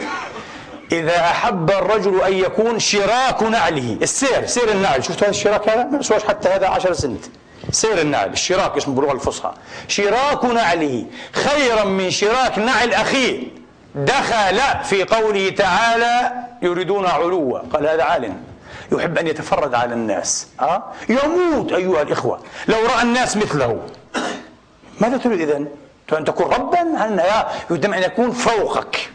إذا 0.93 1.21
أحب 1.21 1.71
الرجل 1.71 2.21
أن 2.21 2.33
يكون 2.33 2.79
شراك 2.79 3.43
نعله. 3.43 3.97
السير 4.03 4.47
سير 4.47 4.71
النعل. 4.71 5.05
شفت 5.05 5.23
هذا 5.23 5.31
الشراك 5.31 5.69
هذا؟ 5.69 5.85
ما 5.85 5.99
يسواش 5.99 6.25
حتى 6.25 6.49
هذا 6.49 6.67
عشر 6.67 6.93
سنت. 6.93 7.25
سير 7.71 8.01
النعل 8.01 8.33
الشراك 8.33 8.77
اسمه 8.77 8.95
باللغة 8.95 9.13
الفصحى. 9.13 9.53
شراك 9.89 10.45
نعله 10.45 11.05
خيرا 11.33 11.85
من 11.85 12.11
شراك 12.11 12.59
نعل 12.59 12.95
أخيه. 12.95 13.60
دخل 13.95 14.61
في 14.85 15.05
قوله 15.05 15.51
تعالى 15.51 16.33
يريدون 16.63 17.07
علوا. 17.07 17.59
قال 17.59 17.87
هذا 17.87 18.03
عالم. 18.03 18.37
يحب 18.93 19.19
أن 19.19 19.27
يتفرد 19.27 19.75
على 19.75 19.95
الناس. 19.95 20.49
أه؟ 20.61 20.83
يموت 21.09 21.73
أيها 21.73 22.03
الإخوة. 22.03 22.41
لو 22.69 22.79
رأى 22.87 23.03
الناس 23.03 23.37
مثله. 23.37 23.81
ماذا 25.01 25.17
تريد 25.17 25.41
إذن؟ 25.41 25.69
أن 26.19 26.25
تكون 26.25 26.47
ربا؟ 26.47 26.81
يريد 27.71 27.85
أن 27.85 28.03
يكون 28.03 28.31
فوقك. 28.31 29.11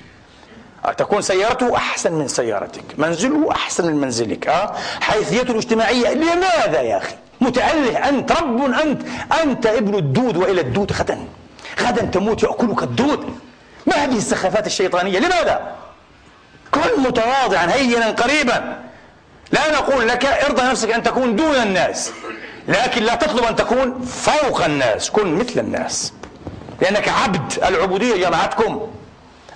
تكون 0.98 1.22
سيارته 1.22 1.76
أحسن 1.76 2.14
من 2.14 2.28
سيارتك. 2.28 2.84
منزله 2.98 3.52
أحسن 3.52 3.86
من 3.88 4.02
منزلك. 4.02 4.48
أه؟ 4.48 4.76
حيثيته 5.02 5.52
الاجتماعية. 5.52 6.14
لماذا 6.14 6.82
يا 6.82 6.98
أخي؟ 6.98 7.16
متأله 7.42 8.10
أنت 8.10 8.32
رب 8.32 8.74
أنت 8.74 9.02
أنت 9.44 9.66
ابن 9.66 9.96
الدود 9.96 10.38
وإلى 10.38 10.62
الدود 10.62 10.94
غدا. 10.94 11.28
غدا 11.82 12.06
تموت 12.06 12.44
يأكلك 12.44 12.84
الدود. 12.84 13.40
ما 13.86 13.96
هذه 13.96 14.18
السخافات 14.18 14.68
الشيطانية؟ 14.68 15.20
لماذا؟ 15.20 15.76
كن 16.72 17.02
متواضعا 17.02 17.72
هينا 17.74 18.12
قريبا. 18.12 18.80
لا 19.52 19.72
نقول 19.72 20.08
لك 20.08 20.26
ارضى 20.26 20.62
نفسك 20.62 20.92
أن 20.92 21.04
تكون 21.04 21.36
دون 21.36 21.56
الناس 21.56 22.12
لكن 22.68 23.04
لا 23.04 23.16
تطلب 23.16 23.44
أن 23.44 23.56
تكون 23.56 24.06
فوق 24.06 24.66
الناس 24.66 25.12
كن 25.12 25.36
مثل 25.36 25.60
الناس. 25.60 26.14
لأنك 26.82 27.10
عبد 27.10 27.54
العبودية 27.64 28.28
جمعتكم 28.28 28.88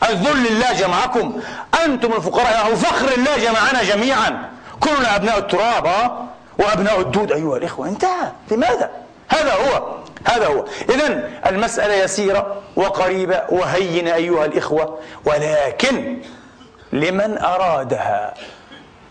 الذل 0.10 0.48
الله 0.48 0.74
جمعكم. 0.74 1.42
أنتم 1.86 2.14
الفقراء 2.14 2.72
وفخر 2.72 3.12
الله 3.18 3.38
جمعنا 3.38 3.84
جميعا. 3.84 4.50
كلنا 4.80 5.16
أبناء 5.16 5.38
التراب 5.38 6.12
وأبناء 6.58 7.00
الدود 7.00 7.32
أيها 7.32 7.58
الإخوة. 7.58 7.88
انتهى. 7.88 8.32
لماذا؟ 8.52 8.90
هذا 9.30 9.54
هو. 9.54 9.98
هذا 10.26 10.48
هو. 10.48 10.66
إذا 10.90 11.30
المسألة 11.46 11.94
يسيرة 11.94 12.62
وقريبة 12.76 13.42
وهينة 13.50 14.16
أيها 14.16 14.46
الإخوة 14.46 15.00
ولكن 15.26 16.18
لمن 16.94 17.38
أرادها. 17.38 18.34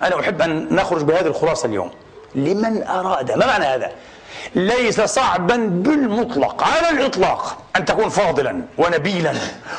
أنا 0.02 0.20
أحب 0.20 0.42
أن 0.42 0.74
نخرج 0.74 1.02
بهذه 1.02 1.26
الخلاصة 1.26 1.66
اليوم. 1.66 1.90
لمن 2.34 2.82
أراد 2.86 3.32
ما 3.32 3.46
معنى 3.46 3.64
هذا؟ 3.64 3.90
ليس 4.54 5.00
صعبا 5.00 5.56
بالمطلق 5.56 6.62
على 6.62 6.90
الإطلاق 6.90 7.59
أن 7.76 7.84
تكون 7.84 8.09
فاضلا 8.09 8.62
ونبيلا 8.78 9.34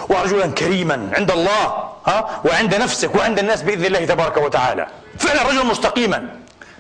ورجلا 0.10 0.48
كريما 0.48 1.10
عند 1.14 1.32
الله 1.32 1.90
ها 2.06 2.42
وعند 2.46 2.76
نفسك 2.76 3.16
وعند 3.16 3.40
الناس 3.40 3.62
بإذن 3.62 3.86
الله 3.86 4.06
تبارك 4.06 4.38
وتعالى. 4.38 4.88
فعلا 5.18 5.50
رجل 5.50 5.66
مستقيما. 5.66 6.30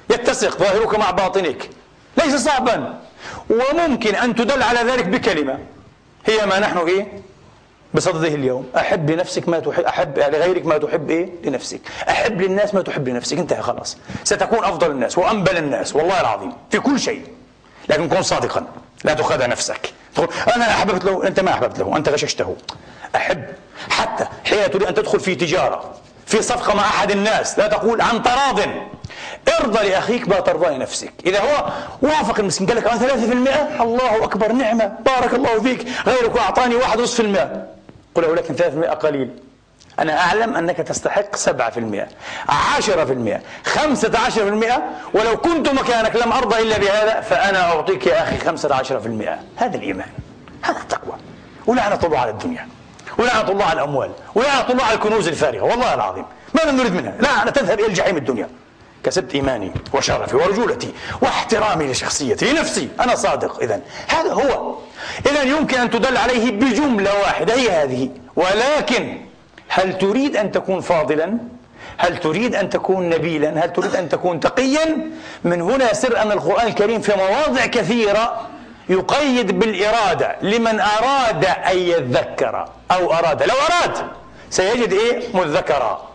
يتسق 0.09 0.57
ظاهرك 0.57 0.99
مع 0.99 1.11
باطنك. 1.11 1.69
ليس 2.17 2.35
صعبا. 2.35 2.99
وممكن 3.49 4.15
أن 4.15 4.35
تدل 4.35 4.63
على 4.63 4.79
ذلك 4.91 5.05
بكلمة. 5.05 5.59
هي 6.25 6.45
ما 6.45 6.59
نحن 6.59 6.77
إيه؟ 6.77 7.07
بصدده 7.93 8.27
اليوم. 8.27 8.69
أحب 8.77 9.11
لنفسك 9.11 9.49
ما 9.49 9.59
تحب 9.59 9.83
أحب 9.83 10.19
لغيرك 10.19 10.65
ما 10.65 10.77
تحب 10.77 11.09
إيه؟ 11.09 11.29
لنفسك. 11.43 11.81
أحب 12.09 12.41
للناس 12.41 12.73
ما 12.73 12.81
تحب 12.81 13.07
لنفسك. 13.07 13.37
انتهى 13.37 13.61
خلاص. 13.61 13.97
ستكون 14.23 14.63
أفضل 14.63 14.91
الناس 14.91 15.17
وأنبل 15.17 15.57
الناس. 15.57 15.95
والله 15.95 16.21
العظيم. 16.21 16.53
في 16.71 16.79
كل 16.79 16.99
شيء. 16.99 17.23
لكن 17.89 18.09
كن 18.09 18.21
صادقا. 18.21 18.67
لا 19.03 19.13
تخادع 19.13 19.45
نفسك. 19.45 19.93
تقول 20.15 20.29
أنا 20.55 20.69
أحببت 20.69 21.05
له 21.05 21.27
أنت 21.27 21.39
ما 21.39 21.51
أحببت 21.53 21.79
له. 21.79 21.97
أنت 21.97 22.09
غششته. 22.09 22.55
أحب. 23.15 23.45
حتى 23.89 24.27
حين 24.45 24.71
تريد 24.71 24.83
أن 24.83 24.93
تدخل 24.93 25.19
في 25.19 25.35
تجارة 25.35 25.93
في 26.25 26.41
صفقة 26.41 26.75
مع 26.75 26.83
أحد 26.83 27.11
الناس 27.11 27.59
لا 27.59 27.67
تقول 27.67 28.01
عن 28.01 28.23
تراض 28.23 28.59
ارضى 29.59 29.89
لأخيك 29.89 30.29
ما 30.29 30.39
ترضى 30.39 30.75
لنفسك. 30.75 31.13
إذا 31.25 31.39
هو 31.39 31.65
وافق 32.01 32.39
المسكين 32.39 32.67
قال 32.67 32.77
لك 32.77 32.87
أنا 32.87 32.97
ثلاثة 32.97 33.27
في 33.27 33.33
المئة 33.33 33.83
الله 33.83 34.23
أكبر 34.23 34.51
نعمة. 34.51 34.91
بارك 35.05 35.33
الله 35.33 35.59
فيك. 35.59 35.87
غيرك 36.07 36.37
أعطاني 36.37 36.75
واحد 36.75 36.99
نصف 36.99 37.19
المئة. 37.19 37.67
قل 38.15 38.21
له 38.23 38.35
لكن 38.35 38.55
ثلاثة 38.55 38.69
في 38.69 38.75
المئة 38.75 38.93
قليل. 38.93 39.29
أنا 39.99 40.19
أعلم 40.19 40.55
أنك 40.55 40.77
تستحق 40.77 41.35
سبعة 41.35 41.69
في 41.69 41.79
المئة 41.79 42.07
عشرة 42.49 43.05
في 43.05 43.13
المئة 43.13 43.41
خمسة 43.65 44.19
عشر 44.19 44.43
في 44.43 44.49
المئة. 44.49 44.83
ولو 45.13 45.37
كنت 45.37 45.69
مكانك 45.69 46.15
لم 46.15 46.31
أرضى 46.31 46.61
إلا 46.61 46.77
بهذا 46.77 47.21
فأنا 47.21 47.71
أعطيك 47.71 48.07
يا 48.07 48.23
أخي 48.23 48.37
خمسة 48.37 48.75
عشر 48.75 48.99
في 48.99 49.05
المئة. 49.05 49.39
هذا 49.55 49.77
الإيمان 49.77 50.09
هذا 50.61 50.79
التقوى. 50.79 51.13
ولعنة 51.67 51.99
الله 52.03 52.19
على 52.19 52.31
الدنيا 52.31 52.67
ولعنة 53.17 53.51
الله 53.51 53.65
على 53.65 53.79
الأموال 53.79 54.11
ولعنة 54.35 54.69
الله 54.69 54.83
على 54.83 54.95
الكنوز 54.95 55.27
الفارغة 55.27 55.63
والله 55.63 55.93
العظيم. 55.93 56.25
ماذا 56.53 56.71
نريد 56.71 56.93
منها. 56.93 57.15
لا 57.45 57.51
تذهب 57.51 57.79
إلى 57.79 57.87
الجحيم 57.87 58.17
الدنيا. 58.17 58.49
كسبت 59.09 59.35
إيماني 59.35 59.71
وشرفي 59.93 60.35
ورجولتي 60.35 60.93
واحترامي 61.21 61.85
لشخصيتي 61.91 62.51
لنفسي 62.51 62.89
أنا 62.99 63.15
صادق. 63.15 63.59
إذا 63.61 63.81
هذا 64.07 64.33
هو. 64.33 64.75
إذا 65.25 65.43
يمكن 65.43 65.77
أن 65.77 65.89
تدل 65.89 66.17
عليه 66.17 66.51
بجملة 66.51 67.19
واحدة 67.19 67.53
هي 67.53 67.69
هذه. 67.69 68.09
ولكن 68.35 69.21
هل 69.67 69.97
تريد 69.97 70.37
أن 70.37 70.51
تكون 70.51 70.81
فاضلا؟ 70.81 71.37
هل 71.97 72.17
تريد 72.17 72.55
أن 72.55 72.69
تكون 72.69 73.09
نبيلا؟ 73.09 73.65
هل 73.65 73.73
تريد 73.73 73.95
أن 73.95 74.09
تكون 74.09 74.39
تقيا؟ 74.39 75.11
من 75.43 75.61
هنا 75.61 75.93
سر 75.93 76.21
أن 76.21 76.31
القرآن 76.31 76.67
الكريم 76.67 77.01
في 77.01 77.13
مواضع 77.15 77.65
كثيرة 77.65 78.47
يقيد 78.89 79.59
بالإرادة 79.59 80.35
لمن 80.41 80.79
أراد 80.79 81.45
أن 81.45 81.77
يذكر 81.77 82.69
أو 82.91 83.13
أراد. 83.13 83.43
لو 83.43 83.55
أراد 83.69 84.07
سيجد 84.49 84.93
إيه؟ 84.93 85.23
مذكرا. 85.33 86.08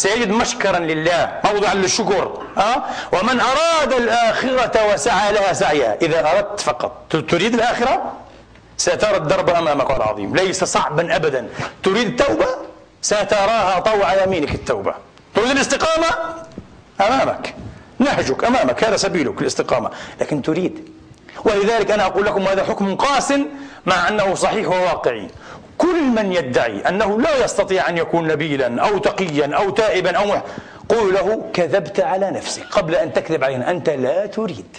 سيجد 0.00 0.30
مشكرا 0.30 0.78
لله. 0.78 1.40
موضعا 1.44 1.74
للشكر. 1.74 2.42
أه؟ 2.58 2.76
ومن 3.12 3.40
أراد 3.40 3.92
الآخرة 3.92 4.92
وسعى 4.92 5.32
لها 5.32 5.52
سعيها 5.52 5.96
إذا 6.02 6.30
أردت 6.32 6.60
فقط. 6.60 6.92
تريد 7.10 7.54
الآخرة؟ 7.54 8.12
سترى 8.76 9.16
الدرب 9.16 9.50
أمامك 9.50 9.90
العظيم. 9.90 10.36
ليس 10.36 10.64
صعبا 10.64 11.16
أبدا. 11.16 11.48
تريد 11.82 12.06
التوبة؟ 12.06 12.46
ستراها 13.02 13.80
طوع 13.80 14.22
يمينك 14.22 14.54
التوبة. 14.54 14.94
تريد 15.34 15.50
الاستقامة؟ 15.50 16.06
أمامك. 17.00 17.54
نهجك 17.98 18.44
أمامك. 18.44 18.84
هذا 18.84 18.96
سبيلك 18.96 19.40
الاستقامة. 19.40 19.90
لكن 20.20 20.42
تريد. 20.42 20.88
ولذلك 21.44 21.90
أنا 21.90 22.06
أقول 22.06 22.26
لكم 22.26 22.42
هذا 22.42 22.64
حكم 22.64 22.96
قاس 22.96 23.32
مع 23.86 24.08
أنه 24.08 24.34
صحيح 24.34 24.68
وواقعي. 24.68 25.28
كل 25.80 26.02
من 26.02 26.32
يدعي 26.32 26.80
أنه 26.88 27.20
لا 27.20 27.44
يستطيع 27.44 27.88
أن 27.88 27.98
يكون 27.98 28.28
نبيلا 28.28 28.82
أو 28.82 28.98
تقيا 28.98 29.56
أو 29.56 29.70
تائبا 29.70 30.16
أو 30.16 30.40
قول 30.88 31.14
له 31.14 31.50
كذبت 31.52 32.00
على 32.00 32.30
نفسك 32.30 32.62
قبل 32.70 32.94
أن 32.94 33.12
تكذب 33.12 33.44
علينا 33.44 33.70
أنت 33.70 33.90
لا 33.90 34.26
تريد. 34.26 34.76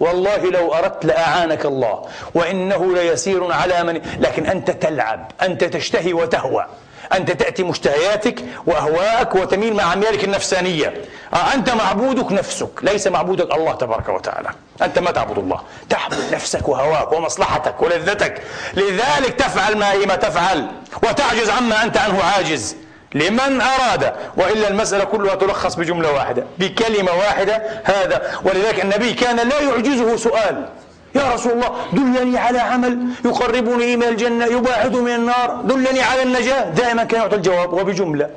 والله 0.00 0.50
لو 0.50 0.74
أردت 0.74 1.04
لأعانك 1.04 1.66
الله 1.66 2.02
وإنه 2.34 2.94
ليسير 2.94 3.52
على 3.52 3.84
من 3.84 4.00
لكن 4.20 4.46
أنت 4.46 4.70
تلعب 4.70 5.32
أنت 5.42 5.64
تشتهي 5.64 6.12
وتهوى. 6.12 6.66
أنت 7.12 7.30
تأتي 7.30 7.62
مشتهياتك 7.62 8.44
وأهواءك 8.66 9.34
وتميل 9.34 9.74
مع 9.74 9.92
أميالك 9.92 10.24
النفسانية. 10.24 10.94
آه، 11.34 11.54
أنت 11.54 11.70
معبودك 11.70 12.32
نفسك 12.32 12.68
ليس 12.82 13.06
معبودك 13.06 13.54
الله 13.54 13.72
تبارك 13.72 14.08
وتعالى. 14.08 14.48
أنت 14.82 14.98
ما 14.98 15.10
تعبد 15.10 15.38
الله. 15.38 15.60
تعبد 15.90 16.34
نفسك 16.34 16.68
وهواك 16.68 17.12
ومصلحتك 17.12 17.82
ولذتك. 17.82 18.42
لذلك 18.74 19.34
تفعل 19.38 19.76
ما 19.76 19.92
هي 19.92 20.06
ما 20.06 20.16
تفعل 20.16 20.66
وتعجز 21.02 21.50
عما 21.50 21.82
أنت 21.82 21.96
عنه 21.96 22.22
عاجز. 22.24 22.76
لمن 23.14 23.60
أراد. 23.60 24.12
وإلا 24.36 24.68
المسألة 24.68 25.04
كلها 25.04 25.34
تلخص 25.34 25.74
بجملة 25.74 26.12
واحدة 26.12 26.44
بكلمة 26.58 27.12
واحدة 27.12 27.62
هذا. 27.84 28.22
ولذلك 28.44 28.84
النبي 28.84 29.14
كان 29.14 29.48
لا 29.48 29.60
يعجزه 29.60 30.16
سؤال. 30.16 30.68
يا 31.14 31.34
رسول 31.34 31.52
الله 31.52 31.70
دلني 31.92 32.38
على 32.38 32.58
عمل 32.58 33.06
يقربني 33.24 33.94
إلى 33.94 34.08
الجنة 34.08 34.44
يباعد 34.44 34.96
من 34.96 35.14
النار 35.14 35.62
دلني 35.64 36.00
على 36.00 36.22
النجاة. 36.22 36.70
دائما 36.70 37.04
كان 37.04 37.20
يعطي 37.20 37.36
الجواب 37.36 37.72
وبجملة. 37.72 38.30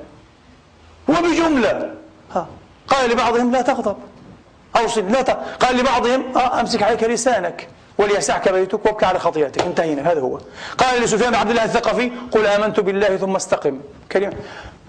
وبجملة. 1.07 1.91
ها. 2.35 2.47
قال 2.87 3.09
لبعضهم 3.09 3.51
لا 3.51 3.61
تغضب. 3.61 3.97
أوصل 4.79 5.11
لا 5.11 5.21
ت... 5.21 5.29
قال 5.63 5.77
لبعضهم 5.77 6.37
آه 6.37 6.59
أمسك 6.59 6.83
عليك 6.83 7.03
لسانك 7.03 7.67
وليسعك 7.97 8.49
بيتك 8.49 8.85
وابكى 8.85 9.05
على 9.05 9.19
خطيئتك. 9.19 9.61
انتهينا 9.61 10.11
هذا 10.11 10.21
هو. 10.21 10.39
قال 10.77 11.01
لسفيان 11.01 11.29
بن 11.29 11.35
عبد 11.35 11.49
الله 11.49 11.63
الثقفي 11.63 12.11
قل 12.31 12.45
آمنت 12.45 12.79
بالله 12.79 13.17
ثم 13.17 13.35
استقم. 13.35 13.79
كلمة. 14.11 14.33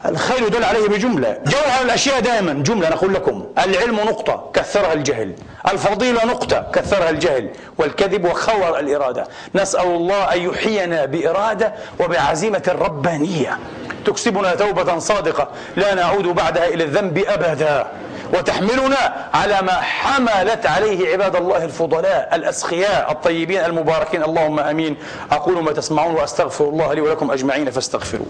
الخير 0.09 0.47
يدل 0.47 0.65
عليه 0.65 0.89
بجملة. 0.89 1.39
جوهر 1.47 1.83
الأشياء 1.83 2.21
دائما. 2.21 2.53
جملة 2.53 2.89
نقول 2.89 3.15
لكم. 3.15 3.47
العلم 3.59 3.97
نقطة 3.97 4.51
كثرها 4.55 4.93
الجهل. 4.93 5.35
الفضيلة 5.73 6.25
نقطة 6.25 6.71
كثرها 6.73 7.11
الجهل. 7.11 7.51
والكذب 7.79 8.25
وخور 8.25 8.79
الإرادة. 8.79 9.27
نسأل 9.55 9.87
الله 9.87 10.35
أن 10.35 10.41
يحيينا 10.41 11.05
بإرادة 11.05 11.75
وبعزيمة 12.01 12.77
ربانية. 12.81 13.59
تكسبنا 14.07 14.55
توبة 14.55 14.99
صادقة. 14.99 15.49
لا 15.77 15.95
نعود 15.95 16.25
بعدها 16.25 16.67
إلى 16.67 16.85
الذنب 16.85 17.19
أبدا. 17.19 17.87
وتحملنا 18.35 19.29
على 19.35 19.63
ما 19.63 19.73
حملت 19.73 20.67
عليه 20.67 21.13
عباد 21.13 21.37
الله 21.37 21.65
الفضلاء 21.65 22.29
الأسخياء 22.33 23.13
الطيبين 23.13 23.65
المباركين. 23.65 24.23
اللهم 24.23 24.61
أمين. 24.61 24.97
أقول 25.33 25.63
ما 25.63 25.73
تسمعون 25.73 26.15
وأستغفر 26.15 26.65
الله 26.65 26.93
لي 26.93 27.01
ولكم 27.01 27.31
أجمعين 27.31 27.71
فاستغفروه. 27.71 28.27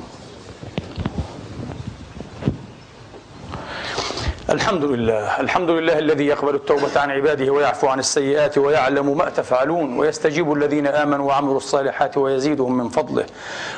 الحمد 4.50 4.84
لله 4.84 5.40
الحمد 5.40 5.70
لله 5.70 5.98
الذي 5.98 6.26
يقبل 6.26 6.54
التوبة 6.54 7.00
عن 7.00 7.10
عباده 7.10 7.52
ويعفو 7.52 7.86
عن 7.86 7.98
السيئات 7.98 8.58
ويعلم 8.58 9.18
ما 9.18 9.30
تفعلون 9.30 9.98
ويستجيب 9.98 10.52
الذين 10.52 10.86
آمنوا 10.86 11.28
وعملوا 11.28 11.56
الصالحات 11.56 12.18
ويزيدهم 12.18 12.76
من 12.76 12.88
فضله. 12.88 13.26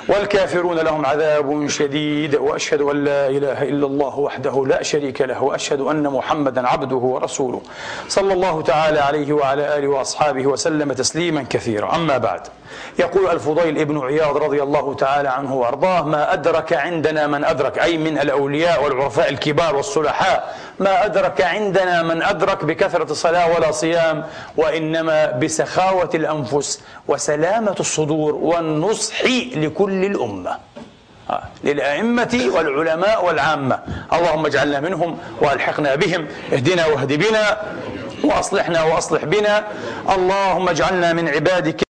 والكافرون 0.09 0.79
لهم 0.79 1.07
عذاب 1.07 1.69
شديد 1.69 2.37
وأشهد 2.37 2.81
أن 2.81 3.05
لا 3.05 3.27
إله 3.27 3.63
إلا 3.63 3.87
الله 3.87 4.19
وحده 4.19 4.67
لا 4.67 4.83
شريك 4.83 5.21
له 5.21 5.43
وأشهد 5.43 5.81
أن 5.81 6.03
محمدا 6.03 6.69
عبده 6.69 6.97
ورسوله. 6.97 7.61
صلى 8.09 8.33
الله 8.33 8.63
تعالى 8.63 8.99
عليه 8.99 9.33
وعلى 9.33 9.79
آله 9.79 9.89
وأصحابه 9.89 10.47
وسلم 10.47 10.93
تسليما 10.93 11.43
كثيرا. 11.51 11.97
أما 11.97 12.19
بعد 12.19 12.41
يقول 12.99 13.31
الفضيل 13.31 13.79
ابن 13.79 13.99
عياض 13.99 14.37
رضي 14.37 14.63
الله 14.63 14.95
تعالى 14.95 15.29
عنه 15.29 15.55
وأرضاه 15.55 16.03
ما 16.03 16.33
أدرك 16.33 16.73
عندنا 16.73 17.27
من 17.27 17.45
أدرك. 17.45 17.79
أي 17.79 17.99
من 17.99 18.19
الأولياء 18.19 18.85
والعرفاء 18.85 19.29
الكبار 19.31 19.77
والصلحاء 19.77 20.57
ما 20.79 21.05
أدرك 21.05 21.41
عندنا 21.41 22.03
من 22.03 22.23
أدرك 22.23 22.65
بكثرة 22.65 23.15
صلاه 23.15 23.55
ولا 23.57 23.71
صيام 23.71 24.25
وإنما 24.57 25.31
بسخاوة 25.31 26.11
الأنفس 26.15 26.81
وسلامة 27.09 27.77
الصدور 27.81 28.35
والنصح 28.35 29.25
لكل 29.57 30.05
الأمة. 30.05 30.57
آه، 31.31 31.43
للأئمة 31.65 32.51
والعلماء 32.55 33.25
والعامة. 33.25 33.79
اللهم 34.13 34.47
اجعلنا 34.47 34.81
منهم 34.81 35.19
وألحقنا 35.41 35.95
بهم. 35.95 36.27
اهدنا 36.53 36.87
واهد 36.87 37.13
بنا 37.13 37.61
وأصلحنا 38.25 38.83
وأصلح 38.83 39.25
بنا. 39.25 39.65
اللهم 40.15 40.69
اجعلنا 40.69 41.13
من 41.13 41.29
عبادك 41.29 41.88